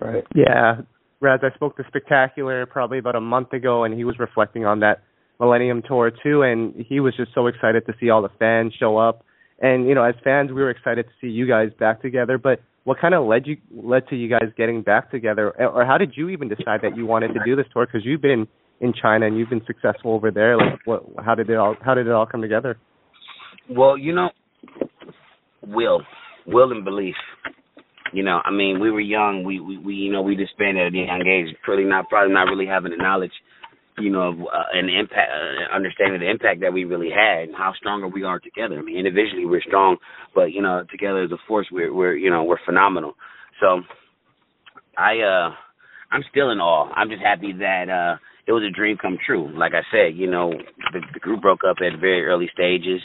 Right. 0.00 0.24
Yeah. 0.34 0.82
Raz, 1.20 1.40
I 1.42 1.52
spoke 1.54 1.76
to 1.78 1.84
Spectacular 1.88 2.64
probably 2.66 2.98
about 2.98 3.16
a 3.16 3.20
month 3.20 3.52
ago, 3.52 3.82
and 3.82 3.94
he 3.94 4.04
was 4.04 4.16
reflecting 4.20 4.64
on 4.64 4.80
that 4.80 5.02
Millennium 5.40 5.82
Tour 5.86 6.10
too, 6.22 6.42
and 6.42 6.74
he 6.88 7.00
was 7.00 7.14
just 7.16 7.32
so 7.34 7.46
excited 7.46 7.86
to 7.86 7.94
see 8.00 8.10
all 8.10 8.22
the 8.22 8.30
fans 8.38 8.74
show 8.78 8.96
up. 8.96 9.24
And 9.60 9.88
you 9.88 9.94
know, 9.94 10.04
as 10.04 10.14
fans, 10.22 10.50
we 10.50 10.60
were 10.62 10.70
excited 10.70 11.06
to 11.06 11.12
see 11.20 11.28
you 11.28 11.46
guys 11.46 11.68
back 11.78 12.02
together. 12.02 12.38
But 12.38 12.60
what 12.84 12.98
kind 13.00 13.14
of 13.14 13.26
led 13.26 13.46
you 13.46 13.56
led 13.70 14.08
to 14.08 14.16
you 14.16 14.28
guys 14.28 14.48
getting 14.56 14.82
back 14.82 15.10
together, 15.10 15.50
or 15.50 15.84
how 15.84 15.98
did 15.98 16.12
you 16.16 16.28
even 16.28 16.48
decide 16.48 16.80
that 16.82 16.96
you 16.96 17.06
wanted 17.06 17.28
to 17.34 17.40
do 17.44 17.54
this 17.54 17.66
tour? 17.72 17.86
Because 17.86 18.04
you've 18.04 18.22
been 18.22 18.46
in 18.80 18.92
China 19.00 19.26
and 19.26 19.36
you've 19.36 19.50
been 19.50 19.64
successful 19.66 20.12
over 20.12 20.30
there. 20.30 20.56
Like, 20.56 20.80
what? 20.84 21.04
How 21.24 21.34
did 21.34 21.50
it 21.50 21.56
all? 21.56 21.76
How 21.84 21.94
did 21.94 22.06
it 22.06 22.12
all 22.12 22.26
come 22.26 22.40
together? 22.40 22.78
Well, 23.68 23.98
you 23.98 24.14
know, 24.14 24.30
will, 25.62 26.02
will 26.46 26.72
and 26.72 26.84
belief. 26.84 27.16
You 28.12 28.22
know, 28.22 28.40
I 28.42 28.50
mean, 28.50 28.80
we 28.80 28.90
were 28.90 29.00
young. 29.00 29.44
We 29.44 29.60
we, 29.60 29.78
we 29.78 29.94
you 29.94 30.12
know 30.12 30.22
we 30.22 30.34
disbanded 30.34 30.86
at 30.86 30.94
a 30.94 31.04
young 31.04 31.26
age. 31.26 31.54
Probably 31.62 31.84
not 31.84 32.08
probably 32.08 32.32
not 32.32 32.44
really 32.44 32.66
having 32.66 32.92
the 32.92 32.96
knowledge 32.96 33.32
you 34.00 34.10
know, 34.10 34.48
uh, 34.52 34.64
an 34.72 34.88
impact, 34.88 35.30
uh, 35.30 35.74
understanding 35.74 36.20
the 36.20 36.30
impact 36.30 36.60
that 36.60 36.72
we 36.72 36.84
really 36.84 37.10
had 37.10 37.48
and 37.48 37.56
how 37.56 37.72
stronger 37.76 38.08
we 38.08 38.24
are 38.24 38.38
together. 38.38 38.78
I 38.78 38.82
mean, 38.82 38.96
individually 38.96 39.46
we're 39.46 39.62
strong, 39.62 39.96
but 40.34 40.52
you 40.52 40.62
know, 40.62 40.84
together 40.90 41.22
as 41.22 41.30
a 41.32 41.38
force, 41.46 41.66
we're 41.70 41.92
we're 41.92 42.16
you 42.16 42.30
know 42.30 42.44
we're 42.44 42.64
phenomenal. 42.64 43.14
So, 43.60 43.80
I 44.96 45.18
uh, 45.18 45.50
I'm 46.10 46.22
still 46.30 46.50
in 46.50 46.58
awe. 46.58 46.90
I'm 46.94 47.08
just 47.08 47.22
happy 47.22 47.52
that 47.58 47.88
uh, 47.88 48.18
it 48.46 48.52
was 48.52 48.62
a 48.62 48.74
dream 48.74 48.96
come 49.00 49.18
true. 49.24 49.50
Like 49.56 49.72
I 49.74 49.82
said, 49.92 50.16
you 50.16 50.30
know, 50.30 50.52
the, 50.92 51.00
the 51.12 51.20
group 51.20 51.42
broke 51.42 51.60
up 51.68 51.76
at 51.80 52.00
very 52.00 52.24
early 52.24 52.48
stages, 52.52 53.00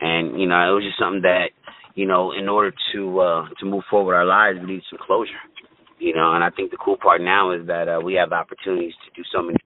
and 0.00 0.40
you 0.40 0.48
know, 0.48 0.56
it 0.70 0.74
was 0.74 0.84
just 0.84 0.98
something 0.98 1.22
that 1.22 1.50
you 1.94 2.06
know, 2.06 2.32
in 2.32 2.48
order 2.48 2.72
to 2.94 3.20
uh, 3.20 3.48
to 3.58 3.66
move 3.66 3.82
forward 3.90 4.14
our 4.14 4.24
lives, 4.24 4.58
we 4.60 4.74
need 4.74 4.82
some 4.90 5.00
closure. 5.04 5.42
You 5.98 6.14
know, 6.14 6.34
and 6.34 6.44
I 6.44 6.50
think 6.50 6.70
the 6.70 6.76
cool 6.76 6.96
part 6.96 7.20
now 7.20 7.50
is 7.50 7.66
that 7.66 7.88
uh, 7.88 8.00
we 8.00 8.14
have 8.14 8.32
opportunities 8.32 8.94
to 9.04 9.20
do 9.20 9.26
so 9.34 9.42
many 9.42 9.58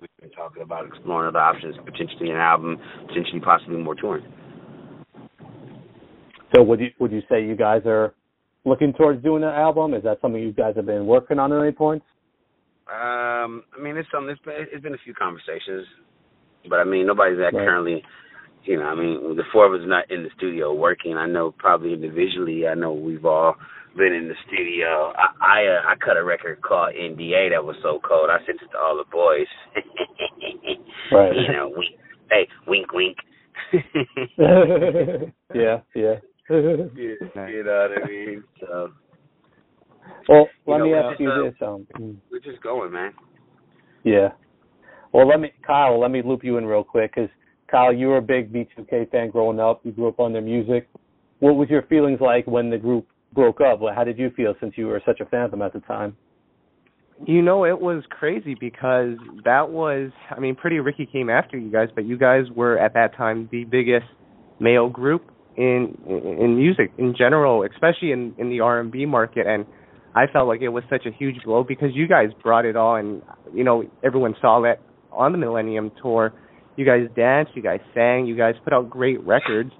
We've 0.00 0.08
been 0.18 0.30
talking 0.30 0.62
about 0.62 0.86
exploring 0.86 1.28
other 1.28 1.38
options, 1.38 1.76
potentially 1.84 2.30
an 2.30 2.36
album, 2.36 2.78
potentially 3.08 3.40
possibly 3.40 3.76
more 3.76 3.94
touring. 3.94 4.24
So 6.54 6.62
would 6.62 6.80
you 6.80 6.90
would 6.98 7.12
you 7.12 7.20
say 7.28 7.44
you 7.44 7.54
guys 7.54 7.82
are 7.84 8.14
looking 8.64 8.92
towards 8.94 9.22
doing 9.22 9.42
an 9.42 9.50
album? 9.50 9.94
Is 9.94 10.02
that 10.04 10.18
something 10.22 10.42
you 10.42 10.52
guys 10.52 10.74
have 10.76 10.86
been 10.86 11.06
working 11.06 11.38
on 11.38 11.52
at 11.52 11.62
any 11.62 11.72
points? 11.72 12.06
Um, 12.90 13.62
I 13.76 13.80
mean, 13.80 13.96
it's 13.96 14.08
something. 14.12 14.30
It's 14.30 14.42
been, 14.42 14.66
it's 14.72 14.82
been 14.82 14.94
a 14.94 15.04
few 15.04 15.14
conversations, 15.14 15.86
but 16.68 16.80
I 16.80 16.84
mean, 16.84 17.06
nobody's 17.06 17.38
that 17.38 17.54
right. 17.54 17.66
currently. 17.66 18.02
You 18.64 18.78
know, 18.78 18.86
I 18.86 18.94
mean, 18.94 19.36
the 19.36 19.44
four 19.52 19.66
of 19.66 19.80
us 19.80 19.86
not 19.86 20.10
in 20.10 20.22
the 20.22 20.30
studio 20.36 20.74
working. 20.74 21.16
I 21.16 21.26
know 21.26 21.54
probably 21.56 21.92
individually. 21.92 22.66
I 22.66 22.74
know 22.74 22.92
we've 22.92 23.24
all 23.24 23.54
been 23.96 24.12
in 24.12 24.28
the 24.28 24.34
studio. 24.46 25.12
I 25.16 25.28
I, 25.40 25.66
uh, 25.66 25.82
I 25.88 25.94
cut 26.04 26.16
a 26.16 26.24
record 26.24 26.60
called 26.62 26.94
NDA 26.94 27.50
that 27.50 27.64
was 27.64 27.76
so 27.82 28.00
cold. 28.06 28.30
I 28.30 28.38
sent 28.46 28.60
it 28.62 28.68
to 28.72 28.78
all 28.78 28.96
the 28.96 29.10
boys. 29.10 29.46
right. 31.12 31.34
You 31.34 31.52
know, 31.52 31.72
wink, 31.74 31.94
hey, 32.30 32.48
wink, 32.66 32.92
wink. 32.92 33.16
yeah, 35.54 35.80
yeah. 35.94 36.14
you, 36.48 36.88
you 36.96 37.64
know 37.64 37.88
what 37.88 38.04
I 38.04 38.06
mean? 38.06 38.44
So. 38.60 38.90
Well, 40.28 40.48
let 40.66 40.78
you 40.78 40.84
me 40.84 40.90
know, 40.90 41.10
ask 41.10 41.20
you 41.20 41.30
uh, 41.30 41.44
this. 41.44 41.54
Um, 41.62 41.86
mm. 41.98 42.16
we're 42.30 42.40
just 42.40 42.62
going, 42.62 42.92
man. 42.92 43.12
Yeah. 44.04 44.30
Well, 45.12 45.26
let 45.26 45.40
me, 45.40 45.52
Kyle. 45.66 46.00
Let 46.00 46.10
me 46.10 46.22
loop 46.24 46.44
you 46.44 46.56
in 46.56 46.66
real 46.66 46.84
quick 46.84 47.12
because 47.14 47.30
Kyle, 47.70 47.92
you 47.92 48.08
were 48.08 48.18
a 48.18 48.22
big 48.22 48.52
B2K 48.52 49.10
fan 49.10 49.30
growing 49.30 49.60
up. 49.60 49.80
You 49.84 49.92
grew 49.92 50.08
up 50.08 50.20
on 50.20 50.32
their 50.32 50.42
music. 50.42 50.88
What 51.40 51.56
was 51.56 51.68
your 51.68 51.82
feelings 51.82 52.20
like 52.20 52.46
when 52.46 52.70
the 52.70 52.78
group 52.78 53.06
broke 53.32 53.60
up. 53.60 53.80
How 53.94 54.04
did 54.04 54.18
you 54.18 54.30
feel 54.36 54.54
since 54.60 54.74
you 54.76 54.86
were 54.86 55.02
such 55.04 55.20
a 55.20 55.26
fan 55.26 55.42
of 55.42 55.50
them 55.50 55.62
at 55.62 55.72
the 55.72 55.80
time? 55.80 56.16
You 57.26 57.42
know, 57.42 57.64
it 57.66 57.78
was 57.78 58.02
crazy 58.08 58.56
because 58.58 59.16
that 59.44 59.68
was, 59.70 60.10
I 60.30 60.40
mean, 60.40 60.56
Pretty 60.56 60.78
Ricky 60.78 61.06
came 61.06 61.28
after 61.28 61.58
you 61.58 61.70
guys, 61.70 61.88
but 61.94 62.06
you 62.06 62.16
guys 62.16 62.44
were 62.54 62.78
at 62.78 62.94
that 62.94 63.14
time 63.14 63.48
the 63.52 63.64
biggest 63.64 64.06
male 64.58 64.88
group 64.88 65.30
in 65.56 65.96
in 66.06 66.56
music 66.56 66.92
in 66.96 67.14
general, 67.16 67.64
especially 67.64 68.12
in 68.12 68.34
in 68.38 68.48
the 68.48 68.60
R&B 68.60 69.06
market 69.06 69.46
and 69.46 69.66
I 70.14 70.26
felt 70.32 70.48
like 70.48 70.60
it 70.60 70.68
was 70.68 70.82
such 70.90 71.06
a 71.06 71.10
huge 71.12 71.36
blow 71.44 71.62
because 71.62 71.90
you 71.92 72.08
guys 72.08 72.28
brought 72.42 72.64
it 72.64 72.76
all 72.76 72.96
and 72.96 73.22
you 73.54 73.64
know, 73.64 73.84
everyone 74.02 74.34
saw 74.40 74.60
that 74.62 74.80
on 75.12 75.32
the 75.32 75.38
Millennium 75.38 75.92
tour. 76.02 76.32
You 76.76 76.84
guys 76.86 77.02
danced, 77.14 77.52
you 77.54 77.62
guys 77.62 77.80
sang, 77.94 78.26
you 78.26 78.36
guys 78.36 78.54
put 78.64 78.72
out 78.72 78.88
great 78.88 79.24
records. 79.24 79.70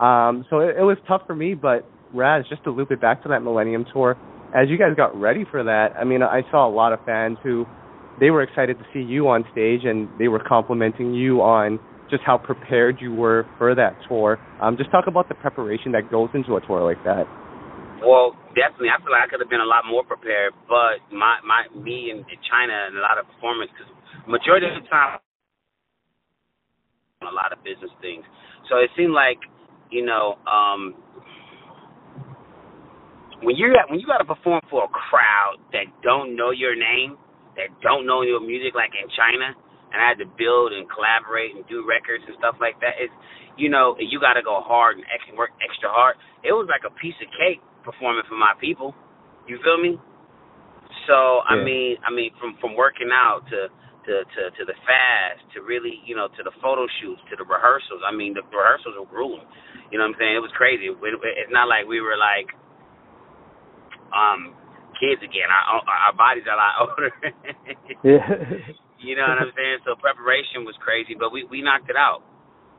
Um 0.00 0.44
so 0.50 0.60
it, 0.60 0.76
it 0.78 0.82
was 0.82 0.98
tough 1.08 1.22
for 1.26 1.34
me, 1.34 1.54
but 1.54 1.88
Raz, 2.14 2.44
just 2.48 2.64
to 2.64 2.70
loop 2.70 2.90
it 2.90 3.00
back 3.00 3.22
to 3.22 3.28
that 3.30 3.42
Millennium 3.42 3.84
Tour, 3.92 4.16
as 4.54 4.68
you 4.68 4.78
guys 4.78 4.94
got 4.96 5.18
ready 5.18 5.44
for 5.50 5.64
that, 5.64 5.96
I 5.98 6.04
mean, 6.04 6.22
I 6.22 6.42
saw 6.50 6.68
a 6.68 6.72
lot 6.72 6.92
of 6.92 7.00
fans 7.06 7.38
who 7.42 7.64
they 8.20 8.30
were 8.30 8.42
excited 8.42 8.78
to 8.78 8.84
see 8.92 9.00
you 9.00 9.28
on 9.28 9.44
stage 9.52 9.80
and 9.84 10.08
they 10.18 10.28
were 10.28 10.42
complimenting 10.46 11.14
you 11.14 11.40
on 11.40 11.80
just 12.10 12.22
how 12.24 12.36
prepared 12.36 12.98
you 13.00 13.14
were 13.14 13.46
for 13.56 13.74
that 13.74 13.96
tour. 14.08 14.38
Um, 14.60 14.76
just 14.76 14.90
talk 14.90 15.06
about 15.08 15.28
the 15.28 15.34
preparation 15.34 15.92
that 15.92 16.10
goes 16.10 16.28
into 16.34 16.56
a 16.56 16.60
tour 16.60 16.84
like 16.84 17.02
that. 17.04 17.24
Well, 18.04 18.36
definitely, 18.52 18.92
I 18.92 19.00
feel 19.00 19.14
like 19.16 19.24
I 19.24 19.28
could 19.30 19.40
have 19.40 19.48
been 19.48 19.64
a 19.64 19.68
lot 19.68 19.88
more 19.88 20.04
prepared, 20.04 20.52
but 20.68 21.00
my 21.14 21.38
my 21.46 21.64
me 21.72 22.10
and 22.10 22.26
China 22.50 22.74
and 22.90 22.98
a 22.98 23.00
lot 23.00 23.16
of 23.16 23.24
performance 23.32 23.70
because 23.72 23.88
majority 24.28 24.66
of 24.68 24.82
the 24.82 24.84
time 24.90 25.22
a 27.22 27.30
lot 27.30 27.54
of 27.54 27.62
business 27.62 27.90
things. 28.02 28.26
So 28.68 28.82
it 28.82 28.90
seemed 28.98 29.14
like 29.14 29.38
you 29.90 30.04
know 30.04 30.36
um 30.44 30.94
when 33.42 33.58
you 33.58 33.74
when 33.90 33.98
you 33.98 34.06
got 34.06 34.22
to 34.22 34.28
perform 34.28 34.62
for 34.70 34.86
a 34.86 34.90
crowd 34.90 35.58
that 35.74 35.90
don't 36.02 36.34
know 36.38 36.50
your 36.50 36.78
name, 36.78 37.18
that 37.58 37.74
don't 37.82 38.06
know 38.06 38.22
your 38.22 38.40
music, 38.40 38.74
like 38.74 38.94
in 38.94 39.10
China, 39.12 39.50
and 39.92 39.98
I 39.98 40.14
had 40.14 40.18
to 40.22 40.28
build 40.38 40.72
and 40.72 40.86
collaborate 40.86 41.54
and 41.58 41.66
do 41.66 41.82
records 41.82 42.22
and 42.26 42.38
stuff 42.38 42.56
like 42.62 42.78
that. 42.80 42.96
It's 43.02 43.14
you 43.58 43.68
know 43.68 43.98
you 43.98 44.22
got 44.22 44.38
to 44.38 44.44
go 44.46 44.62
hard 44.62 44.96
and 44.96 45.06
extra 45.10 45.34
work 45.34 45.50
extra 45.58 45.90
hard. 45.90 46.16
It 46.46 46.54
was 46.54 46.70
like 46.70 46.86
a 46.86 46.94
piece 47.02 47.18
of 47.18 47.28
cake 47.34 47.60
performing 47.82 48.24
for 48.30 48.38
my 48.38 48.54
people. 48.62 48.94
You 49.50 49.58
feel 49.66 49.78
me? 49.78 49.98
So 51.10 51.42
yeah. 51.42 51.52
I 51.52 51.54
mean, 51.58 51.98
I 52.06 52.10
mean, 52.14 52.30
from 52.38 52.54
from 52.62 52.78
working 52.78 53.10
out 53.10 53.42
to 53.50 53.68
to 54.06 54.14
to 54.22 54.42
to 54.54 54.62
the 54.66 54.76
fast 54.86 55.42
to 55.58 55.66
really 55.66 55.98
you 56.06 56.14
know 56.14 56.30
to 56.38 56.42
the 56.46 56.54
photo 56.62 56.86
shoots 57.02 57.22
to 57.30 57.34
the 57.34 57.46
rehearsals. 57.46 58.06
I 58.06 58.14
mean, 58.14 58.38
the 58.38 58.46
rehearsals 58.54 58.94
were 58.94 59.10
grueling. 59.10 59.46
You 59.90 59.98
know 59.98 60.06
what 60.06 60.14
I'm 60.14 60.20
saying? 60.22 60.34
It 60.38 60.44
was 60.46 60.54
crazy. 60.54 60.88
It's 60.88 61.52
not 61.52 61.68
like 61.68 61.84
we 61.84 62.00
were 62.00 62.16
like 62.16 62.48
um 64.14 64.54
kids 65.00 65.20
again. 65.24 65.48
Our 65.50 65.82
our 65.82 66.14
bodies 66.14 66.44
are 66.48 66.56
a 66.56 66.60
lot 66.62 66.74
older. 66.84 67.10
yeah. 68.04 68.28
You 69.02 69.16
know 69.16 69.26
what 69.26 69.42
I'm 69.42 69.52
saying? 69.56 69.82
So 69.84 69.96
preparation 69.98 70.64
was 70.64 70.76
crazy, 70.80 71.16
but 71.18 71.32
we 71.32 71.44
we 71.50 71.62
knocked 71.62 71.90
it 71.90 71.96
out. 71.96 72.22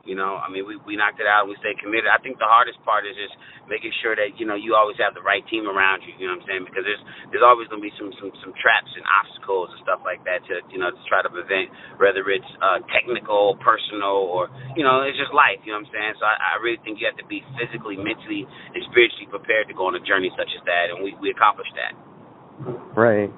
You 0.04 0.12
know, 0.14 0.36
I 0.36 0.52
mean, 0.52 0.68
we 0.68 0.76
we 0.84 1.00
knocked 1.00 1.16
it 1.16 1.24
out. 1.24 1.48
We 1.48 1.56
stayed 1.64 1.80
committed. 1.80 2.12
I 2.12 2.20
think 2.20 2.36
the 2.36 2.48
hardest 2.48 2.76
part 2.84 3.08
is 3.08 3.16
just 3.16 3.32
making 3.64 3.88
sure 4.04 4.12
that 4.12 4.36
you 4.36 4.44
know 4.44 4.52
you 4.52 4.76
always 4.76 5.00
have 5.00 5.16
the 5.16 5.24
right 5.24 5.40
team 5.48 5.64
around 5.64 6.04
you. 6.04 6.12
You 6.20 6.28
know 6.28 6.36
what 6.36 6.44
I'm 6.44 6.48
saying? 6.48 6.64
Because 6.68 6.84
there's 6.84 7.02
there's 7.32 7.44
always 7.44 7.66
gonna 7.72 7.80
be 7.80 7.92
some 7.96 8.12
some 8.20 8.28
some 8.44 8.52
traps 8.60 8.92
and 8.92 9.04
obstacles 9.08 9.72
and 9.72 9.80
stuff 9.80 10.04
like 10.04 10.20
that 10.28 10.44
to 10.52 10.60
you 10.68 10.76
know 10.76 10.92
to 10.92 11.02
try 11.08 11.24
to 11.24 11.32
prevent 11.32 11.72
whether 11.96 12.20
it's 12.28 12.50
uh, 12.60 12.84
technical, 12.92 13.56
personal, 13.64 14.28
or 14.28 14.52
you 14.76 14.84
know 14.84 15.08
it's 15.08 15.16
just 15.16 15.32
life. 15.32 15.58
You 15.64 15.72
know 15.72 15.80
what 15.80 15.88
I'm 15.88 15.96
saying? 15.96 16.14
So 16.20 16.28
I, 16.28 16.36
I 16.36 16.52
really 16.60 16.80
think 16.84 17.00
you 17.00 17.08
have 17.08 17.16
to 17.16 17.28
be 17.28 17.40
physically, 17.56 17.96
mentally, 17.96 18.44
and 18.44 18.80
spiritually 18.92 19.32
prepared 19.32 19.72
to 19.72 19.74
go 19.74 19.88
on 19.88 19.96
a 19.96 20.02
journey 20.04 20.28
such 20.36 20.52
as 20.52 20.60
that, 20.68 20.92
and 20.92 21.00
we 21.00 21.16
we 21.16 21.32
accomplished 21.32 21.72
that. 21.80 21.96
Right. 22.92 23.32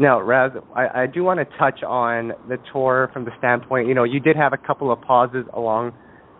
Now, 0.00 0.20
Raz, 0.20 0.52
I, 0.74 1.02
I 1.02 1.06
do 1.06 1.22
want 1.22 1.40
to 1.40 1.58
touch 1.58 1.82
on 1.82 2.32
the 2.48 2.56
tour 2.72 3.10
from 3.12 3.24
the 3.24 3.30
standpoint, 3.38 3.88
you 3.88 3.94
know, 3.94 4.04
you 4.04 4.20
did 4.20 4.36
have 4.36 4.52
a 4.52 4.56
couple 4.56 4.90
of 4.90 5.00
pauses 5.02 5.44
along 5.54 5.92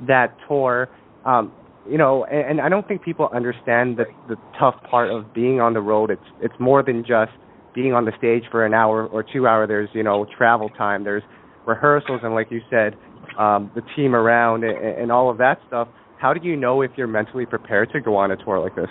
that 0.07 0.34
tour. 0.48 0.88
Um, 1.24 1.53
you 1.88 1.98
know, 1.98 2.24
and, 2.24 2.59
and 2.59 2.61
I 2.61 2.68
don't 2.68 2.86
think 2.86 3.03
people 3.03 3.28
understand 3.34 3.98
the 3.98 4.05
the 4.28 4.36
tough 4.59 4.76
part 4.88 5.11
of 5.11 5.34
being 5.34 5.61
on 5.61 5.74
the 5.74 5.80
road. 5.80 6.11
It's 6.11 6.22
it's 6.40 6.55
more 6.61 6.82
than 6.82 7.03
just 7.03 7.32
being 7.74 7.92
on 7.92 8.05
the 8.05 8.12
stage 8.18 8.44
for 8.50 8.64
an 8.64 8.74
hour 8.74 9.07
or 9.07 9.24
two 9.24 9.46
hour. 9.46 9.66
There's 9.66 9.88
you 9.92 10.03
know 10.03 10.26
travel 10.36 10.68
time. 10.70 11.05
There's 11.05 11.22
rehearsals 11.66 12.20
and 12.22 12.34
like 12.34 12.50
you 12.50 12.61
said, 12.70 12.94
um, 13.38 13.70
the 13.74 13.82
team 13.96 14.14
around 14.14 14.64
and, 14.64 14.76
and 14.76 15.12
all 15.12 15.30
of 15.30 15.38
that 15.38 15.59
stuff. 15.66 15.88
How 16.18 16.32
do 16.32 16.46
you 16.46 16.57
know 16.57 16.82
if 16.82 16.92
you're 16.96 17.09
mentally 17.09 17.46
prepared 17.46 17.90
to 17.92 18.00
go 18.00 18.16
on 18.16 18.30
a 18.30 18.36
tour 18.36 18.61
like 18.61 18.76
this? 18.76 18.88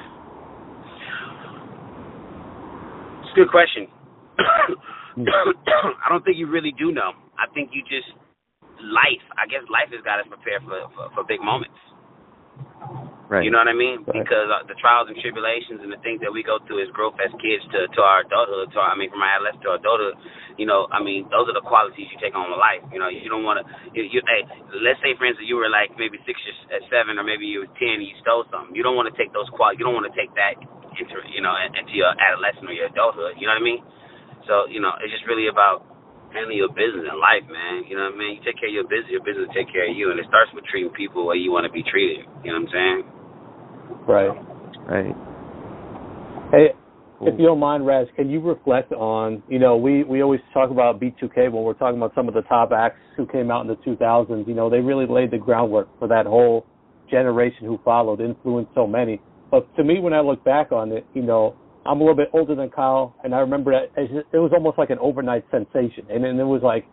It's 3.22 3.32
a 3.32 3.36
good 3.36 3.50
question. 3.50 3.88
I 6.04 6.08
don't 6.10 6.24
think 6.24 6.38
you 6.38 6.48
really 6.48 6.74
do 6.78 6.92
know. 6.92 7.14
I 7.38 7.52
think 7.54 7.72
you 7.74 7.82
just 7.84 8.10
life. 8.82 9.24
I 9.38 9.46
guess 9.48 9.64
life 9.70 9.92
has 9.94 10.02
got 10.04 10.20
us 10.20 10.28
prepared 10.30 10.64
for 10.66 10.78
for, 10.96 11.06
for 11.16 11.24
big 11.28 11.42
moments. 11.42 11.78
Right. 13.32 13.48
You 13.48 13.52
know 13.56 13.64
what 13.64 13.72
I 13.72 13.78
mean? 13.78 14.04
Right. 14.04 14.28
Because 14.28 14.52
uh, 14.52 14.68
the 14.68 14.76
trials 14.76 15.08
and 15.08 15.16
tribulations 15.16 15.80
and 15.80 15.88
the 15.88 16.04
things 16.04 16.20
that 16.20 16.28
we 16.28 16.44
go 16.44 16.60
through 16.68 16.84
as 16.84 16.92
growth 16.92 17.16
as 17.24 17.32
kids 17.40 17.64
to 17.72 17.88
to 17.88 18.00
our 18.04 18.28
adulthood, 18.28 18.76
to 18.76 18.78
our, 18.84 18.92
I 18.92 19.00
mean, 19.00 19.08
from 19.08 19.24
our 19.24 19.40
adolescence 19.40 19.64
to 19.64 19.72
our 19.72 19.80
adulthood, 19.80 20.20
you 20.60 20.68
know, 20.68 20.92
I 20.92 21.00
mean, 21.00 21.32
those 21.32 21.48
are 21.48 21.56
the 21.56 21.64
qualities 21.64 22.12
you 22.12 22.20
take 22.20 22.36
on 22.36 22.52
with 22.52 22.60
life. 22.60 22.84
You 22.92 23.00
know, 23.00 23.08
you 23.08 23.32
don't 23.32 23.48
want 23.48 23.64
to. 23.64 23.66
You, 23.96 24.04
you, 24.04 24.20
hey, 24.28 24.44
let's 24.84 25.00
say, 25.00 25.16
for 25.16 25.24
instance, 25.24 25.48
you 25.48 25.56
were 25.56 25.72
like 25.72 25.96
maybe 25.96 26.20
six 26.28 26.36
or 26.44 26.76
uh, 26.76 26.84
seven, 26.92 27.16
or 27.16 27.24
maybe 27.24 27.48
you 27.48 27.64
were 27.64 27.72
ten, 27.80 28.04
and 28.04 28.08
you 28.08 28.20
stole 28.20 28.44
something. 28.52 28.76
You 28.76 28.84
don't 28.84 29.00
want 29.00 29.08
to 29.08 29.16
take 29.16 29.32
those 29.32 29.48
qual. 29.56 29.72
You 29.72 29.88
don't 29.88 29.96
want 29.96 30.12
to 30.12 30.16
take 30.20 30.36
that 30.36 30.60
into 31.00 31.16
you 31.32 31.40
know 31.40 31.56
into 31.56 31.96
your 31.96 32.12
adolescence 32.12 32.68
or 32.68 32.76
your 32.76 32.92
adulthood. 32.92 33.40
You 33.40 33.48
know 33.48 33.56
what 33.56 33.64
I 33.64 33.70
mean? 33.72 33.80
So 34.48 34.70
you 34.70 34.82
know, 34.82 34.92
it's 35.02 35.14
just 35.14 35.26
really 35.28 35.48
about 35.48 35.86
handling 36.32 36.58
your 36.58 36.72
business 36.72 37.04
in 37.04 37.16
life, 37.20 37.44
man. 37.48 37.84
You 37.88 38.00
know 38.00 38.08
what 38.08 38.16
I 38.16 38.22
mean? 38.22 38.32
You 38.40 38.42
take 38.48 38.58
care 38.60 38.72
of 38.72 38.76
your 38.76 38.88
business, 38.88 39.12
your 39.12 39.24
business 39.24 39.52
will 39.52 39.58
take 39.58 39.72
care 39.72 39.90
of 39.90 39.94
you, 39.96 40.12
and 40.12 40.20
it 40.20 40.26
starts 40.32 40.52
with 40.56 40.64
treating 40.72 40.92
people 40.96 41.24
the 41.24 41.28
way 41.28 41.38
you 41.38 41.52
want 41.52 41.68
to 41.68 41.74
be 41.74 41.84
treated. 41.84 42.26
You 42.44 42.56
know 42.56 42.64
what 42.64 42.72
I'm 42.72 42.76
saying? 42.76 43.00
Right. 44.08 44.34
Right. 44.88 45.16
Hey, 46.52 46.68
if 47.24 47.40
you 47.40 47.46
don't 47.46 47.60
mind, 47.60 47.86
Raz, 47.86 48.08
can 48.16 48.30
you 48.32 48.42
reflect 48.42 48.92
on, 48.94 49.44
you 49.48 49.60
know, 49.60 49.78
we, 49.78 50.04
we 50.04 50.24
always 50.24 50.40
talk 50.54 50.72
about 50.72 51.00
B2K 51.00 51.52
when 51.52 51.64
we're 51.64 51.76
talking 51.76 51.98
about 51.98 52.16
some 52.16 52.28
of 52.28 52.34
the 52.34 52.42
top 52.42 52.72
acts 52.72 52.98
who 53.16 53.28
came 53.28 53.52
out 53.52 53.62
in 53.62 53.68
the 53.68 53.76
2000s. 53.76 54.48
You 54.48 54.56
know, 54.56 54.70
they 54.70 54.80
really 54.80 55.06
laid 55.06 55.30
the 55.30 55.38
groundwork 55.38 55.88
for 56.00 56.08
that 56.08 56.26
whole 56.26 56.66
generation 57.12 57.68
who 57.68 57.80
followed, 57.86 58.22
influenced 58.22 58.72
so 58.74 58.88
many. 58.88 59.22
But 59.52 59.74
to 59.76 59.84
me, 59.84 60.00
when 60.00 60.14
I 60.14 60.22
look 60.22 60.44
back 60.44 60.72
on 60.72 60.92
it, 60.92 61.06
you 61.14 61.22
know, 61.22 61.56
I'm 61.86 61.98
a 61.98 62.04
little 62.04 62.16
bit 62.16 62.30
older 62.34 62.56
than 62.56 62.70
Kyle, 62.70 63.16
and 63.24 63.34
I 63.34 63.40
remember 63.40 63.72
that 63.72 64.02
it 64.02 64.38
was 64.38 64.52
almost 64.54 64.78
like 64.78 64.92
an 64.92 65.00
overnight 65.00 65.46
sensation. 65.50 66.06
And 66.10 66.24
then 66.24 66.40
it 66.40 66.44
was 66.44 66.62
like, 66.64 66.86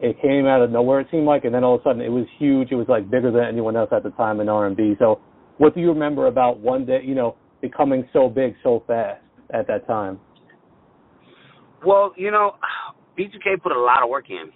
it 0.00 0.20
came 0.20 0.46
out 0.46 0.62
of 0.62 0.70
nowhere, 0.70 1.00
it 1.00 1.08
seemed 1.10 1.26
like, 1.26 1.44
and 1.44 1.54
then 1.54 1.64
all 1.64 1.76
of 1.76 1.80
a 1.80 1.84
sudden 1.84 2.02
it 2.02 2.10
was 2.10 2.26
huge. 2.38 2.68
It 2.70 2.76
was 2.76 2.88
like 2.88 3.10
bigger 3.10 3.30
than 3.30 3.44
anyone 3.44 3.76
else 3.76 3.90
at 3.92 4.02
the 4.02 4.10
time 4.10 4.40
in 4.40 4.48
R&B. 4.48 4.94
So 4.98 5.20
what 5.58 5.74
do 5.74 5.80
you 5.80 5.88
remember 5.88 6.26
about 6.26 6.58
one 6.58 6.86
day, 6.86 7.00
you 7.04 7.14
know, 7.14 7.36
becoming 7.60 8.08
so 8.12 8.28
big 8.28 8.54
so 8.62 8.82
fast 8.86 9.22
at 9.52 9.66
that 9.68 9.86
time? 9.86 10.18
Well, 11.84 12.12
you 12.16 12.30
know, 12.30 12.52
B2K 13.18 13.62
put 13.62 13.72
a 13.72 13.80
lot 13.80 14.02
of 14.02 14.08
work 14.08 14.30
in. 14.30 14.50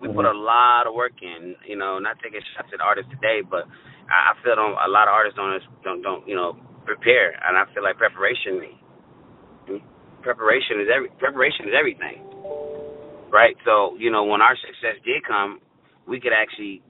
We 0.00 0.08
put 0.08 0.24
a 0.24 0.32
mm-hmm. 0.32 0.38
lot 0.38 0.86
of 0.86 0.94
work 0.94 1.12
in. 1.20 1.54
You 1.66 1.76
know, 1.76 1.98
not 1.98 2.16
taking 2.22 2.40
shots 2.56 2.68
at 2.72 2.80
artists 2.80 3.10
today, 3.10 3.40
but 3.48 3.64
I 4.08 4.32
feel 4.42 4.56
don't, 4.56 4.72
a 4.72 4.88
lot 4.88 5.08
of 5.08 5.12
artists 5.12 5.36
don't 5.36 5.60
don't 5.84 6.02
don't 6.02 6.28
you 6.28 6.34
know 6.34 6.56
prepare, 6.86 7.34
and 7.44 7.58
I 7.58 7.66
feel 7.74 7.82
like 7.82 7.98
preparation 7.98 8.62
preparation 10.22 10.80
is 10.80 10.88
every 10.90 11.10
preparation 11.18 11.66
is 11.66 11.74
everything, 11.78 12.22
right? 13.30 13.56
So 13.64 13.96
you 13.98 14.10
know, 14.10 14.24
when 14.24 14.40
our 14.40 14.56
success 14.56 14.96
did 15.04 15.26
come, 15.26 15.60
we 16.06 16.20
could 16.20 16.32
actually 16.32 16.82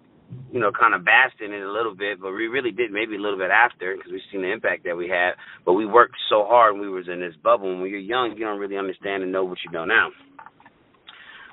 you 0.53 0.61
know, 0.61 0.73
kind 0.73 0.95
of 0.95 1.05
bask 1.05 1.35
in 1.41 1.53
it 1.53 1.63
a 1.63 1.71
little 1.71 1.95
bit, 1.95 2.21
but 2.21 2.33
we 2.33 2.47
really 2.47 2.73
did 2.73 2.91
maybe 2.91 3.17
a 3.17 3.21
little 3.21 3.39
bit 3.39 3.51
after 3.51 3.95
because 3.95 4.11
we've 4.11 4.27
seen 4.33 4.43
the 4.43 4.51
impact 4.51 4.85
that 4.85 4.97
we 4.97 5.09
had. 5.09 5.33
But 5.65 5.75
we 5.75 5.87
worked 5.87 6.17
so 6.29 6.45
hard 6.45 6.75
when 6.75 6.83
we 6.83 6.89
was 6.89 7.09
in 7.09 7.21
this 7.21 7.35
bubble. 7.43 7.71
And 7.71 7.81
when 7.81 7.91
you're 7.91 8.01
young, 8.01 8.35
you 8.37 8.45
don't 8.45 8.59
really 8.59 8.77
understand 8.77 9.23
and 9.23 9.31
know 9.31 9.45
what 9.45 9.59
you 9.65 9.71
know 9.71 9.85
now. 9.85 10.09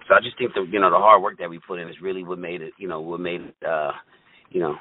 So 0.08 0.16
I 0.16 0.20
just 0.22 0.38
think 0.38 0.54
the 0.54 0.66
you 0.70 0.80
know 0.80 0.90
the 0.90 0.98
hard 0.98 1.22
work 1.22 1.38
that 1.40 1.50
we 1.50 1.60
put 1.60 1.80
in 1.80 1.88
is 1.88 1.96
really 2.02 2.24
what 2.24 2.38
made 2.38 2.62
it 2.62 2.74
you 2.78 2.88
know 2.90 3.00
what 3.00 3.22
made 3.22 3.42
it 3.42 3.56
uh 3.66 3.92
you 4.50 4.60
know 4.60 4.76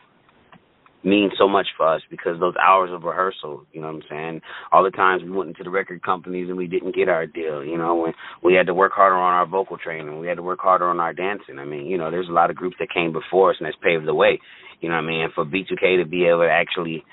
mean 1.05 1.31
so 1.39 1.49
much 1.49 1.67
for 1.77 1.87
us 1.87 2.03
because 2.11 2.39
those 2.39 2.55
hours 2.57 2.91
of 2.93 3.03
rehearsal, 3.03 3.65
you 3.73 3.81
know 3.81 3.89
what 3.89 3.97
I'm 3.97 4.03
saying? 4.09 4.41
All 4.71 4.85
the 4.85 4.91
times 4.91 5.23
we 5.23 5.31
went 5.31 5.49
into 5.49 5.65
the 5.65 5.71
record 5.71 6.03
companies 6.03 6.49
and 6.49 6.57
we 6.57 6.67
didn't 6.67 6.95
get 6.95 7.09
our 7.09 7.27
deal, 7.27 7.65
you 7.65 7.77
know, 7.77 7.95
when 7.95 8.13
we 8.43 8.55
had 8.55 8.67
to 8.67 8.75
work 8.75 8.93
harder 8.93 9.17
on 9.17 9.35
our 9.35 9.47
vocal 9.47 9.77
training, 9.79 10.19
we 10.21 10.29
had 10.29 10.37
to 10.37 10.43
work 10.43 10.61
harder 10.61 10.89
on 10.89 11.01
our 11.01 11.13
dancing. 11.13 11.59
I 11.59 11.65
mean, 11.65 11.87
you 11.87 11.99
know, 11.99 12.11
there's 12.11 12.29
a 12.29 12.33
lot 12.33 12.51
of 12.51 12.57
groups 12.57 12.77
that 12.79 12.89
came 12.95 13.13
before 13.13 13.51
us 13.51 13.57
and 13.59 13.67
that's 13.67 13.77
paved 13.83 14.07
the 14.07 14.15
way. 14.15 14.39
You 14.81 14.89
know 14.89 14.97
what 14.97 15.05
I 15.05 15.07
mean? 15.07 15.23
And 15.23 15.33
for 15.33 15.45
B2K 15.45 16.03
to 16.03 16.09
be 16.09 16.27
able 16.27 16.43
to 16.43 16.51
actually 16.51 17.05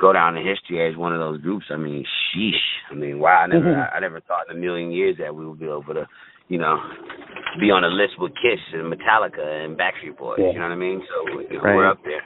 go 0.00 0.12
down 0.12 0.36
in 0.36 0.46
history 0.46 0.86
as 0.88 0.96
one 0.96 1.12
of 1.12 1.20
those 1.20 1.40
groups, 1.40 1.66
I 1.70 1.76
mean, 1.76 2.04
sheesh. 2.04 2.90
I 2.90 2.94
mean, 2.94 3.18
wow, 3.18 3.44
I 3.44 3.46
never 3.52 3.64
mm-hmm. 3.64 3.94
I, 3.94 3.96
I 3.96 4.00
never 4.00 4.20
thought 4.20 4.50
in 4.50 4.56
a 4.56 4.60
million 4.60 4.92
years 4.92 5.16
that 5.18 5.34
we 5.34 5.46
would 5.46 5.58
be 5.58 5.66
able 5.66 5.82
to 5.94 6.06
you 6.48 6.58
know, 6.58 6.78
be 7.58 7.74
on 7.74 7.82
a 7.82 7.88
list 7.88 8.14
with 8.18 8.32
Kiss 8.38 8.60
and 8.72 8.92
Metallica 8.92 9.42
and 9.42 9.76
Backstreet 9.76 10.16
Boys. 10.16 10.38
Yeah. 10.38 10.52
You 10.52 10.58
know 10.58 10.70
what 10.70 10.72
I 10.72 10.76
mean? 10.76 11.02
So 11.02 11.40
you 11.40 11.58
know, 11.58 11.64
right. 11.64 11.74
we're 11.74 11.90
up 11.90 11.98
there. 12.04 12.22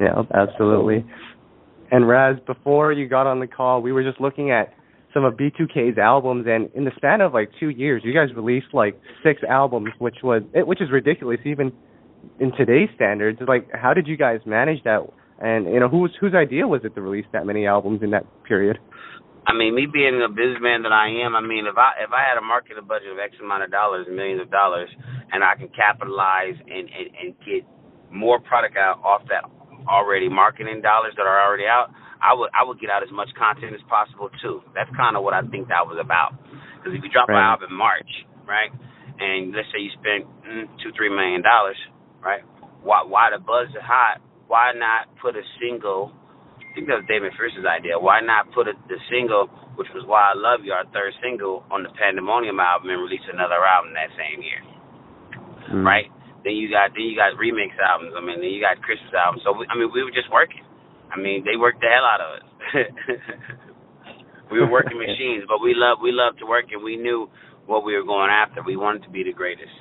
Yeah, 0.00 0.22
absolutely. 0.34 1.04
And 1.90 2.08
Raz, 2.08 2.36
before 2.46 2.92
you 2.92 3.08
got 3.08 3.26
on 3.26 3.40
the 3.40 3.46
call, 3.46 3.80
we 3.80 3.92
were 3.92 4.02
just 4.02 4.20
looking 4.20 4.50
at 4.50 4.72
some 5.14 5.24
of 5.24 5.34
B2K's 5.34 5.98
albums, 5.98 6.46
and 6.46 6.68
in 6.74 6.84
the 6.84 6.90
span 6.96 7.20
of 7.20 7.32
like 7.32 7.50
two 7.58 7.70
years, 7.70 8.02
you 8.04 8.12
guys 8.12 8.28
released 8.36 8.66
like 8.74 9.00
six 9.24 9.40
albums, 9.48 9.88
which 9.98 10.16
was 10.22 10.42
eh, 10.54 10.60
which 10.60 10.82
is 10.82 10.90
ridiculous 10.92 11.40
even 11.46 11.72
in 12.38 12.52
today's 12.52 12.90
standards. 12.94 13.38
Like, 13.46 13.68
how 13.72 13.94
did 13.94 14.06
you 14.06 14.16
guys 14.16 14.40
manage 14.44 14.82
that? 14.84 15.00
And 15.38 15.66
you 15.66 15.80
know, 15.80 15.88
whose 15.88 16.12
whose 16.20 16.34
idea 16.34 16.66
was 16.66 16.82
it 16.84 16.94
to 16.96 17.00
release 17.00 17.24
that 17.32 17.46
many 17.46 17.66
albums 17.66 18.02
in 18.02 18.10
that 18.10 18.24
period? 18.44 18.78
I 19.46 19.54
mean, 19.54 19.74
me 19.74 19.86
being 19.86 20.20
a 20.20 20.28
businessman 20.28 20.82
that 20.82 20.92
I 20.92 21.24
am, 21.24 21.36
I 21.36 21.40
mean, 21.40 21.64
if 21.64 21.78
I 21.78 22.02
if 22.02 22.10
I 22.12 22.20
had 22.26 22.36
a 22.36 22.44
marketing 22.44 22.84
budget 22.86 23.08
of 23.08 23.18
X 23.18 23.36
amount 23.40 23.62
of 23.62 23.70
dollars, 23.70 24.06
millions 24.10 24.42
of 24.42 24.50
dollars, 24.50 24.90
and 25.32 25.44
I 25.44 25.54
can 25.54 25.68
capitalize 25.68 26.60
and 26.60 26.90
and, 26.92 27.08
and 27.16 27.34
get 27.46 27.64
more 28.10 28.40
product 28.40 28.76
out 28.76 29.00
off 29.04 29.22
that 29.30 29.48
already 29.88 30.28
marketing 30.28 30.82
dollars 30.82 31.14
that 31.16 31.26
are 31.26 31.40
already 31.40 31.66
out, 31.66 31.90
I 32.22 32.34
would 32.34 32.50
I 32.54 32.64
would 32.64 32.80
get 32.80 32.90
out 32.90 33.02
as 33.02 33.12
much 33.12 33.28
content 33.38 33.74
as 33.74 33.84
possible 33.88 34.30
too. 34.42 34.62
That's 34.74 34.90
kind 34.96 35.16
of 35.16 35.22
what 35.22 35.34
I 35.34 35.42
think 35.48 35.68
that 35.68 35.86
was 35.86 35.98
about. 36.00 36.36
Because 36.78 36.96
if 36.96 37.00
you 37.02 37.10
drop 37.10 37.28
right. 37.28 37.38
an 37.38 37.44
album 37.44 37.70
in 37.72 37.76
March, 37.76 38.10
right, 38.46 38.70
and 39.18 39.52
let's 39.52 39.68
say 39.72 39.82
you 39.82 39.92
spent 39.98 40.24
mm, 40.44 40.66
two 40.82 40.92
three 40.96 41.10
million 41.10 41.42
dollars, 41.42 41.78
right? 42.22 42.42
Why 42.82 43.04
why 43.04 43.30
the 43.34 43.40
buzz 43.42 43.68
is 43.70 43.82
hot? 43.82 44.22
Why 44.46 44.72
not 44.74 45.10
put 45.20 45.34
a 45.34 45.44
single? 45.58 46.14
I 46.60 46.70
think 46.74 46.92
that 46.92 47.00
was 47.00 47.08
David 47.08 47.32
Fierce's 47.40 47.64
idea. 47.64 47.96
Why 47.96 48.20
not 48.20 48.52
put 48.52 48.68
a, 48.68 48.76
the 48.86 49.00
single, 49.08 49.48
which 49.80 49.88
was 49.96 50.04
Why 50.04 50.32
I 50.32 50.36
Love 50.36 50.60
You, 50.60 50.76
our 50.76 50.84
third 50.92 51.16
single, 51.24 51.64
on 51.72 51.82
the 51.82 51.88
Pandemonium 51.96 52.60
album 52.60 52.92
and 52.92 53.00
release 53.00 53.24
another 53.32 53.56
album 53.64 53.96
that 53.96 54.12
same 54.12 54.44
year, 54.44 54.60
mm. 55.72 55.80
right? 55.80 56.12
Then 56.46 56.54
you 56.54 56.70
got 56.70 56.94
then 56.94 57.10
you 57.10 57.18
got 57.18 57.34
remix 57.34 57.74
albums. 57.82 58.14
I 58.14 58.22
mean, 58.22 58.38
then 58.38 58.54
you 58.54 58.62
got 58.62 58.78
Christmas 58.78 59.10
albums. 59.10 59.42
So 59.42 59.50
we, 59.50 59.66
I 59.66 59.74
mean, 59.74 59.90
we 59.90 60.06
were 60.06 60.14
just 60.14 60.30
working. 60.30 60.62
I 61.10 61.18
mean, 61.18 61.42
they 61.42 61.58
worked 61.58 61.82
the 61.82 61.90
hell 61.90 62.06
out 62.06 62.22
of 62.22 62.30
us. 62.38 62.46
we 64.54 64.62
were 64.62 64.70
working 64.70 64.94
machines, 65.10 65.42
but 65.50 65.58
we 65.58 65.74
love 65.74 65.98
we 65.98 66.14
love 66.14 66.38
to 66.38 66.46
work, 66.46 66.66
and 66.70 66.86
we 66.86 66.94
knew 66.94 67.26
what 67.66 67.84
we 67.84 67.98
were 67.98 68.06
going 68.06 68.30
after. 68.30 68.62
We 68.62 68.76
wanted 68.76 69.02
to 69.02 69.10
be 69.10 69.24
the 69.24 69.32
greatest. 69.32 69.74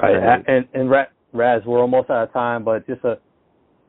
Right, 0.00 0.14
and 0.46 0.68
and 0.72 0.86
Raz, 1.32 1.62
we're 1.66 1.80
almost 1.80 2.10
out 2.10 2.28
of 2.28 2.32
time, 2.32 2.62
but 2.62 2.86
just 2.86 3.02
a 3.02 3.18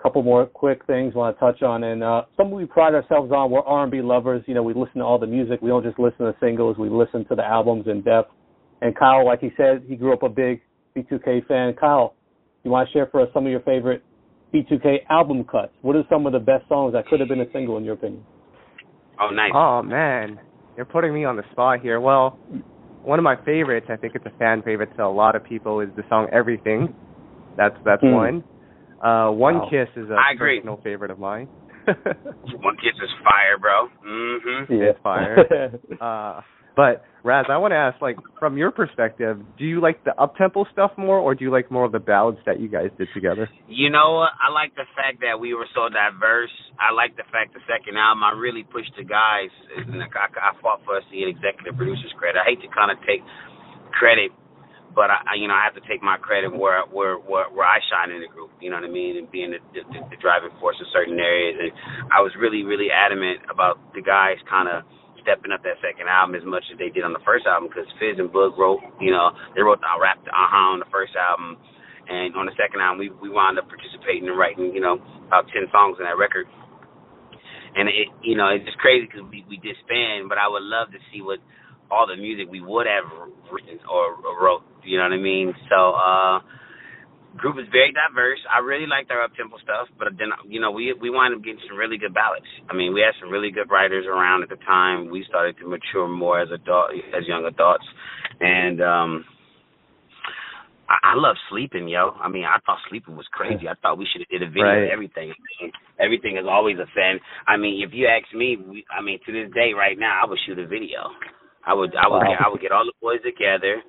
couple 0.02 0.24
more 0.24 0.47
quick 0.47 0.84
things 0.88 1.14
I 1.14 1.18
want 1.20 1.38
to 1.38 1.39
touch 1.39 1.62
on. 1.62 1.84
And 1.84 2.02
uh, 2.02 2.24
something 2.36 2.56
we 2.56 2.66
pride 2.66 2.95
ourselves 2.95 3.32
on, 3.32 3.52
we're 3.52 3.62
R&B 3.62 4.02
lovers. 4.02 4.43
You 4.47 4.56
know, 4.56 4.64
we 4.64 4.74
listen 4.74 4.97
to 4.97 5.04
all 5.04 5.20
the 5.20 5.28
music. 5.28 5.62
We 5.62 5.70
don't 5.70 5.84
just 5.84 5.99
listen 5.99 6.26
to 6.26 6.36
singles. 6.41 6.80
We 6.80 6.89
listen 6.89 7.24
to 7.26 7.36
the 7.36 7.45
albums 7.45 7.86
in 7.86 8.02
depth. 8.02 8.32
And 8.82 8.98
Kyle, 8.98 9.26
like 9.26 9.40
he 9.40 9.50
said, 9.58 9.84
he 9.88 9.96
grew 9.96 10.14
up 10.14 10.24
a 10.24 10.30
big 10.30 10.62
B2K 10.96 11.48
fan. 11.48 11.74
Kyle, 11.80 12.16
you 12.64 12.72
want 12.72 12.90
to 12.90 12.94
share 12.94 13.08
for 13.08 13.22
us 13.22 13.30
some 13.34 13.46
of 13.46 13.52
your 13.52 13.62
favorite 13.62 14.04
B2K 14.54 15.06
album 15.10 15.44
cuts? 15.44 15.72
What 15.82 15.96
are 15.96 16.04
some 16.10 16.26
of 16.26 16.34
the 16.34 16.40
best 16.40 16.68
songs 16.68 16.94
that 16.94 17.08
could 17.08 17.20
have 17.20 17.30
been 17.30 17.42
a 17.42 17.52
single 17.54 17.78
in 17.78 17.84
your 17.84 17.94
opinion? 17.94 18.24
Oh, 19.20 19.30
nice. 19.30 19.52
Oh 19.54 19.84
man, 19.84 20.40
you're 20.76 20.86
putting 20.86 21.14
me 21.14 21.26
on 21.26 21.36
the 21.36 21.44
spot 21.52 21.82
here. 21.82 22.00
Well, 22.00 22.40
one 23.04 23.20
of 23.20 23.24
my 23.24 23.36
favorites, 23.46 23.88
I 23.90 23.96
think 23.96 24.16
it's 24.16 24.26
a 24.26 24.38
fan 24.38 24.64
favorite 24.64 24.96
to 24.98 25.04
a 25.04 25.08
lot 25.08 25.36
of 25.36 25.44
people, 25.44 25.80
is 25.80 25.90
the 25.96 26.04
song 26.10 26.28
"Everything." 26.34 26.94
That's 27.56 27.76
that's 27.86 28.02
hmm. 28.02 28.14
one. 28.14 28.44
Uh, 29.04 29.32
one 29.32 29.56
wow. 29.60 29.70
kiss 29.70 29.90
is 29.96 30.10
a 30.10 30.18
personal 30.38 30.80
favorite 30.84 31.12
of 31.12 31.20
mine. 31.20 31.48
One 31.88 32.76
Kiss 32.78 32.94
is 33.02 33.10
fire, 33.24 33.58
bro. 33.60 33.88
Mm-hmm. 34.06 34.74
Yeah. 34.74 34.90
It's 34.90 35.00
fire. 35.02 35.72
uh, 36.02 36.42
but 36.76 37.04
Raz, 37.24 37.46
I 37.54 37.58
want 37.62 37.72
to 37.72 37.78
ask, 37.78 38.02
like, 38.02 38.18
from 38.40 38.58
your 38.58 38.72
perspective, 38.72 39.38
do 39.58 39.66
you 39.66 39.80
like 39.80 40.04
the 40.04 40.18
up 40.18 40.36
tempo 40.38 40.66
stuff 40.74 40.90
more, 40.98 41.22
or 41.22 41.36
do 41.36 41.46
you 41.46 41.52
like 41.52 41.70
more 41.70 41.86
of 41.86 41.92
the 41.92 42.02
ballads 42.02 42.40
that 42.48 42.60
you 42.60 42.68
guys 42.68 42.90
did 42.98 43.10
together? 43.14 43.48
You 43.70 43.94
know, 43.94 44.26
I 44.26 44.50
like 44.50 44.74
the 44.74 44.90
fact 44.98 45.22
that 45.22 45.38
we 45.38 45.54
were 45.54 45.70
so 45.76 45.86
diverse. 45.86 46.50
I 46.82 46.90
like 46.90 47.14
the 47.18 47.28
fact 47.30 47.54
the 47.54 47.62
second 47.70 47.94
album 47.94 48.26
I 48.26 48.34
really 48.34 48.64
pushed 48.64 48.98
the 48.98 49.06
guys. 49.06 49.54
And 49.78 50.02
I, 50.02 50.10
I 50.10 50.58
fought 50.66 50.82
for 50.82 50.98
us 50.98 51.06
to 51.12 51.14
get 51.14 51.30
executive 51.30 51.78
producers 51.78 52.10
credit. 52.18 52.42
I 52.42 52.50
hate 52.50 52.62
to 52.66 52.72
kind 52.74 52.90
of 52.90 52.98
take 53.06 53.22
credit, 53.94 54.34
but 54.98 55.14
I, 55.14 55.38
you 55.38 55.46
know, 55.46 55.54
I 55.54 55.62
have 55.62 55.78
to 55.78 55.86
take 55.86 56.02
my 56.02 56.18
credit 56.18 56.50
where 56.50 56.82
where 56.90 57.22
where, 57.22 57.46
where 57.54 57.70
I 57.70 57.78
shine 57.86 58.10
in 58.10 58.26
the 58.26 58.34
group. 58.34 58.50
You 58.58 58.74
know 58.74 58.82
what 58.82 58.90
I 58.90 58.92
mean, 58.92 59.22
and 59.22 59.30
being 59.30 59.54
the, 59.54 59.62
the, 59.78 60.00
the 60.10 60.18
driving 60.18 60.58
force 60.58 60.82
in 60.82 60.90
certain 60.90 61.22
areas. 61.22 61.54
And 61.62 61.70
I 62.10 62.26
was 62.26 62.34
really 62.34 62.66
really 62.66 62.90
adamant 62.90 63.46
about 63.46 63.78
the 63.94 64.02
guys 64.02 64.42
kind 64.50 64.66
of 64.66 64.90
stepping 65.22 65.52
up 65.54 65.64
that 65.64 65.80
second 65.82 66.10
album 66.10 66.36
as 66.36 66.46
much 66.46 66.66
as 66.72 66.78
they 66.78 66.90
did 66.90 67.06
on 67.06 67.14
the 67.14 67.24
first 67.26 67.46
album 67.46 67.70
because 67.70 67.88
Fizz 68.02 68.20
and 68.20 68.30
Boog 68.34 68.58
wrote, 68.58 68.82
you 69.00 69.12
know, 69.14 69.32
they 69.56 69.62
wrote 69.62 69.80
the 69.82 69.90
rap 70.02 70.20
uh-huh 70.26 70.76
on 70.76 70.80
the 70.82 70.90
first 70.92 71.14
album, 71.16 71.58
and 72.10 72.36
on 72.36 72.46
the 72.46 72.56
second 72.58 72.82
album 72.82 73.00
we 73.00 73.10
we 73.22 73.30
wound 73.30 73.58
up 73.60 73.70
participating 73.70 74.28
and 74.30 74.38
writing, 74.38 74.74
you 74.74 74.82
know, 74.82 75.00
about 75.28 75.48
ten 75.54 75.66
songs 75.72 75.98
in 76.00 76.06
that 76.06 76.18
record. 76.18 76.46
And 77.76 77.88
it, 77.88 78.10
you 78.22 78.36
know, 78.36 78.50
it's 78.52 78.66
just 78.66 78.78
crazy 78.80 79.08
because 79.08 79.24
we 79.30 79.46
we 79.48 79.58
disband, 79.62 80.28
but 80.30 80.38
I 80.38 80.48
would 80.50 80.64
love 80.66 80.92
to 80.92 81.00
see 81.14 81.22
what 81.22 81.40
all 81.92 82.08
the 82.08 82.18
music 82.20 82.48
we 82.50 82.62
would 82.62 82.88
have 82.88 83.08
written 83.52 83.80
or 83.88 84.18
wrote. 84.42 84.64
You 84.84 84.98
know 84.98 85.06
what 85.08 85.18
I 85.18 85.22
mean? 85.22 85.54
So. 85.70 85.96
uh 85.96 86.40
group 87.38 87.58
is 87.58 87.68
very 87.72 87.94
diverse. 87.94 88.40
I 88.50 88.60
really 88.60 88.88
liked 88.88 89.12
our 89.12 89.24
up 89.24 89.32
tempo 89.36 89.58
stuff, 89.64 89.88
but 89.98 90.10
then 90.20 90.30
you 90.48 90.60
know 90.60 90.72
we 90.72 90.94
we 91.00 91.10
wound 91.10 91.36
up 91.36 91.44
getting 91.44 91.62
some 91.68 91.78
really 91.78 91.98
good 91.98 92.14
ballads. 92.14 92.48
I 92.70 92.74
mean, 92.74 92.94
we 92.94 93.02
had 93.02 93.16
some 93.20 93.32
really 93.32 93.52
good 93.52 93.70
writers 93.70 94.06
around 94.06 94.44
at 94.44 94.50
the 94.50 94.60
time. 94.68 95.10
We 95.10 95.26
started 95.28 95.56
to 95.60 95.68
mature 95.68 96.08
more 96.08 96.42
as 96.42 96.50
adult 96.52 96.92
as 97.16 97.28
young 97.28 97.46
adults, 97.46 97.86
and 98.40 98.82
um 98.82 99.26
I, 100.92 101.14
I 101.14 101.16
love 101.16 101.40
sleeping, 101.50 101.88
yo. 101.88 102.12
I 102.20 102.28
mean, 102.28 102.44
I 102.44 102.60
thought 102.66 102.84
sleeping 102.90 103.16
was 103.16 103.28
crazy. 103.32 103.68
I 103.68 103.80
thought 103.80 103.98
we 103.98 104.08
should 104.12 104.22
have 104.22 104.34
did 104.34 104.44
a 104.44 104.52
video 104.52 104.68
right. 104.68 104.84
of 104.84 104.92
everything. 104.92 105.32
Everything 106.00 106.36
is 106.36 106.44
always 106.44 106.78
a 106.84 106.90
fan. 106.92 107.20
I 107.48 107.56
mean, 107.56 107.80
if 107.80 107.94
you 107.94 108.12
ask 108.12 108.28
me, 108.36 108.58
we, 108.60 108.84
I 108.92 109.00
mean, 109.00 109.20
to 109.26 109.32
this 109.32 109.54
day, 109.56 109.72
right 109.72 109.98
now, 109.98 110.20
I 110.20 110.28
would 110.28 110.40
shoot 110.46 110.60
a 110.60 110.68
video. 110.68 111.16
I 111.64 111.74
would, 111.74 111.96
I 111.96 112.10
would, 112.10 112.26
wow. 112.26 112.36
get, 112.36 112.42
I 112.44 112.50
would 112.50 112.60
get 112.60 112.72
all 112.74 112.84
the 112.84 112.98
boys 113.00 113.22
together 113.24 113.80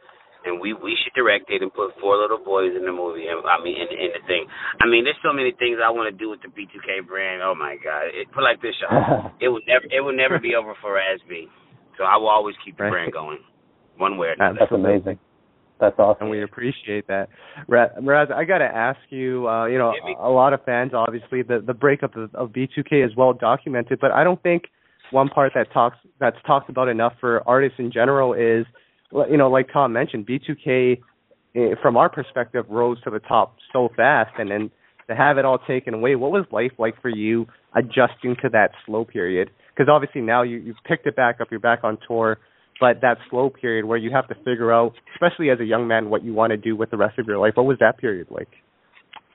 and 0.45 0.61
we 0.61 0.75
we 0.75 0.97
should 0.99 1.15
direct 1.15 1.51
it 1.51 1.63
and 1.63 1.73
put 1.73 1.95
four 2.01 2.19
little 2.19 2.39
boys 2.39 2.75
in 2.77 2.85
the 2.85 2.93
movie. 2.93 3.27
And 3.27 3.43
I 3.47 3.63
mean, 3.63 3.77
in, 3.79 3.89
in 3.91 4.11
the 4.15 4.23
thing. 4.27 4.47
I 4.81 4.87
mean, 4.87 5.05
there's 5.05 5.19
so 5.23 5.33
many 5.33 5.53
things 5.59 5.79
I 5.83 5.91
want 5.91 6.11
to 6.11 6.17
do 6.17 6.31
with 6.31 6.43
the 6.43 6.51
B2K 6.51 7.07
brand. 7.07 7.43
Oh 7.43 7.55
my 7.55 7.77
God! 7.83 8.11
It, 8.11 8.31
put 8.33 8.43
like 8.43 8.61
this, 8.63 8.75
y'all. 8.83 9.31
it 9.41 9.49
will 9.49 9.65
never 9.67 9.87
it 9.91 10.01
would 10.03 10.17
never 10.17 10.39
be 10.39 10.55
over 10.55 10.75
for 10.83 10.99
SB. 10.99 11.47
So 11.99 12.05
I 12.05 12.17
will 12.17 12.31
always 12.31 12.57
keep 12.65 12.77
the 12.77 12.89
brand 12.89 13.13
going, 13.13 13.39
one 13.97 14.17
way 14.19 14.29
or 14.29 14.33
another. 14.33 14.59
That's 14.61 14.73
amazing. 14.73 15.19
That's 15.79 15.99
awesome. 15.99 16.23
And 16.23 16.31
we 16.31 16.43
appreciate 16.43 17.09
that. 17.09 17.29
Raz, 17.67 18.29
I 18.35 18.45
got 18.45 18.59
to 18.59 18.71
ask 18.71 19.01
you, 19.11 19.49
uh, 19.49 19.67
you 19.67 19.79
know, 19.79 19.93
a 20.21 20.31
lot 20.31 20.53
of 20.53 20.65
fans, 20.65 20.93
obviously, 20.95 21.43
the, 21.43 21.61
the 21.67 21.75
breakup 21.75 22.17
of, 22.17 22.33
of 22.37 22.51
B2K 22.51 23.05
is 23.05 23.17
well 23.17 23.33
documented, 23.33 23.99
but 24.01 24.13
I 24.13 24.23
don't 24.23 24.41
think 24.45 24.63
one 25.11 25.29
part 25.29 25.53
that 25.57 25.73
talks 25.73 25.97
that's 26.21 26.37
talked 26.47 26.71
about 26.71 26.89
enough 26.89 27.15
for 27.21 27.43
artists 27.49 27.79
in 27.79 27.91
general 27.93 28.33
is– 28.33 28.65
you 29.31 29.37
know, 29.37 29.51
like 29.51 29.69
Tom 29.73 29.93
mentioned, 29.93 30.27
B2K, 30.27 31.01
eh, 31.55 31.75
from 31.83 31.97
our 31.97 32.09
perspective, 32.09 32.65
rose 32.69 33.01
to 33.03 33.11
the 33.11 33.21
top 33.21 33.57
so 33.73 33.89
fast, 33.97 34.33
and 34.39 34.51
then 34.51 34.71
to 35.09 35.17
have 35.17 35.39
it 35.39 35.45
all 35.45 35.59
taken 35.59 35.95
away, 35.95 36.15
what 36.15 36.31
was 36.31 36.45
life 36.51 36.73
like 36.79 37.01
for 37.03 37.09
you 37.09 37.47
adjusting 37.75 38.37
to 38.43 38.49
that 38.51 38.71
slow 38.87 39.05
period? 39.05 39.51
Because 39.75 39.91
obviously 39.91 40.21
now 40.21 40.43
you 40.43 40.59
you've 40.59 40.83
picked 40.87 41.07
it 41.07 41.17
back 41.17 41.41
up, 41.41 41.49
you're 41.51 41.61
back 41.61 41.81
on 41.83 41.99
tour, 42.07 42.39
but 42.81 43.01
that 43.01 43.19
slow 43.31 43.51
period 43.51 43.85
where 43.85 43.99
you 43.99 44.11
have 44.11 44.29
to 44.29 44.35
figure 44.37 44.73
out, 44.73 44.93
especially 45.15 45.51
as 45.51 45.61
a 45.61 45.65
young 45.65 45.87
man, 45.87 46.11
what 46.11 46.25
you 46.25 46.33
want 46.33 46.51
to 46.51 46.57
do 46.57 46.77
with 46.77 46.91
the 46.91 46.97
rest 46.97 47.19
of 47.19 47.27
your 47.27 47.39
life. 47.39 47.53
What 47.55 47.67
was 47.67 47.79
that 47.81 47.99
period 47.99 48.29
like? 48.31 48.49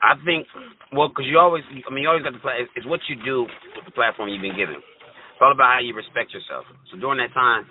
I 0.02 0.14
think, 0.26 0.46
well, 0.94 1.10
because 1.10 1.26
you 1.26 1.40
always, 1.40 1.64
I 1.66 1.90
mean, 1.90 2.04
you 2.04 2.10
always 2.10 2.24
got 2.24 2.32
to 2.32 2.40
play. 2.40 2.62
It's 2.76 2.86
what 2.86 3.02
you 3.10 3.18
do 3.26 3.50
with 3.76 3.86
the 3.86 3.92
platform 3.92 4.30
you've 4.30 4.46
been 4.46 4.58
given. 4.58 4.78
It's 4.78 5.42
all 5.42 5.52
about 5.52 5.78
how 5.78 5.82
you 5.82 5.94
respect 5.94 6.34
yourself. 6.34 6.66
So 6.92 7.02
during 7.02 7.18
that 7.18 7.34
time, 7.34 7.66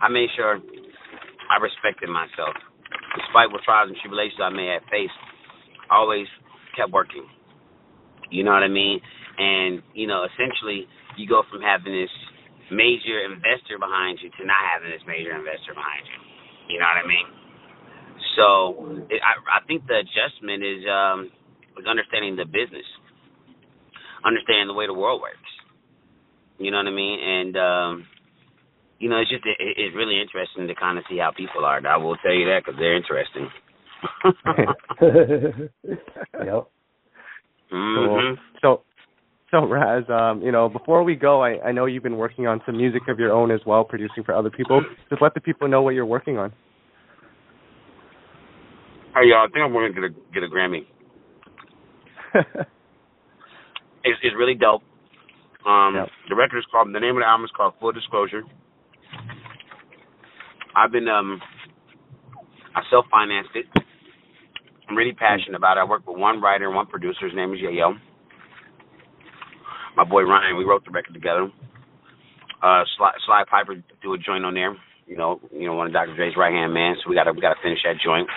I 0.00 0.08
made 0.08 0.30
sure 0.36 0.62
I 1.48 1.56
respected 1.60 2.08
myself. 2.08 2.54
Despite 3.16 3.50
what 3.52 3.64
trials 3.64 3.88
and 3.88 3.98
tribulations 4.00 4.40
I 4.40 4.52
may 4.52 4.68
have 4.76 4.84
faced, 4.92 5.16
I 5.90 5.96
always 5.96 6.28
kept 6.76 6.92
working. 6.92 7.24
You 8.30 8.44
know 8.44 8.52
what 8.52 8.62
I 8.62 8.68
mean? 8.68 9.00
And, 9.38 9.82
you 9.94 10.06
know, 10.06 10.28
essentially 10.28 10.86
you 11.16 11.26
go 11.26 11.42
from 11.50 11.60
having 11.60 11.92
this 11.92 12.12
major 12.70 13.24
investor 13.24 13.80
behind 13.80 14.20
you 14.20 14.28
to 14.36 14.42
not 14.44 14.60
having 14.60 14.92
this 14.92 15.02
major 15.08 15.32
investor 15.32 15.72
behind 15.72 16.04
you. 16.04 16.18
You 16.74 16.78
know 16.80 16.88
what 16.88 17.00
I 17.00 17.08
mean? 17.08 17.28
So 18.36 18.46
it, 19.08 19.20
I, 19.24 19.40
I 19.58 19.60
think 19.66 19.88
the 19.88 20.04
adjustment 20.04 20.60
is 20.62 20.84
um, 20.84 21.32
is 21.80 21.86
understanding 21.88 22.36
the 22.36 22.44
business, 22.44 22.84
understanding 24.24 24.68
the 24.68 24.76
way 24.76 24.86
the 24.86 24.94
world 24.94 25.22
works. 25.22 25.48
You 26.58 26.70
know 26.70 26.78
what 26.78 26.86
I 26.86 26.94
mean? 26.94 27.18
And 27.18 27.52
um, 27.56 27.92
you 28.98 29.08
know, 29.08 29.18
it's 29.18 29.30
just 29.30 29.44
it, 29.46 29.56
it's 29.58 29.94
really 29.94 30.20
interesting 30.20 30.66
to 30.66 30.74
kind 30.74 30.98
of 30.98 31.04
see 31.08 31.18
how 31.18 31.30
people 31.36 31.64
are. 31.64 31.84
I 31.86 31.96
will 31.96 32.16
tell 32.16 32.34
you 32.34 32.46
that 32.46 32.62
because 32.64 32.78
they're 32.78 32.96
interesting. 32.96 33.48
yep. 36.44 36.68
Mm-hmm. 37.72 38.06
Cool. 38.06 38.36
So, 38.62 38.82
so 39.50 39.66
Raz, 39.66 40.04
um, 40.08 40.42
you 40.42 40.52
know, 40.52 40.68
before 40.68 41.02
we 41.02 41.14
go, 41.14 41.42
I, 41.42 41.60
I 41.60 41.72
know 41.72 41.86
you've 41.86 42.02
been 42.02 42.16
working 42.16 42.46
on 42.46 42.60
some 42.66 42.76
music 42.76 43.02
of 43.08 43.18
your 43.18 43.32
own 43.32 43.50
as 43.50 43.60
well, 43.66 43.84
producing 43.84 44.24
for 44.24 44.34
other 44.34 44.50
people. 44.50 44.82
Just 45.10 45.22
let 45.22 45.34
the 45.34 45.40
people 45.40 45.68
know 45.68 45.82
what 45.82 45.94
you're 45.94 46.06
working 46.06 46.38
on. 46.38 46.52
Hey, 49.14 49.26
y'all, 49.26 49.46
I 49.46 49.50
think 49.52 49.64
I'm 49.64 49.72
going 49.72 49.92
to 49.92 50.00
get 50.00 50.10
a 50.10 50.14
get 50.32 50.42
a 50.42 50.48
Grammy. 50.48 50.86
it's, 54.04 54.18
it's 54.22 54.36
really 54.36 54.54
dope. 54.54 54.82
Um, 55.66 55.94
yep. 55.96 56.08
The 56.28 56.36
record 56.36 56.58
is 56.58 56.64
called. 56.70 56.88
The 56.94 57.00
name 57.00 57.16
of 57.16 57.22
the 57.22 57.26
album 57.26 57.44
is 57.44 57.50
called 57.56 57.74
Full 57.80 57.92
Disclosure. 57.92 58.42
I've 60.78 60.92
been 60.92 61.08
um 61.08 61.40
I 62.74 62.82
self 62.88 63.06
financed 63.10 63.50
it. 63.56 63.66
I'm 64.88 64.96
really 64.96 65.12
passionate 65.12 65.56
about 65.56 65.76
it. 65.76 65.80
I 65.80 65.84
work 65.84 66.06
with 66.06 66.16
one 66.16 66.40
writer 66.40 66.66
and 66.66 66.76
one 66.76 66.86
producer. 66.86 67.26
His 67.26 67.34
name 67.34 67.52
is 67.52 67.58
Yayo. 67.58 67.98
My 69.96 70.04
boy 70.04 70.22
Ryan, 70.22 70.56
we 70.56 70.64
wrote 70.64 70.84
the 70.84 70.92
record 70.92 71.14
together. 71.14 71.50
Uh 72.62 72.82
Sly, 72.96 73.10
Sly 73.26 73.42
Pyper 73.50 73.82
do 74.02 74.14
a 74.14 74.18
joint 74.18 74.44
on 74.44 74.54
there. 74.54 74.76
You 75.08 75.16
know, 75.16 75.40
you 75.52 75.66
know, 75.66 75.74
one 75.74 75.88
of 75.88 75.92
Dr. 75.92 76.14
Dre's 76.14 76.36
right 76.36 76.52
hand 76.52 76.72
man, 76.72 76.94
so 77.02 77.10
we 77.10 77.16
gotta 77.16 77.32
we 77.32 77.40
gotta 77.40 77.58
finish 77.60 77.80
that 77.82 77.96
joint. 78.04 78.28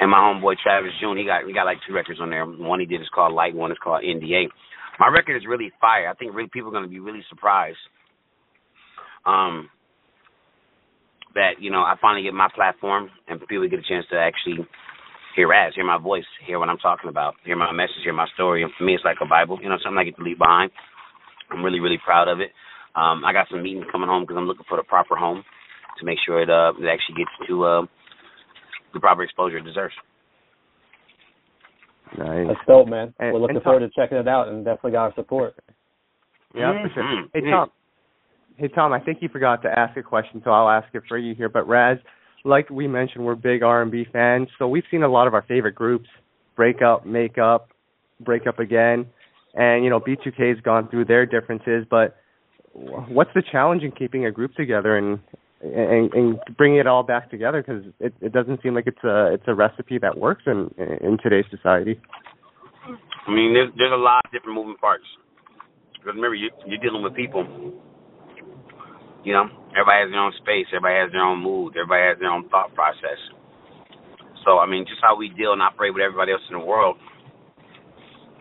And 0.00 0.10
my 0.10 0.18
homeboy 0.18 0.56
Travis 0.58 0.90
June, 1.00 1.16
he 1.16 1.24
got 1.24 1.46
we 1.46 1.54
got 1.54 1.66
like 1.66 1.78
two 1.86 1.94
records 1.94 2.18
on 2.20 2.30
there. 2.30 2.44
One 2.44 2.80
he 2.80 2.86
did 2.86 3.00
is 3.00 3.08
called 3.14 3.32
Light, 3.32 3.54
one 3.54 3.70
is 3.70 3.78
called 3.82 4.02
NDA. 4.02 4.46
My 4.98 5.06
record 5.06 5.36
is 5.36 5.46
really 5.46 5.70
fire. 5.80 6.08
I 6.08 6.14
think 6.14 6.34
really 6.34 6.50
people 6.52 6.70
are 6.70 6.72
gonna 6.72 6.88
be 6.88 6.98
really 6.98 7.22
surprised. 7.30 7.78
Um 9.24 9.70
that 11.34 11.60
you 11.60 11.70
know 11.70 11.80
I 11.80 11.94
finally 12.00 12.22
get 12.22 12.34
my 12.34 12.48
platform 12.54 13.10
and 13.28 13.40
people 13.46 13.68
get 13.68 13.80
a 13.80 13.88
chance 13.88 14.06
to 14.10 14.18
actually 14.18 14.66
hear 15.36 15.48
Raz, 15.48 15.72
hear 15.74 15.86
my 15.86 15.98
voice, 15.98 16.28
hear 16.46 16.58
what 16.58 16.68
I'm 16.68 16.78
talking 16.78 17.08
about, 17.08 17.34
hear 17.44 17.56
my 17.56 17.72
message, 17.72 18.04
hear 18.04 18.12
my 18.12 18.28
story. 18.34 18.62
And 18.62 18.72
for 18.76 18.84
me, 18.84 18.94
it's 18.94 19.04
like 19.04 19.16
a 19.22 19.28
Bible, 19.28 19.58
you 19.62 19.68
know, 19.68 19.76
something 19.82 19.98
I 19.98 20.04
get 20.04 20.16
to 20.16 20.22
leave 20.22 20.38
behind. 20.38 20.70
I'm 21.50 21.64
really, 21.64 21.80
really 21.80 21.98
proud 22.02 22.28
of 22.28 22.40
it. 22.40 22.50
Um, 22.94 23.24
I 23.24 23.32
got 23.32 23.48
some 23.50 23.62
meetings 23.62 23.86
coming 23.90 24.08
home 24.08 24.24
because 24.24 24.36
I'm 24.36 24.46
looking 24.46 24.66
for 24.68 24.76
the 24.76 24.84
proper 24.84 25.16
home 25.16 25.42
to 25.98 26.06
make 26.06 26.18
sure 26.24 26.42
it 26.42 26.50
uh 26.50 26.72
it 26.78 26.88
actually 26.88 27.16
gets 27.16 27.30
to 27.48 27.64
uh 27.64 27.82
the 28.92 29.00
proper 29.00 29.22
exposure 29.22 29.58
it 29.58 29.64
deserves. 29.64 29.94
Nice. 32.18 32.46
That's 32.48 32.60
dope, 32.66 32.88
man. 32.88 33.14
And, 33.18 33.32
We're 33.32 33.40
looking 33.40 33.60
forward 33.60 33.80
to 33.80 33.90
checking 33.96 34.18
it 34.18 34.28
out 34.28 34.48
and 34.48 34.64
definitely 34.64 34.92
got 34.92 35.04
our 35.04 35.14
support. 35.14 35.54
Yeah, 36.54 36.72
mm-hmm. 36.72 36.88
for 36.88 36.94
sure. 36.94 37.24
Hey 37.32 37.50
Tom, 37.50 37.70
Hey 38.56 38.68
Tom, 38.68 38.92
I 38.92 39.00
think 39.00 39.18
you 39.22 39.28
forgot 39.28 39.62
to 39.62 39.68
ask 39.68 39.96
a 39.96 40.02
question, 40.02 40.42
so 40.44 40.50
I'll 40.50 40.68
ask 40.68 40.94
it 40.94 41.02
for 41.08 41.16
you 41.16 41.34
here. 41.34 41.48
But 41.48 41.66
Raz, 41.66 41.98
like 42.44 42.68
we 42.70 42.86
mentioned, 42.86 43.24
we're 43.24 43.34
big 43.34 43.62
R 43.62 43.82
and 43.82 43.90
B 43.90 44.04
fans, 44.12 44.48
so 44.58 44.68
we've 44.68 44.84
seen 44.90 45.02
a 45.02 45.08
lot 45.08 45.26
of 45.26 45.34
our 45.34 45.42
favorite 45.42 45.74
groups 45.74 46.08
break 46.54 46.82
up, 46.82 47.06
make 47.06 47.38
up, 47.38 47.68
break 48.20 48.46
up 48.46 48.58
again, 48.58 49.06
and 49.54 49.84
you 49.84 49.90
know 49.90 50.00
B2K's 50.00 50.60
gone 50.62 50.88
through 50.88 51.06
their 51.06 51.24
differences. 51.24 51.86
But 51.88 52.16
what's 52.72 53.30
the 53.34 53.42
challenge 53.50 53.82
in 53.82 53.92
keeping 53.92 54.26
a 54.26 54.30
group 54.30 54.54
together 54.54 54.96
and 54.96 55.18
and, 55.62 56.12
and 56.12 56.38
bringing 56.56 56.78
it 56.78 56.86
all 56.86 57.04
back 57.04 57.30
together? 57.30 57.62
Because 57.62 57.84
it, 58.00 58.12
it 58.20 58.32
doesn't 58.32 58.62
seem 58.62 58.74
like 58.74 58.86
it's 58.86 59.04
a 59.04 59.32
it's 59.32 59.44
a 59.46 59.54
recipe 59.54 59.98
that 59.98 60.18
works 60.18 60.42
in 60.46 60.70
in 60.78 61.16
today's 61.22 61.46
society. 61.50 61.98
I 63.26 63.30
mean, 63.30 63.54
there's 63.54 63.70
there's 63.78 63.92
a 63.92 63.96
lot 63.96 64.20
of 64.26 64.32
different 64.32 64.56
moving 64.56 64.76
parts. 64.76 65.04
Because 65.94 66.16
remember, 66.16 66.34
you, 66.34 66.50
you're 66.66 66.80
dealing 66.80 67.02
with 67.02 67.14
people 67.14 67.46
you 69.24 69.32
know, 69.32 69.46
everybody 69.74 70.06
has 70.06 70.10
their 70.10 70.20
own 70.22 70.34
space, 70.42 70.66
everybody 70.74 70.98
has 70.98 71.10
their 71.12 71.24
own 71.24 71.42
mood, 71.42 71.74
everybody 71.78 72.04
has 72.10 72.18
their 72.18 72.30
own 72.30 72.48
thought 72.50 72.74
process. 72.74 73.18
So 74.44 74.58
I 74.58 74.66
mean, 74.66 74.84
just 74.86 75.00
how 75.02 75.16
we 75.16 75.30
deal 75.30 75.52
and 75.52 75.62
operate 75.62 75.94
with 75.94 76.02
everybody 76.02 76.32
else 76.32 76.42
in 76.50 76.58
the 76.58 76.64
world, 76.64 76.98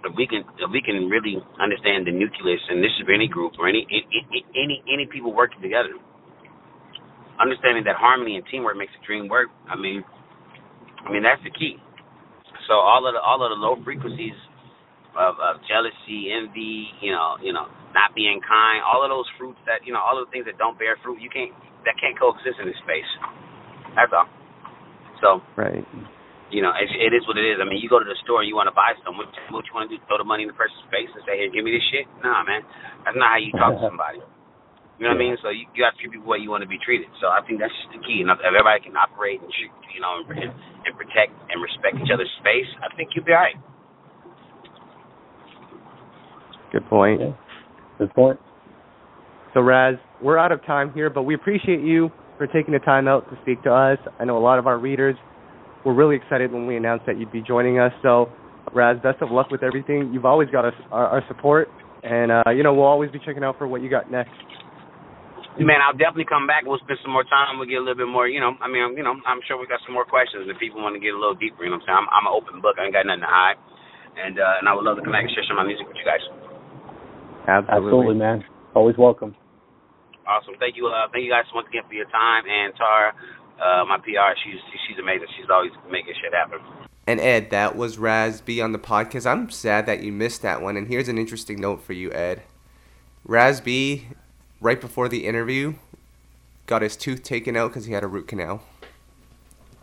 if 0.03 0.13
we 0.17 0.25
can 0.25 0.41
if 0.57 0.69
we 0.73 0.81
can 0.81 1.09
really 1.09 1.37
understand 1.61 2.07
the 2.07 2.13
nucleus, 2.13 2.61
and 2.69 2.81
this 2.81 2.89
is 2.97 3.05
for 3.05 3.13
any 3.13 3.29
group 3.29 3.53
or 3.59 3.69
any 3.69 3.85
any 3.89 4.41
any, 4.57 4.77
any 4.89 5.05
people 5.05 5.33
working 5.33 5.61
together, 5.61 5.93
understanding 7.39 7.85
that 7.85 7.95
harmony 7.95 8.35
and 8.35 8.45
teamwork 8.49 8.77
makes 8.77 8.93
the 8.97 9.05
dream 9.05 9.29
work. 9.29 9.49
I 9.69 9.77
mean, 9.77 10.03
I 11.05 11.11
mean 11.11 11.21
that's 11.21 11.41
the 11.45 11.53
key. 11.53 11.77
So 12.67 12.73
all 12.81 13.05
of 13.05 13.13
the 13.13 13.21
all 13.21 13.45
of 13.45 13.53
the 13.53 13.59
low 13.61 13.77
frequencies 13.85 14.37
of, 15.17 15.35
of 15.37 15.61
jealousy, 15.67 16.33
envy, 16.33 16.87
you 17.01 17.11
know, 17.11 17.37
you 17.43 17.53
know, 17.53 17.67
not 17.93 18.15
being 18.15 18.39
kind, 18.43 18.83
all 18.83 19.03
of 19.03 19.09
those 19.11 19.27
fruits 19.35 19.59
that 19.67 19.83
you 19.83 19.91
know, 19.91 20.01
all 20.01 20.19
of 20.19 20.27
the 20.27 20.31
things 20.31 20.47
that 20.47 20.57
don't 20.57 20.79
bear 20.79 20.99
fruit, 21.03 21.19
you 21.19 21.31
can't 21.31 21.51
that 21.87 21.95
can't 21.97 22.17
coexist 22.17 22.59
in 22.61 22.67
this 22.67 22.79
space. 22.83 23.07
That's 23.95 24.11
all. 24.13 24.27
So 25.19 25.43
right. 25.55 25.85
You 26.51 26.59
know, 26.59 26.75
it, 26.75 26.91
it 26.91 27.15
is 27.15 27.23
what 27.31 27.39
it 27.39 27.47
is. 27.47 27.63
I 27.63 27.65
mean, 27.65 27.79
you 27.79 27.87
go 27.87 27.95
to 27.95 28.03
the 28.03 28.19
store 28.27 28.43
and 28.43 28.47
you 28.51 28.59
want 28.59 28.67
to 28.67 28.75
buy 28.75 28.91
something. 29.07 29.23
What, 29.23 29.31
what 29.55 29.63
you 29.63 29.71
want 29.71 29.87
to 29.87 29.95
do? 29.95 30.03
Throw 30.11 30.19
the 30.19 30.27
money 30.27 30.43
in 30.43 30.51
the 30.51 30.57
person's 30.59 30.83
face 30.91 31.07
and 31.15 31.23
say, 31.23 31.39
"Here, 31.39 31.47
give 31.47 31.63
me 31.63 31.71
this 31.71 31.85
shit." 31.95 32.03
Nah, 32.19 32.43
man, 32.43 32.59
that's 33.07 33.15
not 33.15 33.35
how 33.35 33.39
you 33.39 33.55
talk 33.55 33.79
to 33.79 33.83
somebody. 33.87 34.19
You 34.99 35.09
know 35.09 35.17
what 35.17 35.23
I 35.23 35.31
mean? 35.31 35.35
So 35.41 35.49
you, 35.49 35.65
you 35.73 35.81
got 35.81 35.95
to 35.95 35.97
treat 35.97 36.13
people 36.13 36.29
the 36.29 36.31
way 36.35 36.43
you 36.43 36.53
want 36.53 36.61
to 36.61 36.69
be 36.69 36.77
treated. 36.77 37.09
So 37.17 37.31
I 37.31 37.41
think 37.47 37.57
that's 37.57 37.73
just 37.73 37.89
the 37.95 38.03
key. 38.05 38.21
And 38.21 38.29
if 38.29 38.37
everybody 38.45 38.85
can 38.85 38.93
operate 38.93 39.41
and 39.41 39.49
you 39.95 39.97
know 40.03 40.21
and, 40.27 40.53
and 40.53 40.93
protect 40.93 41.33
and 41.49 41.57
respect 41.57 41.97
each 41.97 42.11
other's 42.13 42.29
space, 42.37 42.69
I 42.83 42.91
think 42.93 43.15
you'll 43.15 43.25
be 43.25 43.33
all 43.33 43.41
right. 43.41 43.57
Good 46.75 46.85
point. 46.85 47.17
Yeah. 47.17 47.33
Good 48.01 48.13
point. 48.15 48.39
So 49.53 49.61
Raz, 49.61 49.93
we're 50.23 50.39
out 50.39 50.51
of 50.51 50.65
time 50.65 50.91
here, 50.91 51.11
but 51.11 51.21
we 51.21 51.35
appreciate 51.35 51.81
you 51.85 52.09
for 52.39 52.47
taking 52.47 52.73
the 52.73 52.81
time 52.81 53.07
out 53.07 53.29
to 53.29 53.37
speak 53.45 53.61
to 53.61 53.69
us. 53.69 54.01
I 54.17 54.25
know 54.25 54.41
a 54.41 54.41
lot 54.41 54.57
of 54.57 54.65
our 54.65 54.81
readers 54.81 55.13
were 55.85 55.93
really 55.93 56.17
excited 56.17 56.49
when 56.51 56.65
we 56.65 56.73
announced 56.73 57.05
that 57.05 57.21
you'd 57.21 57.31
be 57.31 57.45
joining 57.45 57.77
us. 57.77 57.93
So, 58.01 58.33
Raz, 58.73 58.97
best 59.05 59.21
of 59.21 59.29
luck 59.29 59.53
with 59.53 59.61
everything. 59.61 60.09
You've 60.09 60.25
always 60.25 60.49
got 60.49 60.65
us, 60.65 60.73
our, 60.89 61.21
our 61.21 61.23
support, 61.27 61.69
and 62.01 62.33
uh, 62.33 62.49
you 62.49 62.65
know 62.65 62.73
we'll 62.73 62.89
always 62.89 63.13
be 63.13 63.21
checking 63.21 63.45
out 63.45 63.61
for 63.61 63.69
what 63.69 63.85
you 63.85 63.89
got 63.93 64.09
next. 64.09 64.33
Man, 65.61 65.77
I'll 65.85 65.93
definitely 65.93 66.25
come 66.25 66.49
back. 66.49 66.65
We'll 66.65 66.81
spend 66.81 66.97
some 67.05 67.13
more 67.13 67.27
time. 67.29 67.61
We'll 67.61 67.69
get 67.69 67.77
a 67.77 67.85
little 67.85 68.01
bit 68.01 68.09
more. 68.09 68.25
You 68.25 68.41
know, 68.41 68.57
I 68.65 68.65
mean, 68.65 68.97
you 68.97 69.05
know, 69.05 69.13
I'm 69.29 69.45
sure 69.45 69.61
we 69.61 69.69
got 69.69 69.77
some 69.85 69.93
more 69.93 70.09
questions 70.09 70.49
if 70.49 70.57
people 70.57 70.81
want 70.81 70.97
to 70.97 71.01
get 71.03 71.13
a 71.13 71.21
little 71.21 71.37
deeper. 71.37 71.61
You 71.61 71.69
know, 71.69 71.77
what 71.77 71.85
I'm 71.93 72.09
saying 72.09 72.09
I'm, 72.09 72.09
I'm 72.09 72.25
an 72.25 72.33
open 72.33 72.65
book. 72.65 72.81
I 72.81 72.89
ain't 72.89 72.97
got 72.97 73.05
nothing 73.05 73.21
to 73.21 73.29
hide, 73.29 73.61
and 74.17 74.41
uh, 74.41 74.57
and 74.57 74.65
I 74.65 74.73
would 74.73 74.89
love 74.89 74.97
to 74.97 75.05
connect 75.05 75.29
and 75.29 75.33
share 75.37 75.45
some 75.45 75.61
of 75.61 75.61
my 75.61 75.69
music 75.69 75.85
with 75.85 76.01
you 76.01 76.07
guys. 76.09 76.40
Absolutely, 77.47 77.87
Absolutely 77.87 78.15
man. 78.15 78.43
Always 78.73 78.97
welcome. 78.97 79.35
Awesome. 80.27 80.55
Thank 80.59 80.77
you. 80.77 80.87
Uh, 80.87 81.07
thank 81.11 81.25
you 81.25 81.31
guys 81.31 81.45
once 81.53 81.67
again 81.67 81.83
for 81.87 81.93
your 81.93 82.05
time. 82.05 82.43
And 82.47 82.73
Tara, 82.75 83.13
uh, 83.59 83.85
my 83.85 83.97
PR, 83.97 84.37
she's 84.43 84.59
she's 84.87 84.97
amazing. 84.99 85.27
She's 85.37 85.49
always 85.49 85.71
making 85.89 86.13
shit 86.21 86.33
happen. 86.33 86.59
And 87.07 87.19
Ed, 87.19 87.49
that 87.49 87.75
was 87.75 87.97
Raz 87.97 88.41
B 88.41 88.61
on 88.61 88.71
the 88.71 88.79
podcast. 88.79 89.29
I'm 89.29 89.49
sad 89.49 89.85
that 89.87 90.03
you 90.03 90.11
missed 90.11 90.43
that 90.43 90.61
one. 90.61 90.77
And 90.77 90.87
here's 90.87 91.07
an 91.07 91.17
interesting 91.17 91.59
note 91.59 91.81
for 91.81 91.93
you, 91.93 92.11
Ed. 92.13 92.43
Raz 93.25 93.59
B, 93.59 94.07
right 94.61 94.79
before 94.79 95.09
the 95.09 95.25
interview, 95.25 95.73
got 96.67 96.81
his 96.81 96.95
tooth 96.95 97.23
taken 97.23 97.57
out 97.57 97.69
because 97.69 97.85
he 97.85 97.93
had 97.93 98.03
a 98.03 98.07
root 98.07 98.27
canal. 98.27 98.61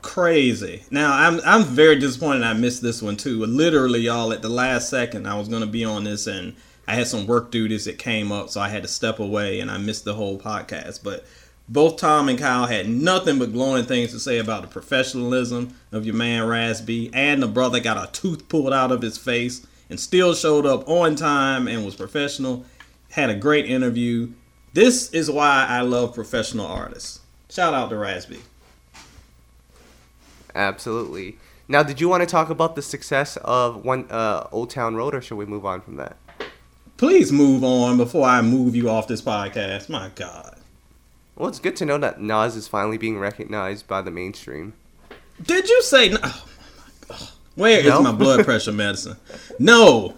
Crazy. 0.01 0.85
Now 0.91 1.13
I'm 1.13 1.41
I'm 1.45 1.65
very 1.65 1.99
disappointed 1.99 2.45
I 2.45 2.53
missed 2.53 2.83
this 2.83 3.03
one 3.03 3.17
too. 3.17 3.45
Literally, 3.45 4.01
y'all, 4.01 4.33
at 4.33 4.43
the 4.43 4.49
last 4.49 4.89
second, 4.89 5.27
I 5.27 5.37
was 5.37 5.49
gonna 5.49 5.67
be 5.67 5.85
on 5.85 6.05
this 6.05 6.27
and 6.29 6.55
I 6.89 6.95
had 6.95 7.07
some 7.07 7.27
work 7.27 7.51
duties 7.51 7.85
that 7.85 7.99
came 7.99 8.33
up, 8.33 8.49
so 8.49 8.63
I 8.63 8.71
had 8.71 8.81
to 8.81 8.89
step 8.89 9.19
away 9.19 9.61
and 9.61 9.71
I 9.71 9.77
missed 9.77 10.07
the 10.07 10.15
whole 10.15 10.39
podcast. 10.39 11.05
But 11.05 11.27
both 11.69 11.99
Tom 11.99 12.31
and 12.31 12.39
Kyle 12.39 12.65
had 12.65 12.89
nothing 12.89 13.39
but 13.39 13.53
glowing 13.53 13.85
things 13.85 14.11
to 14.13 14.19
say 14.19 14.39
about 14.39 14.63
the 14.63 14.69
professionalism 14.69 15.75
of 15.93 16.07
your 16.07 16.15
man 16.15 16.47
Raz 16.47 16.81
B, 16.81 17.11
and 17.13 17.43
the 17.43 17.47
brother 17.47 17.79
got 17.79 18.09
a 18.09 18.11
tooth 18.13 18.49
pulled 18.49 18.73
out 18.73 18.91
of 18.91 19.03
his 19.03 19.19
face 19.19 19.67
and 19.91 20.01
still 20.01 20.35
showed 20.35 20.65
up 20.65 20.89
on 20.89 21.15
time 21.15 21.69
and 21.69 21.85
was 21.85 21.95
professional. 21.95 22.65
Had 23.11 23.29
a 23.29 23.35
great 23.35 23.67
interview. 23.67 24.33
This 24.73 25.13
is 25.13 25.31
why 25.31 25.67
I 25.69 25.83
love 25.83 26.15
professional 26.15 26.67
artists. 26.67 27.21
Shout 27.51 27.75
out 27.75 27.91
to 27.91 27.99
Raz 27.99 28.25
B. 28.25 28.39
Absolutely. 30.55 31.37
Now, 31.69 31.83
did 31.83 32.01
you 32.01 32.09
want 32.09 32.23
to 32.23 32.27
talk 32.27 32.49
about 32.49 32.77
the 32.77 32.83
success 32.83 33.37
of 33.45 33.85
one 33.85 34.11
uh, 34.11 34.49
Old 34.51 34.71
Town 34.71 34.97
Road, 34.97 35.15
or 35.15 35.21
should 35.21 35.37
we 35.37 35.45
move 35.45 35.67
on 35.67 35.83
from 35.83 35.97
that? 35.97 36.17
Please 36.99 37.31
move 37.33 37.63
on 37.65 37.97
before 37.97 38.27
I 38.27 38.43
move 38.43 38.75
you 38.77 38.91
off 38.91 39.07
this 39.09 39.23
podcast. 39.23 39.89
My 39.89 40.11
God. 40.15 40.57
Well, 41.37 41.49
it's 41.49 41.61
good 41.61 41.77
to 41.77 41.85
know 41.85 41.97
that 41.99 42.21
Nas 42.21 42.57
is 42.57 42.67
finally 42.69 42.99
being 42.99 43.19
recognized 43.19 43.87
by 43.87 44.03
the 44.03 44.11
mainstream. 44.11 44.75
Did 45.41 45.69
you 45.69 45.81
say? 45.83 46.11
Oh 46.13 46.19
my 46.19 47.17
God. 47.17 47.29
Where 47.55 47.79
is 47.81 47.87
No? 47.87 48.03
my 48.03 48.13
blood 48.13 48.45
pressure 48.45 48.73
medicine? 48.73 49.17
No, 49.61 50.15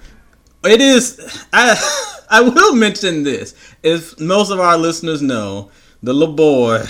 it 0.64 0.81
is. 0.81 1.45
I 1.53 1.76
I 2.31 2.41
will 2.41 2.74
mention 2.74 3.24
this. 3.24 3.55
If 3.83 4.18
most 4.18 4.51
of 4.51 4.59
our 4.61 4.78
listeners 4.78 5.20
know, 5.20 5.70
the 6.03 6.14
little 6.14 6.35
boy, 6.35 6.85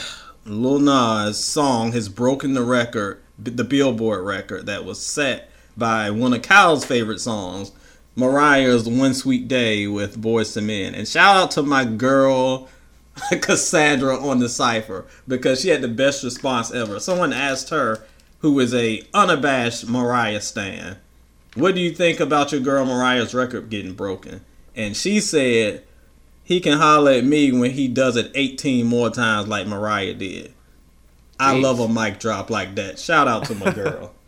Lil 0.45 0.79
Nas 0.79 1.43
song 1.43 1.91
has 1.93 2.09
broken 2.09 2.55
the 2.55 2.63
record, 2.63 3.21
the 3.39 3.65
Billboard 3.65 4.25
record 4.25 4.67
that 4.67 4.85
was 4.85 5.05
set 5.05 5.51
by 5.77 6.11
one 6.11 6.33
of 6.35 6.43
Kyle's 6.43 6.85
favorite 6.85 7.21
songs, 7.21 7.73
Mariah's 8.17 8.89
"One 8.89 9.15
Sweet 9.15 9.49
Day" 9.49 9.87
with 9.87 10.21
Boyz 10.21 10.57
II 10.57 10.65
Men. 10.65 10.95
And 10.95 11.07
shout 11.07 11.37
out 11.37 11.51
to 11.53 11.63
my 11.63 11.85
girl. 11.85 12.69
Cassandra 13.43 14.17
on 14.17 14.39
the 14.39 14.49
cipher 14.49 15.05
because 15.27 15.61
she 15.61 15.69
had 15.69 15.83
the 15.83 15.89
best 15.89 16.23
response 16.23 16.73
ever. 16.73 16.99
Someone 17.01 17.33
asked 17.33 17.69
her, 17.71 18.03
who 18.41 18.59
is 18.61 18.73
a 18.75 19.03
unabashed 19.13 19.89
Mariah 19.89 20.41
stan, 20.41 20.97
what 21.55 21.75
do 21.75 21.81
you 21.81 21.91
think 21.91 22.21
about 22.21 22.53
your 22.53 22.61
girl 22.61 22.85
Mariah's 22.85 23.35
record 23.35 23.69
getting 23.69 23.95
broken? 23.95 24.43
And 24.75 24.97
she 24.97 25.21
said, 25.21 25.85
he 26.43 26.61
can 26.61 26.79
holler 26.79 27.13
at 27.13 27.25
me 27.25 27.53
when 27.53 27.73
he 27.73 27.89
does 27.89 28.17
it 28.17 28.31
18 28.35 28.87
more 28.87 29.11
times 29.11 29.49
like 29.49 29.67
Mariah 29.67 30.15
did. 30.15 30.55
I 31.39 31.55
Jeez. 31.55 31.63
love 31.63 31.81
a 31.81 31.89
mic 31.89 32.19
drop 32.19 32.51
like 32.51 32.75
that. 32.77 32.99
Shout 32.99 33.29
out 33.29 33.45
to 33.47 33.55
my 33.55 33.73
girl. 33.73 34.15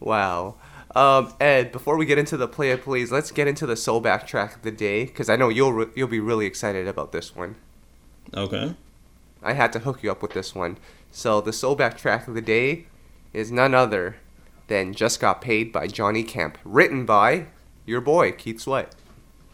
Wow. 0.00 0.56
Um, 0.94 1.34
Ed, 1.40 1.72
before 1.72 1.96
we 1.96 2.06
get 2.06 2.18
into 2.18 2.36
the 2.36 2.46
play 2.46 2.70
it 2.70 2.82
please, 2.82 3.10
let's 3.10 3.32
get 3.32 3.48
into 3.48 3.66
the 3.66 3.74
soulback 3.74 4.26
track 4.26 4.56
of 4.56 4.62
the 4.62 4.70
day 4.70 5.06
because 5.06 5.28
I 5.28 5.36
know 5.36 5.48
you'll 5.48 5.72
re- 5.72 5.90
you'll 5.96 6.08
be 6.08 6.20
really 6.20 6.46
excited 6.46 6.86
about 6.86 7.12
this 7.12 7.34
one. 7.34 7.56
okay. 8.34 8.74
I 9.42 9.52
had 9.52 9.72
to 9.74 9.80
hook 9.80 10.02
you 10.02 10.10
up 10.10 10.22
with 10.22 10.32
this 10.32 10.54
one. 10.54 10.78
So 11.10 11.40
the 11.40 11.50
soulback 11.50 11.98
track 11.98 12.28
of 12.28 12.34
the 12.34 12.40
day 12.40 12.86
is 13.32 13.50
none 13.52 13.74
other 13.74 14.16
than 14.68 14.94
"Just 14.94 15.20
Got 15.20 15.40
Paid" 15.40 15.72
by 15.72 15.86
Johnny 15.88 16.22
Kemp, 16.22 16.58
written 16.64 17.04
by 17.04 17.46
your 17.84 18.00
boy 18.00 18.32
Keith 18.32 18.60
Sweat. 18.60 18.94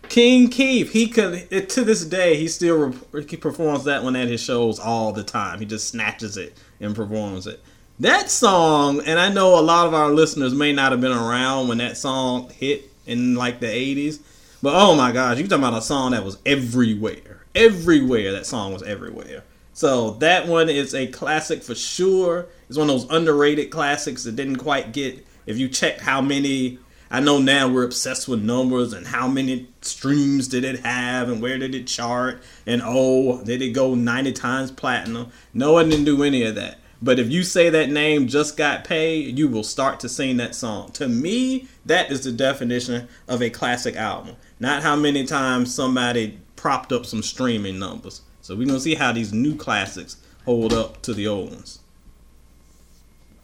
King 0.09 0.49
Keith, 0.49 0.93
he 0.93 1.07
could 1.09 1.69
to 1.71 1.85
this 1.85 2.05
day 2.05 2.37
he 2.37 2.49
still 2.49 2.93
re- 3.13 3.27
he 3.27 3.37
performs 3.37 3.85
that 3.85 4.03
one 4.03 4.17
at 4.17 4.29
his 4.29 4.41
shows 4.43 4.79
all 4.79 5.13
the 5.13 5.25
time. 5.25 5.59
He 5.59 5.65
just 5.65 5.89
snatches 5.89 6.37
it 6.37 6.57
and 6.81 6.95
performs 6.95 7.47
it. 7.47 7.61
That 8.01 8.31
song, 8.31 9.03
and 9.05 9.19
I 9.19 9.29
know 9.29 9.59
a 9.59 9.61
lot 9.61 9.87
of 9.87 9.93
our 9.93 10.11
listeners 10.11 10.55
may 10.55 10.73
not 10.73 10.93
have 10.93 11.03
been 11.03 11.13
around 11.13 11.69
when 11.69 11.77
that 11.79 11.99
song 11.99 12.49
hit 12.49 12.91
in 13.05 13.35
like 13.35 13.61
the 13.61 13.67
'80s, 13.67 14.21
but 14.63 14.73
oh 14.75 14.97
my 14.97 15.13
gosh, 15.13 15.37
you 15.37 15.47
talking 15.47 15.63
about 15.63 15.77
a 15.77 15.83
song 15.83 16.13
that 16.13 16.25
was 16.25 16.39
everywhere, 16.47 17.45
everywhere. 17.55 18.33
That 18.33 18.47
song 18.47 18.73
was 18.73 18.83
everywhere. 18.83 19.45
So 19.75 20.13
that 20.13 20.49
one 20.49 20.71
is 20.71 20.95
a 20.95 21.09
classic 21.09 21.63
for 21.63 21.75
sure. 21.75 22.47
It's 22.71 22.79
one 22.79 22.89
of 22.89 22.99
those 22.99 23.11
underrated 23.11 23.71
classics 23.71 24.25
that 24.25 24.35
didn't 24.35 24.57
quite 24.57 24.95
get. 24.95 25.27
If 25.45 25.59
you 25.59 25.69
check 25.69 26.01
how 26.01 26.23
many 26.23 26.79
I 27.11 27.21
know 27.21 27.39
now 27.39 27.69
we're 27.69 27.85
obsessed 27.85 28.29
with 28.29 28.43
numbers 28.43 28.95
and 28.95 29.09
how 29.09 29.29
many 29.29 29.69
streams 29.83 30.49
did 30.49 30.65
it 30.65 30.81
have 30.81 31.29
and 31.29 31.43
where 31.43 31.59
did 31.59 31.75
it 31.75 31.87
chart 31.87 32.43
and 32.67 32.81
oh 32.83 33.45
did 33.45 33.61
it 33.61 33.71
go 33.71 33.95
90 33.95 34.33
times 34.33 34.71
platinum 34.71 35.33
no 35.53 35.73
one 35.73 35.89
didn't 35.89 36.05
do 36.05 36.23
any 36.23 36.45
of 36.45 36.55
that 36.55 36.79
but 37.03 37.19
if 37.19 37.31
you 37.31 37.43
say 37.43 37.71
that 37.71 37.89
name 37.91 38.27
just 38.29 38.57
got 38.57 38.85
paid 38.85 39.39
you 39.39 39.49
will 39.49 39.63
start 39.65 40.01
to 40.01 40.09
sing 40.09 40.37
that 40.37 40.55
song 40.55 40.91
to 40.93 41.09
me 41.09 41.67
that 41.85 42.11
is 42.11 42.25
the 42.25 42.33
definition 42.33 43.09
of 43.29 43.43
a 43.43 43.51
classic 43.51 43.97
album 43.97 44.37
not 44.59 44.83
how 44.83 44.97
many 44.97 45.25
times 45.25 45.75
somebody 45.75 46.39
propped 46.57 46.93
up 46.93 47.07
some 47.07 47.23
streaming 47.23 47.79
numbers 47.79 48.23
so 48.41 48.55
we're 48.57 48.67
gonna 48.67 48.81
see 48.81 48.95
how 48.97 49.13
these 49.13 49.33
new 49.33 49.57
classics 49.57 50.17
hold 50.45 50.73
up 50.73 51.01
to 51.03 51.15
the 51.15 51.27
old 51.27 51.51
ones 51.51 51.79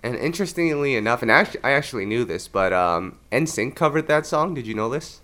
And 0.03 0.15
interestingly 0.17 0.95
enough, 0.95 1.23
and 1.23 1.31
actually, 1.31 1.65
I 1.65 1.73
actually 1.73 2.07
knew 2.07 2.25
this, 2.25 2.47
but 2.49 2.73
um, 2.73 3.19
NSYNC 3.33 3.75
covered 3.75 4.07
that 4.07 4.25
song. 4.27 4.55
Did 4.55 4.67
you 4.67 4.75
know 4.75 4.89
this? 4.89 5.21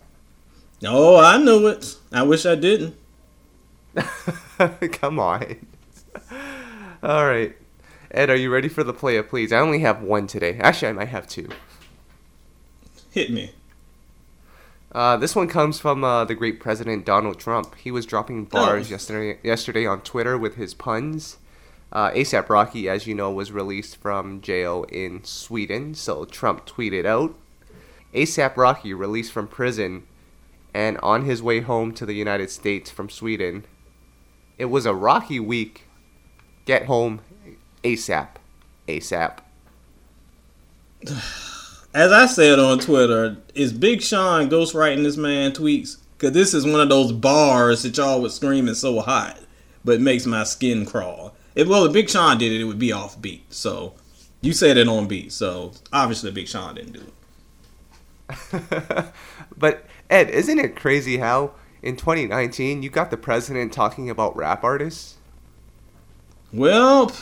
oh 0.85 1.17
i 1.21 1.37
knew 1.39 1.67
it 1.69 1.97
i 2.13 2.23
wish 2.23 2.45
i 2.47 2.55
didn't 2.55 2.97
Come 4.93 5.19
on. 5.19 5.67
All 7.03 7.27
right. 7.27 7.55
Ed, 8.13 8.29
are 8.31 8.37
you 8.37 8.53
ready 8.53 8.69
for 8.69 8.85
the 8.85 8.93
play 8.93 9.17
it 9.17 9.29
please? 9.29 9.53
I 9.53 9.59
only 9.59 9.81
have 9.81 10.03
one 10.03 10.27
today. 10.27 10.59
Actually, 10.61 10.89
I 10.89 10.93
might 10.93 11.09
have 11.09 11.27
two. 11.27 11.49
hit 13.11 13.31
me 13.31 13.53
Uh, 14.93 15.17
this 15.17 15.35
one 15.35 15.49
comes 15.49 15.81
from 15.81 16.05
uh, 16.05 16.25
the 16.27 16.35
great 16.35 16.61
President 16.61 17.07
Donald 17.07 17.39
Trump. 17.41 17.75
He 17.77 17.91
was 17.91 18.05
dropping 18.05 18.45
bars 18.45 18.89
Oh. 18.89 18.91
yesterday 18.91 19.39
yesterday 19.43 19.87
on 19.87 20.03
Twitter 20.03 20.37
with 20.37 20.57
his 20.57 20.75
puns. 20.75 21.39
Uh, 21.91 22.11
ASAP 22.11 22.49
Rocky, 22.49 22.89
as 22.89 23.07
you 23.07 23.15
know, 23.15 23.31
was 23.31 23.53
released 23.53 23.97
from 23.97 24.41
jail 24.43 24.85
in 24.91 25.25
Sweden. 25.25 25.95
So 25.95 26.25
Trump 26.27 26.67
tweeted 26.67 27.05
out, 27.07 27.35
ASAP 28.15 28.57
Rocky 28.57 28.93
released 28.95 29.33
from 29.33 29.47
prison 29.47 30.07
and 30.75 30.97
on 30.99 31.25
his 31.25 31.43
way 31.43 31.61
home 31.61 31.93
to 31.95 32.07
the 32.07 32.15
United 32.15 32.51
States 32.51 32.91
from 32.91 33.09
Sweden. 33.11 33.65
It 34.59 34.67
was 34.67 34.87
a 34.87 34.95
rocky 34.95 35.39
week. 35.41 35.87
Get 36.65 36.85
home 36.87 37.21
ASAP. 37.85 38.29
ASAP. 38.89 39.39
As 41.95 42.13
I 42.13 42.27
said 42.27 42.59
on 42.59 42.79
Twitter, 42.79 43.37
is 43.55 43.73
Big 43.73 44.03
Sean 44.03 44.49
ghostwriting 44.49 45.03
this 45.03 45.17
man 45.17 45.53
tweets? 45.53 45.99
Because 46.17 46.33
this 46.33 46.55
is 46.55 46.65
one 46.65 46.81
of 46.81 46.89
those 46.89 47.13
bars 47.13 47.83
that 47.83 47.97
y'all 47.97 48.21
was 48.23 48.35
screaming 48.35 48.75
so 48.75 49.01
hot, 49.01 49.39
but 49.85 49.97
it 49.97 50.01
makes 50.01 50.25
my 50.25 50.45
skin 50.45 50.87
crawl. 50.87 51.35
If, 51.55 51.69
well, 51.69 51.85
if 51.85 51.93
Big 51.93 52.09
Sean 52.09 52.39
did 52.39 52.53
it, 52.53 52.61
it 52.61 52.65
would 52.65 52.79
be 52.79 52.93
off 52.93 53.21
beat. 53.21 53.53
So 53.53 53.95
you 54.41 54.53
said 54.53 54.77
it 54.77 54.89
on 54.89 55.07
beat. 55.07 55.33
So 55.33 55.73
obviously 55.93 56.31
Big 56.31 56.49
Sean 56.49 56.75
didn't 56.75 56.93
do 56.93 57.01
it. 57.01 57.13
but 59.57 59.85
Ed, 60.09 60.31
isn't 60.31 60.59
it 60.59 60.77
crazy 60.77 61.19
how 61.19 61.53
in 61.83 61.97
2019 61.97 62.83
you 62.83 62.89
got 62.89 63.11
the 63.11 63.17
president 63.17 63.73
talking 63.73 64.09
about 64.09 64.37
rap 64.37 64.65
artists? 64.65 65.17
Well, 66.53 67.13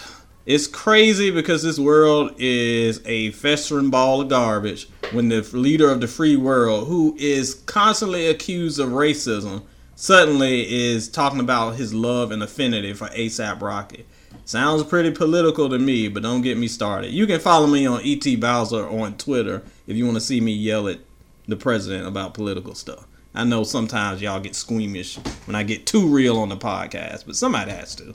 it's 0.47 0.67
crazy 0.67 1.31
because 1.31 1.63
this 1.63 1.79
world 1.79 2.35
is 2.39 3.01
a 3.05 3.31
festering 3.33 3.91
ball 3.91 4.23
of 4.23 4.29
garbage 4.29 4.89
when 5.13 5.29
the 5.29 5.43
leader 5.53 5.91
of 5.91 6.01
the 6.01 6.09
free 6.09 6.37
world, 6.37 6.89
who 6.89 7.15
is 7.19 7.55
constantly 7.55 8.27
accused 8.27 8.81
of 8.81 8.89
racism, 8.91 9.63
suddenly 9.97 10.63
is 10.73 11.09
talking 11.09 11.41
about 11.41 11.77
his 11.77 11.93
love 11.93 12.31
and 12.31 12.43
affinity 12.43 12.95
for 12.95 13.09
ASAP 13.09 13.61
Rocky. 13.61 14.07
Sounds 14.47 14.83
pretty 14.83 15.11
political 15.11 15.69
to 15.69 15.79
me, 15.79 16.09
but 16.09 16.23
don't 16.23 16.43
get 16.43 16.57
me 16.57 16.69
started. 16.69 17.11
You 17.13 17.27
can 17.27 17.39
follow 17.39 17.67
me 17.67 17.87
on 17.87 18.01
ET 18.03 18.41
Bowser 18.41 18.89
on 18.89 19.17
Twitter 19.19 19.63
if 19.87 19.97
you 19.97 20.07
want 20.07 20.17
to 20.17 20.21
see 20.21 20.41
me 20.41 20.53
yell 20.53 20.89
at 20.89 21.01
the 21.47 21.57
president 21.57 22.07
about 22.07 22.35
political 22.35 22.75
stuff. 22.75 23.07
I 23.35 23.45
know 23.45 23.63
sometimes 23.63 24.23
y'all 24.23 24.41
get 24.41 24.57
squeamish 24.57 25.17
when 25.45 25.55
I 25.55 25.63
get 25.63 25.87
too 25.87 26.09
real 26.09 26.39
on 26.39 26.49
the 26.49 26.57
podcast, 26.57 27.27
but 27.27 27.37
somebody 27.37 27.71
has 27.71 27.95
to. 27.97 28.15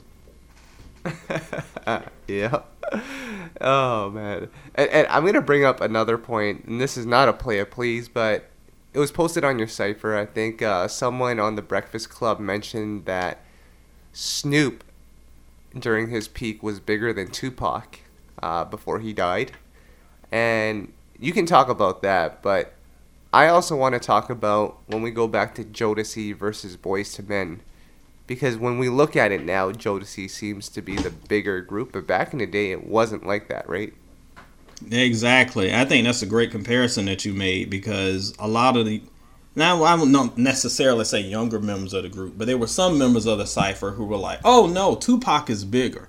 yeah. 2.28 2.62
Oh 3.60 4.10
man. 4.10 4.48
And, 4.74 4.90
and, 4.90 5.06
I'm 5.08 5.24
gonna 5.24 5.40
bring 5.40 5.64
up 5.64 5.80
another 5.80 6.18
point, 6.18 6.64
and 6.64 6.80
this 6.80 6.96
is 6.96 7.06
not 7.06 7.28
a 7.28 7.32
play 7.32 7.58
of 7.58 7.70
please, 7.70 8.08
but 8.08 8.48
it 8.92 8.98
was 8.98 9.12
posted 9.12 9.44
on 9.44 9.58
your 9.58 9.68
cipher. 9.68 10.16
I 10.16 10.26
think 10.26 10.62
uh, 10.62 10.88
someone 10.88 11.38
on 11.38 11.56
the 11.56 11.62
Breakfast 11.62 12.10
Club 12.10 12.40
mentioned 12.40 13.04
that 13.06 13.40
Snoop 14.12 14.84
during 15.78 16.08
his 16.08 16.28
peak 16.28 16.62
was 16.62 16.80
bigger 16.80 17.12
than 17.12 17.30
Tupac 17.30 18.00
uh, 18.42 18.64
before 18.64 19.00
he 19.00 19.12
died, 19.12 19.52
and 20.32 20.92
you 21.18 21.32
can 21.32 21.46
talk 21.46 21.68
about 21.68 22.02
that, 22.02 22.42
but 22.42 22.72
I 23.32 23.48
also 23.48 23.76
want 23.76 23.94
to 23.94 23.98
talk 23.98 24.30
about 24.30 24.78
when 24.86 25.02
we 25.02 25.10
go 25.10 25.28
back 25.28 25.54
to 25.56 25.64
Jodeci 25.64 26.34
versus 26.34 26.76
Boyz 26.76 27.18
II 27.18 27.26
Men 27.26 27.60
because 28.26 28.56
when 28.56 28.78
we 28.78 28.88
look 28.88 29.16
at 29.16 29.32
it 29.32 29.44
now, 29.44 29.70
Jodeci 29.70 30.28
seems 30.28 30.68
to 30.70 30.82
be 30.82 30.96
the 30.96 31.10
bigger 31.10 31.60
group, 31.60 31.92
but 31.92 32.06
back 32.06 32.32
in 32.32 32.38
the 32.38 32.46
day, 32.46 32.72
it 32.72 32.86
wasn't 32.86 33.26
like 33.26 33.48
that, 33.48 33.68
right? 33.68 33.92
Exactly. 34.90 35.74
I 35.74 35.84
think 35.84 36.04
that's 36.04 36.22
a 36.22 36.26
great 36.26 36.50
comparison 36.50 37.06
that 37.06 37.24
you 37.24 37.32
made 37.32 37.70
because 37.70 38.34
a 38.38 38.48
lot 38.48 38.76
of 38.76 38.86
the 38.86 39.02
now 39.54 39.84
I 39.84 39.96
not 40.04 40.36
necessarily 40.36 41.04
say 41.06 41.20
younger 41.20 41.58
members 41.58 41.94
of 41.94 42.02
the 42.02 42.10
group, 42.10 42.34
but 42.36 42.46
there 42.46 42.58
were 42.58 42.66
some 42.66 42.98
members 42.98 43.24
of 43.24 43.38
the 43.38 43.46
cipher 43.46 43.92
who 43.92 44.04
were 44.04 44.18
like, 44.18 44.40
"Oh 44.44 44.66
no, 44.66 44.94
Tupac 44.94 45.48
is 45.48 45.64
bigger." 45.64 46.08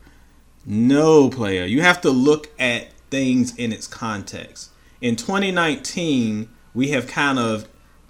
No, 0.65 1.29
player, 1.29 1.63
you 1.63 1.81
have 1.81 2.01
to 2.01 2.09
look 2.09 2.49
at 2.59 2.91
things 3.09 3.55
in 3.55 3.71
its 3.71 3.87
context. 3.87 4.71
In 4.99 5.15
2019, 5.15 6.49
we 6.73 6.89
have 6.89 7.07
kind 7.07 7.39
of 7.39 7.69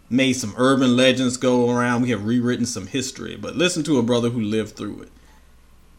made 0.09 0.33
some 0.33 0.53
urban 0.57 0.95
legends 0.95 1.37
go 1.37 1.69
around. 1.69 2.01
We 2.01 2.11
have 2.11 2.25
rewritten 2.25 2.65
some 2.65 2.87
history. 2.87 3.35
But 3.35 3.55
listen 3.55 3.83
to 3.83 3.99
a 3.99 4.03
brother 4.03 4.29
who 4.29 4.41
lived 4.41 4.75
through 4.75 5.03
it. 5.03 5.11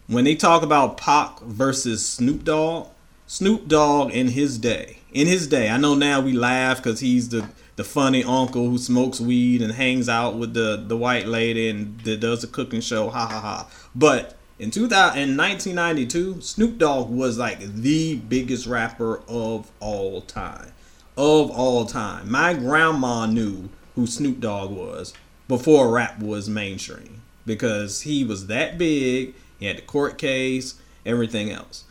When 0.06 0.24
they 0.24 0.34
talk 0.34 0.62
about 0.62 0.96
Pac 0.96 1.40
versus 1.40 2.06
Snoop 2.06 2.44
Dogg, 2.44 2.88
Snoop 3.26 3.68
Dogg 3.68 4.10
in 4.10 4.28
his 4.28 4.56
day, 4.56 5.00
in 5.12 5.26
his 5.26 5.46
day, 5.46 5.68
I 5.68 5.76
know 5.76 5.94
now 5.94 6.20
we 6.20 6.32
laugh 6.32 6.78
because 6.78 7.00
he's 7.00 7.28
the 7.28 7.48
the 7.76 7.84
funny 7.84 8.24
uncle 8.24 8.68
who 8.68 8.76
smokes 8.76 9.20
weed 9.20 9.62
and 9.62 9.72
hangs 9.72 10.08
out 10.08 10.36
with 10.36 10.52
the 10.54 10.82
the 10.84 10.96
white 10.96 11.26
lady 11.26 11.68
and 11.68 12.00
that 12.00 12.20
does 12.20 12.40
the 12.40 12.46
cooking 12.46 12.80
show. 12.80 13.10
Ha 13.10 13.26
ha 13.26 13.40
ha. 13.40 13.68
But 13.94 14.36
in 14.58 14.70
2000 14.70 15.18
in 15.18 15.36
1992, 15.36 16.40
Snoop 16.40 16.78
Dogg 16.78 17.10
was 17.10 17.38
like 17.38 17.60
the 17.60 18.16
biggest 18.16 18.66
rapper 18.66 19.22
of 19.28 19.70
all 19.78 20.22
time. 20.22 20.72
Of 21.16 21.50
all 21.50 21.84
time. 21.84 22.30
My 22.30 22.54
grandma 22.54 23.26
knew 23.26 23.68
who 23.98 24.06
Snoop 24.06 24.38
Dogg 24.38 24.70
was 24.70 25.12
before 25.48 25.90
rap 25.90 26.20
was 26.20 26.48
mainstream 26.48 27.20
because 27.44 28.02
he 28.02 28.22
was 28.22 28.46
that 28.46 28.78
big. 28.78 29.34
He 29.58 29.66
had 29.66 29.78
the 29.78 29.82
court 29.82 30.18
case, 30.18 30.76
everything 31.04 31.50
else. 31.50 31.82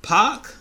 Pac 0.00 0.54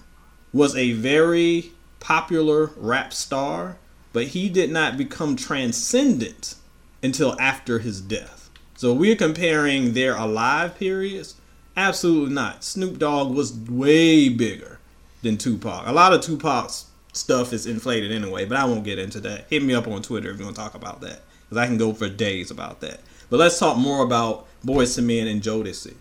was 0.51 0.75
a 0.75 0.93
very 0.93 1.71
popular 1.99 2.71
rap 2.75 3.13
star, 3.13 3.77
but 4.11 4.29
he 4.29 4.49
did 4.49 4.71
not 4.71 4.97
become 4.97 5.35
transcendent 5.35 6.55
until 7.03 7.39
after 7.39 7.77
his 7.77 8.01
death. 8.01 8.49
So 8.75 8.91
we're 8.91 9.15
comparing 9.15 9.93
their 9.93 10.15
alive 10.15 10.79
periods. 10.79 11.35
Absolutely 11.75 12.33
not. 12.33 12.63
Snoop 12.63 12.97
Dogg 12.97 13.35
was 13.35 13.53
way 13.53 14.29
bigger 14.29 14.79
than 15.21 15.37
Tupac. 15.37 15.85
A 15.85 15.93
lot 15.93 16.13
of 16.13 16.21
Tupac's 16.21 16.85
stuff 17.17 17.53
is 17.53 17.65
inflated 17.65 18.11
anyway, 18.11 18.45
but 18.45 18.57
I 18.57 18.65
won't 18.65 18.83
get 18.83 18.99
into 18.99 19.19
that. 19.21 19.45
Hit 19.49 19.63
me 19.63 19.73
up 19.73 19.87
on 19.87 20.01
Twitter 20.01 20.29
if 20.29 20.37
you 20.39 20.45
want 20.45 20.55
to 20.55 20.61
talk 20.61 20.75
about 20.75 21.01
that, 21.01 21.21
because 21.43 21.57
I 21.57 21.67
can 21.67 21.77
go 21.77 21.93
for 21.93 22.09
days 22.09 22.51
about 22.51 22.81
that. 22.81 23.01
But 23.29 23.37
let's 23.37 23.59
talk 23.59 23.77
more 23.77 24.03
about 24.03 24.47
Boyz 24.65 24.97
II 24.97 25.05
Men 25.05 25.27
and 25.27 25.41
Jodeci. 25.41 25.95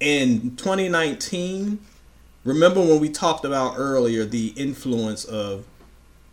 In 0.00 0.56
2019, 0.56 1.78
remember 2.44 2.80
when 2.80 3.00
we 3.00 3.08
talked 3.08 3.44
about 3.44 3.74
earlier 3.76 4.24
the 4.24 4.48
influence 4.56 5.24
of 5.24 5.64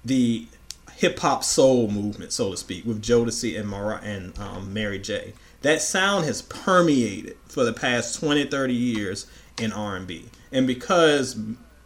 the 0.03 0.47
hip 0.95 1.19
hop 1.19 1.43
soul 1.43 1.89
movement, 1.89 2.31
so 2.31 2.51
to 2.51 2.57
speak, 2.57 2.85
with 2.85 3.01
Jodeci 3.01 3.59
and, 3.59 3.67
Mar- 3.67 4.01
and 4.03 4.37
um, 4.39 4.73
Mary 4.73 4.99
J. 4.99 5.33
That 5.61 5.81
sound 5.81 6.25
has 6.25 6.41
permeated 6.41 7.37
for 7.47 7.63
the 7.63 7.73
past 7.73 8.19
20, 8.19 8.45
30 8.45 8.73
years 8.73 9.27
in 9.59 9.71
R&B. 9.71 10.25
And 10.51 10.65
because 10.65 11.39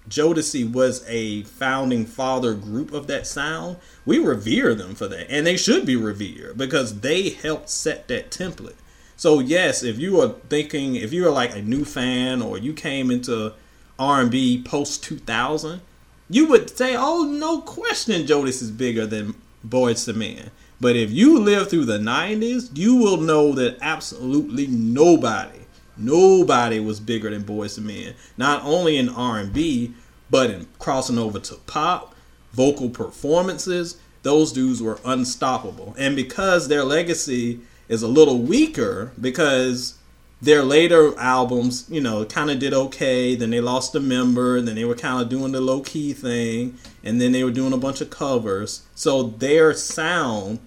Jodeci 0.10 0.72
was 0.72 1.04
a 1.08 1.44
founding 1.44 2.06
father 2.06 2.54
group 2.54 2.94
of 2.94 3.08
that 3.08 3.26
sound, 3.26 3.78
we 4.06 4.20
revere 4.20 4.76
them 4.76 4.96
for 4.96 5.08
that. 5.08 5.30
And 5.30 5.46
they 5.46 5.58
should 5.58 5.86
be 5.86 5.96
revered 5.96 6.58
because 6.58 7.00
they 7.02 7.30
helped 7.30 7.70
set 7.70 8.08
that 8.08 8.32
template. 8.32 8.76
So 9.18 9.40
yes, 9.40 9.84
if 9.84 9.98
you 9.98 10.22
are 10.22 10.36
thinking 10.50 10.96
if 10.96 11.14
you 11.14 11.28
are 11.28 11.32
like 11.32 11.56
a 11.56 11.62
new 11.62 11.86
fan 11.86 12.42
or 12.42 12.58
you 12.58 12.74
came 12.74 13.10
into 13.10 13.54
R&B 13.98 14.64
post 14.64 15.04
2000, 15.04 15.82
you 16.30 16.48
would 16.48 16.76
say, 16.76 16.96
"Oh, 16.98 17.24
no 17.24 17.62
question 17.62 18.26
Jodeci 18.26 18.64
is 18.64 18.72
bigger 18.72 19.06
than 19.06 19.36
Boyz 19.68 20.08
II 20.08 20.16
Men." 20.16 20.52
But 20.82 20.96
if 20.96 21.12
you 21.12 21.40
live 21.40 21.70
through 21.70 21.86
the 21.86 22.00
90s, 22.00 22.70
you 22.74 22.96
will 22.96 23.18
know 23.18 23.54
that 23.54 23.78
absolutely 23.82 24.68
nobody 24.68 25.65
Nobody 25.98 26.80
was 26.80 27.00
bigger 27.00 27.30
than 27.30 27.44
Boyz 27.44 27.78
II 27.78 27.86
Men. 27.86 28.16
Not 28.38 28.64
only 28.64 28.98
in 28.98 29.10
R&B, 29.10 29.94
but 30.30 30.50
in 30.50 30.68
crossing 30.80 31.18
over 31.18 31.40
to 31.40 31.56
pop, 31.68 32.16
vocal 32.54 32.90
performances, 32.90 33.98
those 34.24 34.52
dudes 34.52 34.82
were 34.82 35.00
unstoppable. 35.06 35.96
And 35.98 36.16
because 36.16 36.68
their 36.68 36.84
legacy 36.84 37.60
is 37.88 38.02
a 38.02 38.08
little 38.08 38.40
weaker, 38.40 39.12
because 39.20 39.96
their 40.42 40.64
later 40.64 41.18
albums, 41.18 41.86
you 41.90 42.02
know, 42.02 42.26
kind 42.26 42.52
of 42.52 42.60
did 42.60 42.74
okay. 42.74 43.36
Then 43.36 43.50
they 43.50 43.62
lost 43.62 43.96
a 43.96 44.00
member. 44.00 44.62
Then 44.62 44.76
they 44.76 44.86
were 44.86 44.96
kind 44.96 45.22
of 45.22 45.30
doing 45.30 45.52
the 45.52 45.62
low 45.62 45.82
key 45.82 46.14
thing. 46.14 46.78
And 47.04 47.20
then 47.20 47.32
they 47.32 47.44
were 47.44 47.52
doing 47.52 47.74
a 47.74 47.78
bunch 47.78 48.02
of 48.02 48.10
covers. 48.10 48.84
So 48.96 49.24
their 49.24 49.74
sound 49.74 50.60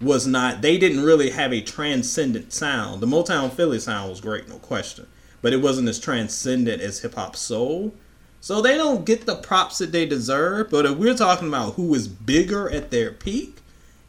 was 0.00 0.26
not 0.26 0.60
they 0.60 0.78
didn't 0.78 1.02
really 1.02 1.30
have 1.30 1.52
a 1.52 1.60
transcendent 1.60 2.52
sound. 2.52 3.00
The 3.00 3.06
Motown 3.06 3.52
Philly 3.52 3.78
sound 3.78 4.10
was 4.10 4.20
great, 4.20 4.48
no 4.48 4.58
question. 4.58 5.06
But 5.42 5.52
it 5.52 5.62
wasn't 5.62 5.88
as 5.88 5.98
transcendent 5.98 6.82
as 6.82 7.00
hip 7.00 7.14
hop 7.14 7.36
soul. 7.36 7.94
So 8.40 8.60
they 8.60 8.76
don't 8.76 9.04
get 9.04 9.26
the 9.26 9.36
props 9.36 9.78
that 9.78 9.92
they 9.92 10.06
deserve. 10.06 10.70
But 10.70 10.86
if 10.86 10.96
we're 10.96 11.14
talking 11.14 11.48
about 11.48 11.74
who 11.74 11.94
is 11.94 12.08
bigger 12.08 12.70
at 12.70 12.90
their 12.90 13.10
peak, 13.10 13.58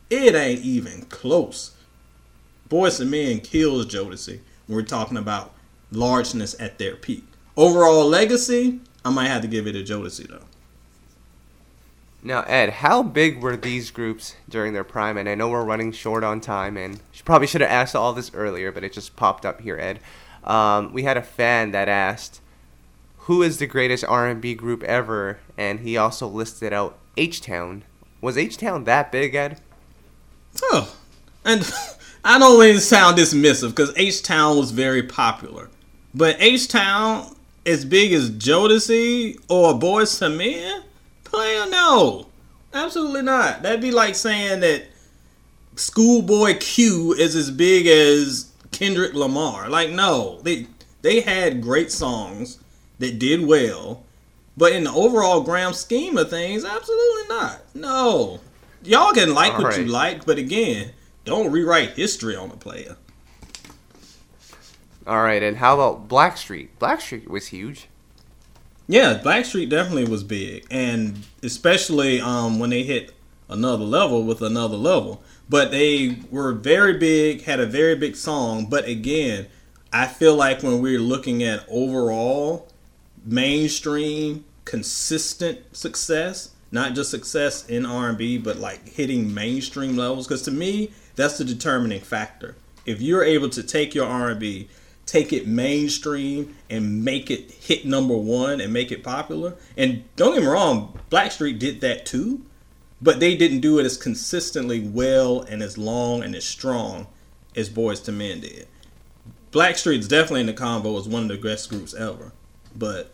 it 0.09 0.35
ain't 0.35 0.61
even 0.61 1.03
close. 1.03 1.71
Boyz 2.69 2.99
and 2.99 3.11
Men 3.11 3.39
kills 3.39 3.85
Jodeci 3.85 4.39
when 4.67 4.75
we're 4.75 4.83
talking 4.83 5.17
about 5.17 5.53
largeness 5.91 6.55
at 6.59 6.77
their 6.77 6.95
peak. 6.95 7.23
Overall 7.55 8.05
legacy, 8.05 8.79
I 9.05 9.09
might 9.09 9.27
have 9.27 9.41
to 9.41 9.47
give 9.47 9.67
it 9.67 9.73
to 9.73 9.83
Jodeci 9.83 10.27
though. 10.27 10.46
Now, 12.23 12.41
Ed, 12.41 12.69
how 12.69 13.03
big 13.03 13.41
were 13.41 13.55
these 13.55 13.91
groups 13.91 14.35
during 14.49 14.73
their 14.73 14.83
prime? 14.83 15.17
And 15.17 15.29
I 15.29 15.35
know 15.35 15.49
we're 15.49 15.63
running 15.63 15.91
short 15.91 16.23
on 16.23 16.41
time, 16.41 16.75
and 16.75 16.99
probably 17.23 17.47
should 17.47 17.61
have 17.61 17.69
asked 17.69 17.95
all 17.95 18.13
this 18.13 18.31
earlier, 18.33 18.71
but 18.71 18.83
it 18.83 18.93
just 18.93 19.15
popped 19.15 19.45
up 19.45 19.61
here, 19.61 19.77
Ed. 19.77 19.99
Um, 20.43 20.93
we 20.93 21.03
had 21.03 21.17
a 21.17 21.21
fan 21.21 21.71
that 21.71 21.89
asked, 21.89 22.41
"Who 23.27 23.43
is 23.43 23.57
the 23.57 23.67
greatest 23.67 24.05
R&B 24.05 24.55
group 24.55 24.81
ever?" 24.83 25.39
And 25.57 25.81
he 25.81 25.97
also 25.97 26.27
listed 26.27 26.73
out 26.73 26.97
H 27.17 27.41
Town 27.41 27.83
Was 28.21 28.37
H 28.37 28.57
Town 28.57 28.85
that 28.85 29.11
big, 29.11 29.35
Ed? 29.35 29.59
Oh, 30.63 30.95
and 31.45 31.61
I 32.23 32.39
don't 32.39 32.57
want 32.57 32.73
to 32.73 32.79
sound 32.79 33.17
dismissive 33.17 33.69
because 33.69 33.93
H 33.95 34.23
Town 34.23 34.57
was 34.57 34.71
very 34.71 35.03
popular, 35.03 35.69
but 36.15 36.37
H 36.39 36.67
Town 36.67 37.35
as 37.65 37.83
big 37.83 38.13
as 38.13 38.31
Jodeci 38.31 39.37
or 39.49 39.73
Boyz 39.73 40.21
II 40.21 40.37
Men? 40.37 40.83
Player, 41.37 41.67
no, 41.69 42.25
absolutely 42.73 43.21
not. 43.21 43.61
That'd 43.61 43.79
be 43.79 43.91
like 43.91 44.15
saying 44.15 44.61
that 44.61 44.85
Schoolboy 45.75 46.57
Q 46.57 47.13
is 47.13 47.35
as 47.35 47.51
big 47.51 47.85
as 47.85 48.51
Kendrick 48.71 49.13
Lamar. 49.13 49.69
Like, 49.69 49.91
no, 49.91 50.41
they 50.41 50.65
they 51.03 51.21
had 51.21 51.61
great 51.61 51.91
songs 51.91 52.57
that 52.97 53.19
did 53.19 53.45
well, 53.45 54.01
but 54.57 54.71
in 54.71 54.85
the 54.85 54.91
overall 54.91 55.41
grand 55.41 55.75
scheme 55.75 56.17
of 56.17 56.31
things, 56.31 56.65
absolutely 56.65 57.27
not. 57.29 57.61
No, 57.75 58.39
y'all 58.83 59.13
can 59.13 59.35
like 59.35 59.53
All 59.53 59.61
what 59.61 59.73
right. 59.73 59.81
you 59.81 59.85
like, 59.85 60.25
but 60.25 60.39
again, 60.39 60.91
don't 61.23 61.51
rewrite 61.51 61.91
history 61.91 62.35
on 62.35 62.49
a 62.49 62.57
player. 62.57 62.97
All 65.05 65.21
right, 65.21 65.43
and 65.43 65.57
how 65.57 65.75
about 65.75 66.07
Blackstreet? 66.07 66.69
Blackstreet 66.79 67.27
was 67.27 67.49
huge. 67.49 67.89
Yeah, 68.87 69.19
Blackstreet 69.21 69.69
definitely 69.69 70.05
was 70.05 70.23
big, 70.23 70.65
and 70.71 71.25
especially 71.43 72.21
um, 72.21 72.57
when 72.57 72.69
they 72.69 72.83
hit 72.83 73.13
another 73.49 73.83
level 73.83 74.23
with 74.23 74.41
another 74.41 74.77
level. 74.77 75.21
But 75.49 75.71
they 75.71 76.19
were 76.31 76.53
very 76.53 76.97
big, 76.97 77.43
had 77.43 77.59
a 77.59 77.65
very 77.65 77.95
big 77.95 78.15
song. 78.15 78.67
But 78.67 78.85
again, 78.87 79.47
I 79.91 80.07
feel 80.07 80.35
like 80.35 80.63
when 80.63 80.81
we're 80.81 80.99
looking 80.99 81.43
at 81.43 81.65
overall 81.69 82.69
mainstream, 83.25 84.45
consistent 84.65 85.75
success, 85.75 86.51
not 86.71 86.95
just 86.95 87.11
success 87.11 87.65
in 87.67 87.85
R&B, 87.85 88.37
but 88.37 88.57
like 88.57 88.87
hitting 88.87 89.33
mainstream 89.33 89.95
levels, 89.95 90.27
because 90.27 90.41
to 90.43 90.51
me, 90.51 90.91
that's 91.15 91.37
the 91.37 91.45
determining 91.45 92.01
factor. 92.01 92.55
If 92.85 93.01
you're 93.01 93.23
able 93.23 93.49
to 93.49 93.63
take 93.63 93.95
your 93.95 94.07
R&B, 94.07 94.69
take 95.07 95.33
it 95.33 95.47
mainstream 95.47 96.55
and 96.69 97.03
make 97.03 97.31
it 97.31 97.49
hit 97.49 97.85
number 97.85 98.15
one 98.15 98.61
and 98.61 98.71
make 98.71 98.91
it 98.91 99.03
popular. 99.03 99.55
And 99.75 100.03
don't 100.15 100.33
get 100.35 100.41
me 100.43 100.47
wrong, 100.47 100.99
Blackstreet 101.09 101.57
did 101.57 101.81
that 101.81 102.05
too, 102.05 102.43
but 103.01 103.19
they 103.19 103.35
didn't 103.35 103.61
do 103.61 103.79
it 103.79 103.85
as 103.85 103.97
consistently 103.97 104.79
well 104.81 105.41
and 105.41 105.63
as 105.63 105.77
long 105.77 106.21
and 106.23 106.35
as 106.35 106.45
strong 106.45 107.07
as 107.55 107.69
Boyz 107.69 108.07
II 108.07 108.15
Men 108.15 108.41
did. 108.41 108.67
Blackstreet's 109.51 110.07
definitely 110.07 110.41
in 110.41 110.45
the 110.47 110.53
convo 110.53 110.99
as 110.99 111.07
one 111.07 111.23
of 111.23 111.29
the 111.29 111.37
best 111.37 111.69
groups 111.69 111.93
ever, 111.95 112.33
but 112.75 113.11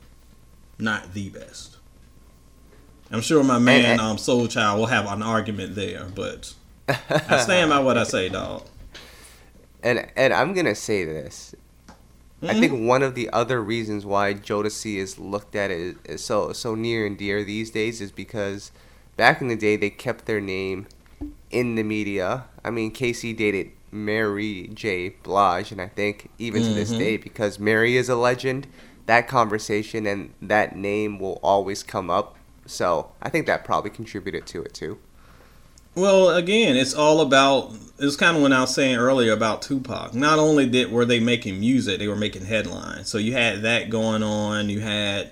not 0.79 1.13
the 1.13 1.29
best. 1.29 1.77
I'm 3.11 3.21
sure 3.21 3.43
my 3.43 3.59
man 3.59 3.85
And- 3.85 4.01
um, 4.01 4.17
Soul 4.17 4.47
Child 4.47 4.79
will 4.79 4.87
have 4.87 5.05
an 5.05 5.21
argument 5.21 5.75
there, 5.75 6.07
but 6.15 6.53
I 6.89 7.37
stand 7.37 7.69
by 7.69 7.79
what 7.79 7.97
I 7.99 8.03
say, 8.03 8.29
dog. 8.29 8.65
And 9.83 10.07
and 10.15 10.33
I'm 10.33 10.53
gonna 10.53 10.75
say 10.75 11.05
this. 11.05 11.53
I 12.45 12.53
think 12.53 12.87
one 12.87 13.03
of 13.03 13.15
the 13.15 13.29
other 13.31 13.61
reasons 13.61 14.05
why 14.05 14.33
Jodeci 14.33 14.97
is 14.97 15.17
looked 15.17 15.55
at 15.55 15.71
as, 15.71 15.95
as 16.05 16.23
so 16.23 16.51
so 16.53 16.75
near 16.75 17.05
and 17.05 17.17
dear 17.17 17.43
these 17.43 17.71
days 17.71 18.01
is 18.01 18.11
because 18.11 18.71
back 19.15 19.41
in 19.41 19.47
the 19.47 19.55
day 19.55 19.75
they 19.77 19.89
kept 19.89 20.25
their 20.25 20.41
name 20.41 20.87
in 21.51 21.75
the 21.75 21.83
media. 21.83 22.45
I 22.63 22.69
mean, 22.69 22.91
K-Ci 22.91 23.33
dated 23.33 23.71
Mary 23.91 24.69
J. 24.73 25.09
Blige, 25.09 25.71
and 25.71 25.79
I 25.79 25.87
think 25.87 26.29
even 26.39 26.63
to 26.63 26.73
this 26.73 26.93
Mhm. 26.93 26.97
day, 26.97 27.17
because 27.17 27.59
Mary 27.59 27.95
is 27.95 28.09
a 28.09 28.15
legend, 28.15 28.67
that 29.05 29.27
conversation 29.27 30.05
and 30.07 30.33
that 30.41 30.75
name 30.75 31.19
will 31.19 31.39
always 31.43 31.83
come 31.83 32.09
up. 32.09 32.37
So 32.65 33.11
I 33.21 33.29
think 33.29 33.45
that 33.45 33.63
probably 33.63 33.91
contributed 33.91 34.45
to 34.47 34.63
it 34.63 34.73
too. 34.73 34.97
Well, 35.95 36.29
again, 36.29 36.75
it's 36.75 36.93
all 36.93 37.21
about. 37.21 37.73
It's 37.99 38.15
kind 38.15 38.35
of 38.35 38.41
what 38.41 38.51
I 38.51 38.61
was 38.61 38.73
saying 38.73 38.97
earlier 38.97 39.31
about 39.31 39.61
Tupac. 39.61 40.15
Not 40.15 40.39
only 40.39 40.65
did 40.65 40.91
were 40.91 41.05
they 41.05 41.19
making 41.19 41.59
music, 41.59 41.99
they 41.99 42.07
were 42.07 42.15
making 42.15 42.45
headlines. 42.45 43.07
So 43.07 43.19
you 43.19 43.33
had 43.33 43.61
that 43.61 43.89
going 43.91 44.23
on. 44.23 44.69
You 44.69 44.79
had 44.79 45.31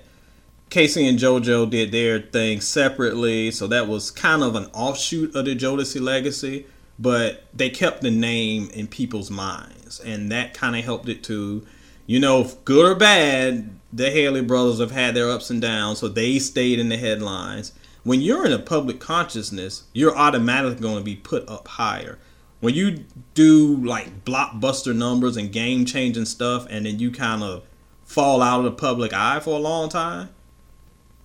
K-Ci 0.70 1.06
and 1.06 1.18
JoJo 1.18 1.68
did 1.68 1.90
their 1.90 2.20
thing 2.20 2.60
separately, 2.60 3.50
so 3.50 3.66
that 3.66 3.88
was 3.88 4.12
kind 4.12 4.42
of 4.42 4.54
an 4.54 4.66
offshoot 4.72 5.34
of 5.34 5.44
the 5.44 5.56
Jodeci 5.56 6.00
legacy. 6.00 6.66
But 6.98 7.44
they 7.52 7.68
kept 7.68 8.02
the 8.02 8.12
name 8.12 8.70
in 8.72 8.86
people's 8.86 9.30
minds, 9.30 9.98
and 9.98 10.30
that 10.30 10.54
kind 10.54 10.76
of 10.76 10.84
helped 10.84 11.08
it 11.08 11.24
to, 11.24 11.66
you 12.06 12.20
know, 12.20 12.48
good 12.64 12.86
or 12.86 12.94
bad. 12.94 13.70
The 13.92 14.10
Hailey 14.10 14.42
brothers 14.42 14.78
have 14.78 14.92
had 14.92 15.16
their 15.16 15.28
ups 15.28 15.50
and 15.50 15.60
downs, 15.60 15.98
so 15.98 16.06
they 16.06 16.38
stayed 16.38 16.78
in 16.78 16.88
the 16.88 16.96
headlines 16.96 17.72
when 18.04 18.20
you're 18.20 18.44
in 18.44 18.52
a 18.52 18.58
public 18.58 19.00
consciousness, 19.00 19.84
you're 19.92 20.16
automatically 20.16 20.80
going 20.80 20.98
to 20.98 21.04
be 21.04 21.16
put 21.16 21.48
up 21.48 21.68
higher. 21.68 22.18
When 22.60 22.74
you 22.74 23.04
do 23.34 23.76
like 23.76 24.24
blockbuster 24.24 24.94
numbers 24.94 25.36
and 25.36 25.52
game 25.52 25.84
changing 25.84 26.26
stuff, 26.26 26.66
and 26.70 26.86
then 26.86 26.98
you 26.98 27.10
kind 27.10 27.42
of 27.42 27.64
fall 28.04 28.42
out 28.42 28.58
of 28.58 28.64
the 28.64 28.72
public 28.72 29.12
eye 29.12 29.40
for 29.40 29.56
a 29.56 29.60
long 29.60 29.88
time, 29.88 30.30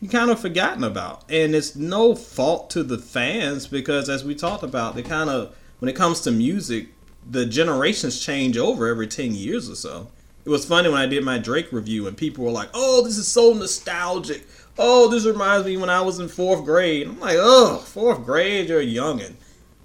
you 0.02 0.10
kind 0.10 0.30
of 0.30 0.40
forgotten 0.40 0.84
about. 0.84 1.24
And 1.30 1.56
it's 1.56 1.76
no 1.76 2.16
fault 2.16 2.70
to 2.72 2.84
the 2.84 2.98
fans 2.98 3.68
because, 3.68 4.10
as 4.10 4.24
we 4.24 4.36
talked 4.36 4.64
about, 4.64 4.96
they 4.96 5.04
kind 5.04 5.30
of, 5.30 5.56
when 5.80 5.90
it 5.90 5.96
comes 5.96 6.22
to 6.22 6.32
music, 6.32 6.90
the 7.30 7.46
generations 7.46 8.24
change 8.24 8.58
over 8.58 8.88
every 8.88 9.08
10 9.08 9.34
years 9.34 9.70
or 9.70 9.76
so. 9.76 10.08
It 10.46 10.50
was 10.50 10.66
funny 10.66 10.88
when 10.88 11.02
I 11.02 11.08
did 11.08 11.26
my 11.26 11.40
Drake 11.40 11.74
review 11.74 12.08
and 12.08 12.16
people 12.16 12.46
were 12.46 12.52
like, 12.52 12.70
oh, 12.74 13.04
this 13.04 13.18
is 13.18 13.28
so 13.28 13.54
nostalgic. 13.54 14.48
Oh, 14.80 15.10
this 15.10 15.26
reminds 15.26 15.66
me 15.66 15.78
when 15.78 15.90
I 15.90 16.02
was 16.02 16.20
in 16.20 16.28
fourth 16.28 16.64
grade. 16.64 17.08
I'm 17.08 17.20
like, 17.20 17.38
oh, 17.40 17.78
fourth 17.78 18.24
grade, 18.24 18.70
you're 18.70 18.82
a 18.82 18.86
youngin'. 18.86 19.34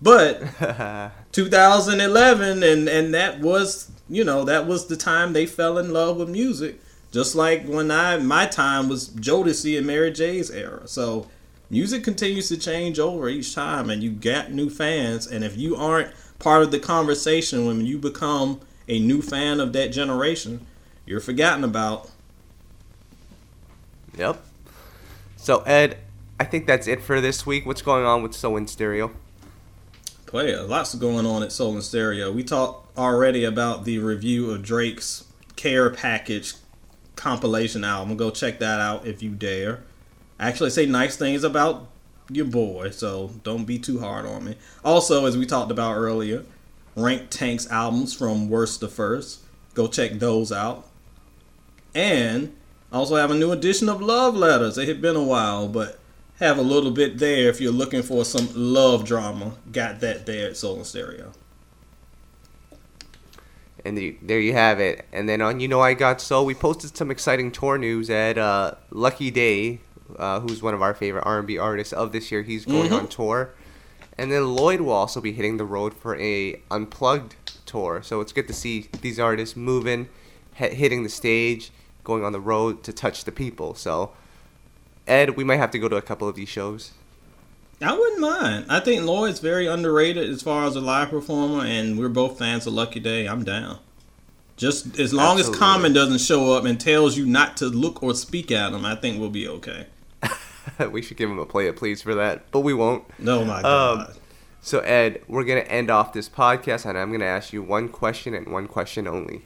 But 0.03 0.43
2011, 1.33 2.63
and 2.63 2.89
and 2.89 3.15
that 3.15 3.41
was, 3.41 3.91
you 4.09 4.25
know, 4.25 4.45
that 4.45 4.67
was 4.67 4.87
the 4.87 4.97
time 4.97 5.33
they 5.33 5.47
fell 5.47 5.79
in 5.79 5.93
love 5.93 6.17
with 6.17 6.29
music. 6.29 6.81
Just 7.13 7.35
like 7.35 7.67
when 7.67 7.91
I 7.91 8.17
my 8.19 8.47
time 8.47 8.89
was 8.89 9.11
Jodeci 9.11 9.77
and 9.79 9.87
Mary 9.87 10.11
J's 10.11 10.51
era. 10.51 10.89
So 10.89 11.29
music 11.71 12.03
continues 12.03 12.49
to 12.49 12.57
change 12.57 12.99
over 12.99 13.29
each 13.29 13.55
time, 13.55 13.91
and 13.91 14.03
you 14.03 14.11
get 14.11 14.53
new 14.53 14.69
fans. 14.69 15.27
And 15.27 15.45
if 15.45 15.57
you 15.57 15.77
aren't 15.77 16.13
part 16.39 16.63
of 16.63 16.71
the 16.71 16.79
conversation 16.81 17.67
when 17.67 17.87
you 17.87 17.99
become 17.99 18.61
a 18.89 18.99
new 18.99 19.23
fan 19.23 19.61
of 19.61 19.73
that 19.75 19.89
generation, 19.89 20.67
you're 21.07 21.21
forgotten 21.21 21.65
about. 21.65 22.11
Yep. 24.17 24.45
So 25.43 25.59
Ed, 25.63 25.99
I 26.39 26.45
think 26.45 26.69
that's 26.69 26.87
it 26.87 27.03
for 27.03 27.21
this 27.21 27.45
week. 27.45 27.67
What's 27.67 27.83
going 27.83 28.05
on 28.05 28.23
with 28.23 28.33
Soul 28.33 28.57
in 28.59 28.69
Stereo? 28.69 29.11
Player, 30.25 30.63
lots 30.63 30.95
going 30.95 31.27
on 31.27 31.43
at 31.43 31.51
Soul 31.51 31.75
in 31.75 31.83
Stereo. 31.83 32.31
We 32.31 32.45
talked 32.45 32.97
already 32.97 33.43
about 33.43 33.85
the 33.85 33.99
review 33.99 34.53
of 34.53 34.63
Drake's 34.63 35.25
Care 35.57 35.91
Package 35.91 36.55
compilation 37.17 37.83
album. 37.83 38.17
Go 38.17 38.31
check 38.31 38.61
that 38.61 38.79
out 38.79 39.05
if 39.05 39.21
you 39.21 39.31
dare. 39.31 39.83
I 40.39 40.47
actually 40.49 40.71
say 40.71 40.87
nice 40.87 41.17
things 41.17 41.43
about 41.43 41.89
your 42.31 42.47
boy, 42.47 42.91
so 42.91 43.33
don't 43.43 43.65
be 43.65 43.81
too 43.81 43.99
hard 43.99 44.25
on 44.25 44.45
me. 44.45 44.55
Also, 44.85 45.27
as 45.27 45.37
we 45.37 45.45
talked 45.45 45.73
about 45.73 45.97
earlier, 45.97 46.45
Rank 46.95 47.31
Tank's 47.31 47.69
albums 47.69 48.15
from 48.15 48.49
worst 48.49 48.79
to 48.79 48.87
first. 48.87 49.41
Go 49.75 49.89
check 49.89 50.21
those 50.21 50.53
out. 50.53 50.87
And 51.97 52.55
I 52.93 52.97
also 52.97 53.17
have 53.17 53.31
a 53.31 53.35
new 53.35 53.53
edition 53.53 53.89
of 53.89 54.03
Love 54.03 54.35
Letters. 54.37 54.77
It 54.77 54.87
had 54.87 55.01
been 55.01 55.17
a 55.17 55.23
while, 55.23 55.67
but 55.67 55.99
have 56.39 56.59
a 56.59 56.63
little 56.63 56.91
bit 56.91 57.19
there 57.19 57.49
if 57.49 57.61
you're 57.61 57.73
looking 57.73 58.03
for 58.03 58.25
some 58.25 58.49
love 58.55 59.05
drama. 59.07 59.53
Got 59.71 60.01
that 60.01 60.27
there 60.27 60.49
at 60.51 60.57
Soul 60.59 60.79
in 60.79 60.85
Stereo. 60.85 61.33
And 63.85 63.97
the, 63.97 64.17
there 64.23 64.39
you 64.39 64.53
have 64.53 64.79
it. 64.79 65.07
And 65.13 65.29
then 65.29 65.41
on 65.41 65.59
You 65.59 65.69
Know 65.69 65.81
I 65.81 65.95
Got 65.95 66.21
Soul, 66.21 66.45
we 66.45 66.55
posted 66.55 66.97
some 66.97 67.11
exciting 67.11 67.51
tour 67.51 67.79
news 67.79 68.11
at 68.11 68.37
uh, 68.37 68.75
Lucky 68.91 69.31
Daye, 69.31 69.81
uh, 70.19 70.41
who's 70.41 70.63
one 70.63 70.75
of 70.75 70.83
our 70.83 70.93
favorite 70.95 71.23
R&B 71.25 71.57
artists 71.59 71.93
of 71.93 72.13
this 72.13 72.31
year. 72.31 72.43
He's 72.43 72.65
going 72.67 72.91
Mhm. 72.91 72.99
on 72.99 73.09
tour. 73.09 73.55
And 74.19 74.31
then 74.31 74.55
Lloyd 74.55 74.83
will 74.83 74.93
also 74.93 75.21
be 75.23 75.33
hitting 75.33 75.57
the 75.57 75.65
road 75.65 75.95
for 75.95 76.17
a 76.21 76.61
unplugged 76.71 77.35
tour. 77.65 78.03
So 78.05 78.21
it's 78.21 78.33
good 78.33 78.47
to 78.49 78.53
see 78.53 78.89
these 79.01 79.19
artists 79.19 79.57
moving, 79.57 80.09
hitting 80.53 81.03
the 81.03 81.09
stage, 81.09 81.73
going 82.05 82.25
on 82.25 82.33
the 82.33 82.41
road 82.41 82.83
to 82.85 82.93
touch 82.93 83.25
the 83.25 83.33
people. 83.33 83.75
So 83.75 84.13
Ed, 85.07 85.37
we 85.37 85.45
might 85.45 85.57
have 85.57 85.71
to 85.73 85.79
go 85.79 85.89
to 85.89 85.97
a 85.97 86.03
couple 86.03 86.29
of 86.29 86.35
these 86.37 86.49
shows. 86.49 86.93
I 87.81 87.93
wouldn't 87.99 88.21
mind. 88.21 88.67
I 88.69 88.79
think 88.79 89.03
Lloyd's 89.03 89.41
very 89.41 89.67
underrated 89.67 90.31
as 90.31 90.41
far 90.43 90.65
as 90.67 90.77
a 90.77 90.81
live 90.81 91.11
performer, 91.11 91.65
and 91.65 91.99
we're 91.99 92.09
both 92.09 92.39
fans 92.39 92.67
of 92.67 92.75
Lucky 92.75 93.01
Daye. 93.01 93.27
I'm 93.27 93.43
down. 93.43 93.81
Just 94.57 95.01
as 95.01 95.13
long 95.13 95.39
Absolutely. 95.39 95.53
as 95.55 95.59
Common 95.59 95.93
doesn't 95.93 96.21
show 96.21 96.53
up 96.53 96.65
and 96.65 96.79
tells 96.81 97.17
you 97.17 97.27
not 97.27 97.57
to 97.57 97.67
look 97.67 98.01
or 98.03 98.15
speak 98.15 98.53
at 98.53 98.73
him, 98.73 98.85
I 98.85 98.95
think 98.95 99.19
we'll 99.19 99.31
be 99.31 99.49
okay. 99.49 99.87
we 100.93 101.03
should 101.03 101.17
give 101.17 101.29
him 101.29 101.41
a 101.41 101.47
play 101.47 101.67
it 101.67 101.77
please 101.77 102.03
for 102.03 102.15
that, 102.15 102.49
but 102.53 102.61
we 102.61 102.73
won't. 102.73 103.03
No, 103.19 103.45
my 103.45 103.57
Um, 103.57 103.63
God. 103.63 104.17
So 104.61 104.79
Ed, 104.81 105.23
we're 105.27 105.43
gonna 105.43 105.61
end 105.63 105.91
off 105.91 106.13
this 106.13 106.29
podcast, 106.29 106.87
and 106.87 106.97
I'm 106.97 107.11
gonna 107.11 107.25
ask 107.25 107.53
you 107.53 107.65
one 107.65 107.89
question 107.89 108.33
and 108.35 108.47
one 108.53 108.69
question 108.69 109.09
only. 109.09 109.43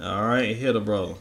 All 0.00 0.28
right, 0.28 0.54
hit 0.54 0.76
a 0.76 0.80
brother. 0.80 1.14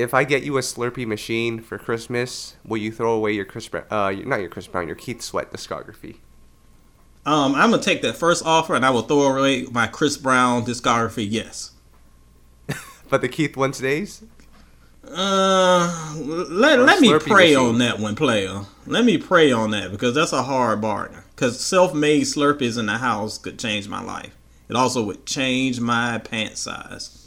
If 0.00 0.14
I 0.14 0.24
get 0.24 0.42
you 0.42 0.56
a 0.56 0.60
Slurpee 0.60 1.06
machine 1.06 1.60
for 1.60 1.78
Christmas, 1.78 2.56
will 2.64 2.78
you 2.78 2.90
throw 2.90 3.12
away 3.12 3.32
your 3.32 3.44
Chris, 3.44 3.68
Br- 3.68 3.78
uh, 3.90 4.12
not 4.24 4.40
your 4.40 4.48
Chris 4.48 4.66
Brown, 4.66 4.86
your 4.86 4.96
Keith 4.96 5.20
Sweat 5.22 5.52
discography? 5.52 6.16
Um, 7.26 7.54
I'm 7.54 7.70
gonna 7.70 7.82
take 7.82 8.00
that 8.02 8.16
first 8.16 8.44
offer, 8.46 8.74
and 8.74 8.84
I 8.84 8.90
will 8.90 9.02
throw 9.02 9.36
away 9.36 9.64
my 9.70 9.86
Chris 9.86 10.16
Brown 10.16 10.64
discography. 10.64 11.26
Yes. 11.30 11.72
But 13.10 13.20
the 13.22 13.28
Keith 13.28 13.56
one 13.56 13.72
stays. 13.72 14.22
Uh, 15.04 16.14
let, 16.16 16.78
Or 16.78 16.84
let 16.84 17.00
me 17.00 17.18
pray 17.18 17.54
machine. 17.54 17.56
on 17.58 17.78
that 17.78 17.98
one, 17.98 18.14
player. 18.14 18.62
Let 18.86 19.04
me 19.04 19.18
pray 19.18 19.50
on 19.50 19.72
that 19.72 19.90
because 19.90 20.14
that's 20.14 20.32
a 20.32 20.44
hard 20.44 20.80
bargain. 20.80 21.18
Because 21.34 21.58
self-made 21.58 22.22
Slurpees 22.22 22.78
in 22.78 22.86
the 22.86 22.98
house 22.98 23.36
could 23.36 23.58
change 23.58 23.88
my 23.88 24.00
life. 24.00 24.36
It 24.68 24.76
also 24.76 25.02
would 25.02 25.26
change 25.26 25.80
my 25.80 26.18
pant 26.18 26.56
size. 26.56 27.19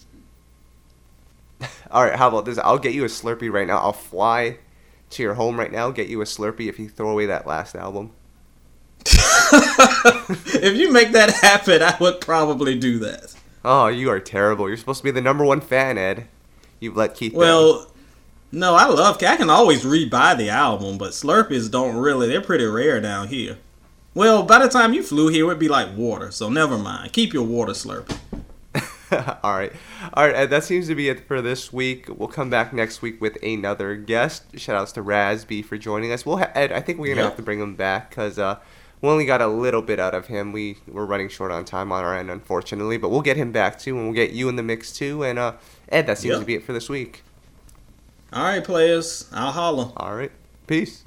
All 1.91 2.03
right, 2.03 2.15
how 2.15 2.27
about 2.27 2.45
this? 2.45 2.57
I'll 2.57 2.79
get 2.79 2.93
you 2.93 3.03
a 3.03 3.07
Slurpee 3.07 3.51
right 3.51 3.67
now. 3.67 3.79
I'll 3.79 3.93
fly 3.93 4.57
to 5.11 5.23
your 5.23 5.35
home 5.35 5.59
right 5.59 5.71
now, 5.71 5.91
get 5.91 6.07
you 6.07 6.21
a 6.21 6.25
Slurpee 6.25 6.67
if 6.67 6.79
you 6.79 6.89
throw 6.89 7.09
away 7.09 7.27
that 7.27 7.45
last 7.45 7.75
album. 7.75 8.11
if 9.05 10.75
you 10.75 10.91
make 10.91 11.11
that 11.11 11.31
happen, 11.41 11.81
I 11.81 11.95
would 11.99 12.21
probably 12.21 12.77
do 12.77 12.99
that. 12.99 13.35
Oh, 13.65 13.87
you 13.87 14.09
are 14.09 14.19
terrible. 14.19 14.67
You're 14.67 14.77
supposed 14.77 14.99
to 14.99 15.03
be 15.03 15.11
the 15.11 15.21
number 15.21 15.45
one 15.45 15.61
fan, 15.61 15.97
Ed. 15.97 16.27
You've 16.79 16.97
let 16.97 17.15
Keith 17.15 17.33
down. 17.33 17.39
Well, 17.39 17.91
no, 18.51 18.75
I 18.75 18.85
love. 18.87 19.21
I 19.23 19.37
can 19.37 19.49
always 19.49 19.83
rebuy 19.83 20.37
the 20.37 20.49
album, 20.49 20.97
but 20.97 21.11
Slurpees 21.11 21.71
don't 21.71 21.95
really. 21.95 22.27
They're 22.27 22.41
pretty 22.41 22.65
rare 22.65 22.99
down 22.99 23.29
here. 23.29 23.57
Well, 24.13 24.43
by 24.43 24.59
the 24.59 24.69
time 24.69 24.93
you 24.93 25.01
flew 25.01 25.29
here, 25.29 25.45
it'd 25.47 25.59
be 25.59 25.69
like 25.69 25.95
water. 25.95 26.29
So 26.31 26.49
never 26.49 26.77
mind. 26.77 27.13
Keep 27.13 27.33
your 27.33 27.43
water 27.43 27.71
Slurpee. 27.71 28.17
all 29.43 29.55
right, 29.57 29.71
all 30.13 30.25
right. 30.25 30.35
Ed, 30.35 30.49
that 30.49 30.63
seems 30.63 30.87
to 30.87 30.95
be 30.95 31.09
it 31.09 31.27
for 31.27 31.41
this 31.41 31.71
week. 31.73 32.07
We'll 32.09 32.27
come 32.27 32.49
back 32.49 32.73
next 32.73 33.01
week 33.01 33.19
with 33.21 33.37
another 33.43 33.95
guest. 33.95 34.57
Shout 34.59 34.75
outs 34.75 34.91
to 34.93 35.01
Raz 35.01 35.45
B 35.45 35.61
for 35.61 35.77
joining 35.77 36.11
us. 36.11 36.25
We'll 36.25 36.37
ha- 36.37 36.51
Ed. 36.55 36.71
I 36.71 36.81
think 36.81 36.99
we're 36.99 37.13
gonna 37.13 37.21
Yeah. 37.21 37.27
have 37.29 37.37
to 37.37 37.43
bring 37.43 37.59
him 37.59 37.75
back 37.75 38.09
because 38.09 38.39
uh, 38.39 38.57
we 39.01 39.09
only 39.09 39.25
got 39.25 39.41
a 39.41 39.47
little 39.47 39.81
bit 39.81 39.99
out 39.99 40.13
of 40.15 40.27
him. 40.27 40.51
We 40.51 40.77
we're 40.87 41.05
running 41.05 41.29
short 41.29 41.51
on 41.51 41.65
time 41.65 41.91
on 41.91 42.03
our 42.03 42.15
end, 42.17 42.31
unfortunately. 42.31 42.97
But 42.97 43.09
we'll 43.09 43.21
get 43.21 43.37
him 43.37 43.51
back 43.51 43.77
too, 43.79 43.95
and 43.97 44.05
we'll 44.05 44.15
get 44.15 44.31
you 44.31 44.49
in 44.49 44.55
the 44.55 44.63
mix 44.63 44.91
too. 44.91 45.23
And 45.23 45.37
uh, 45.39 45.53
Ed, 45.89 46.07
that 46.07 46.17
seems 46.17 46.33
Yeah. 46.33 46.39
to 46.39 46.45
be 46.45 46.55
it 46.55 46.63
for 46.63 46.73
this 46.73 46.89
week. 46.89 47.23
All 48.31 48.43
right, 48.43 48.63
players. 48.63 49.29
I'll 49.31 49.51
holler. 49.51 49.91
All 49.97 50.15
right, 50.15 50.31
peace. 50.67 51.02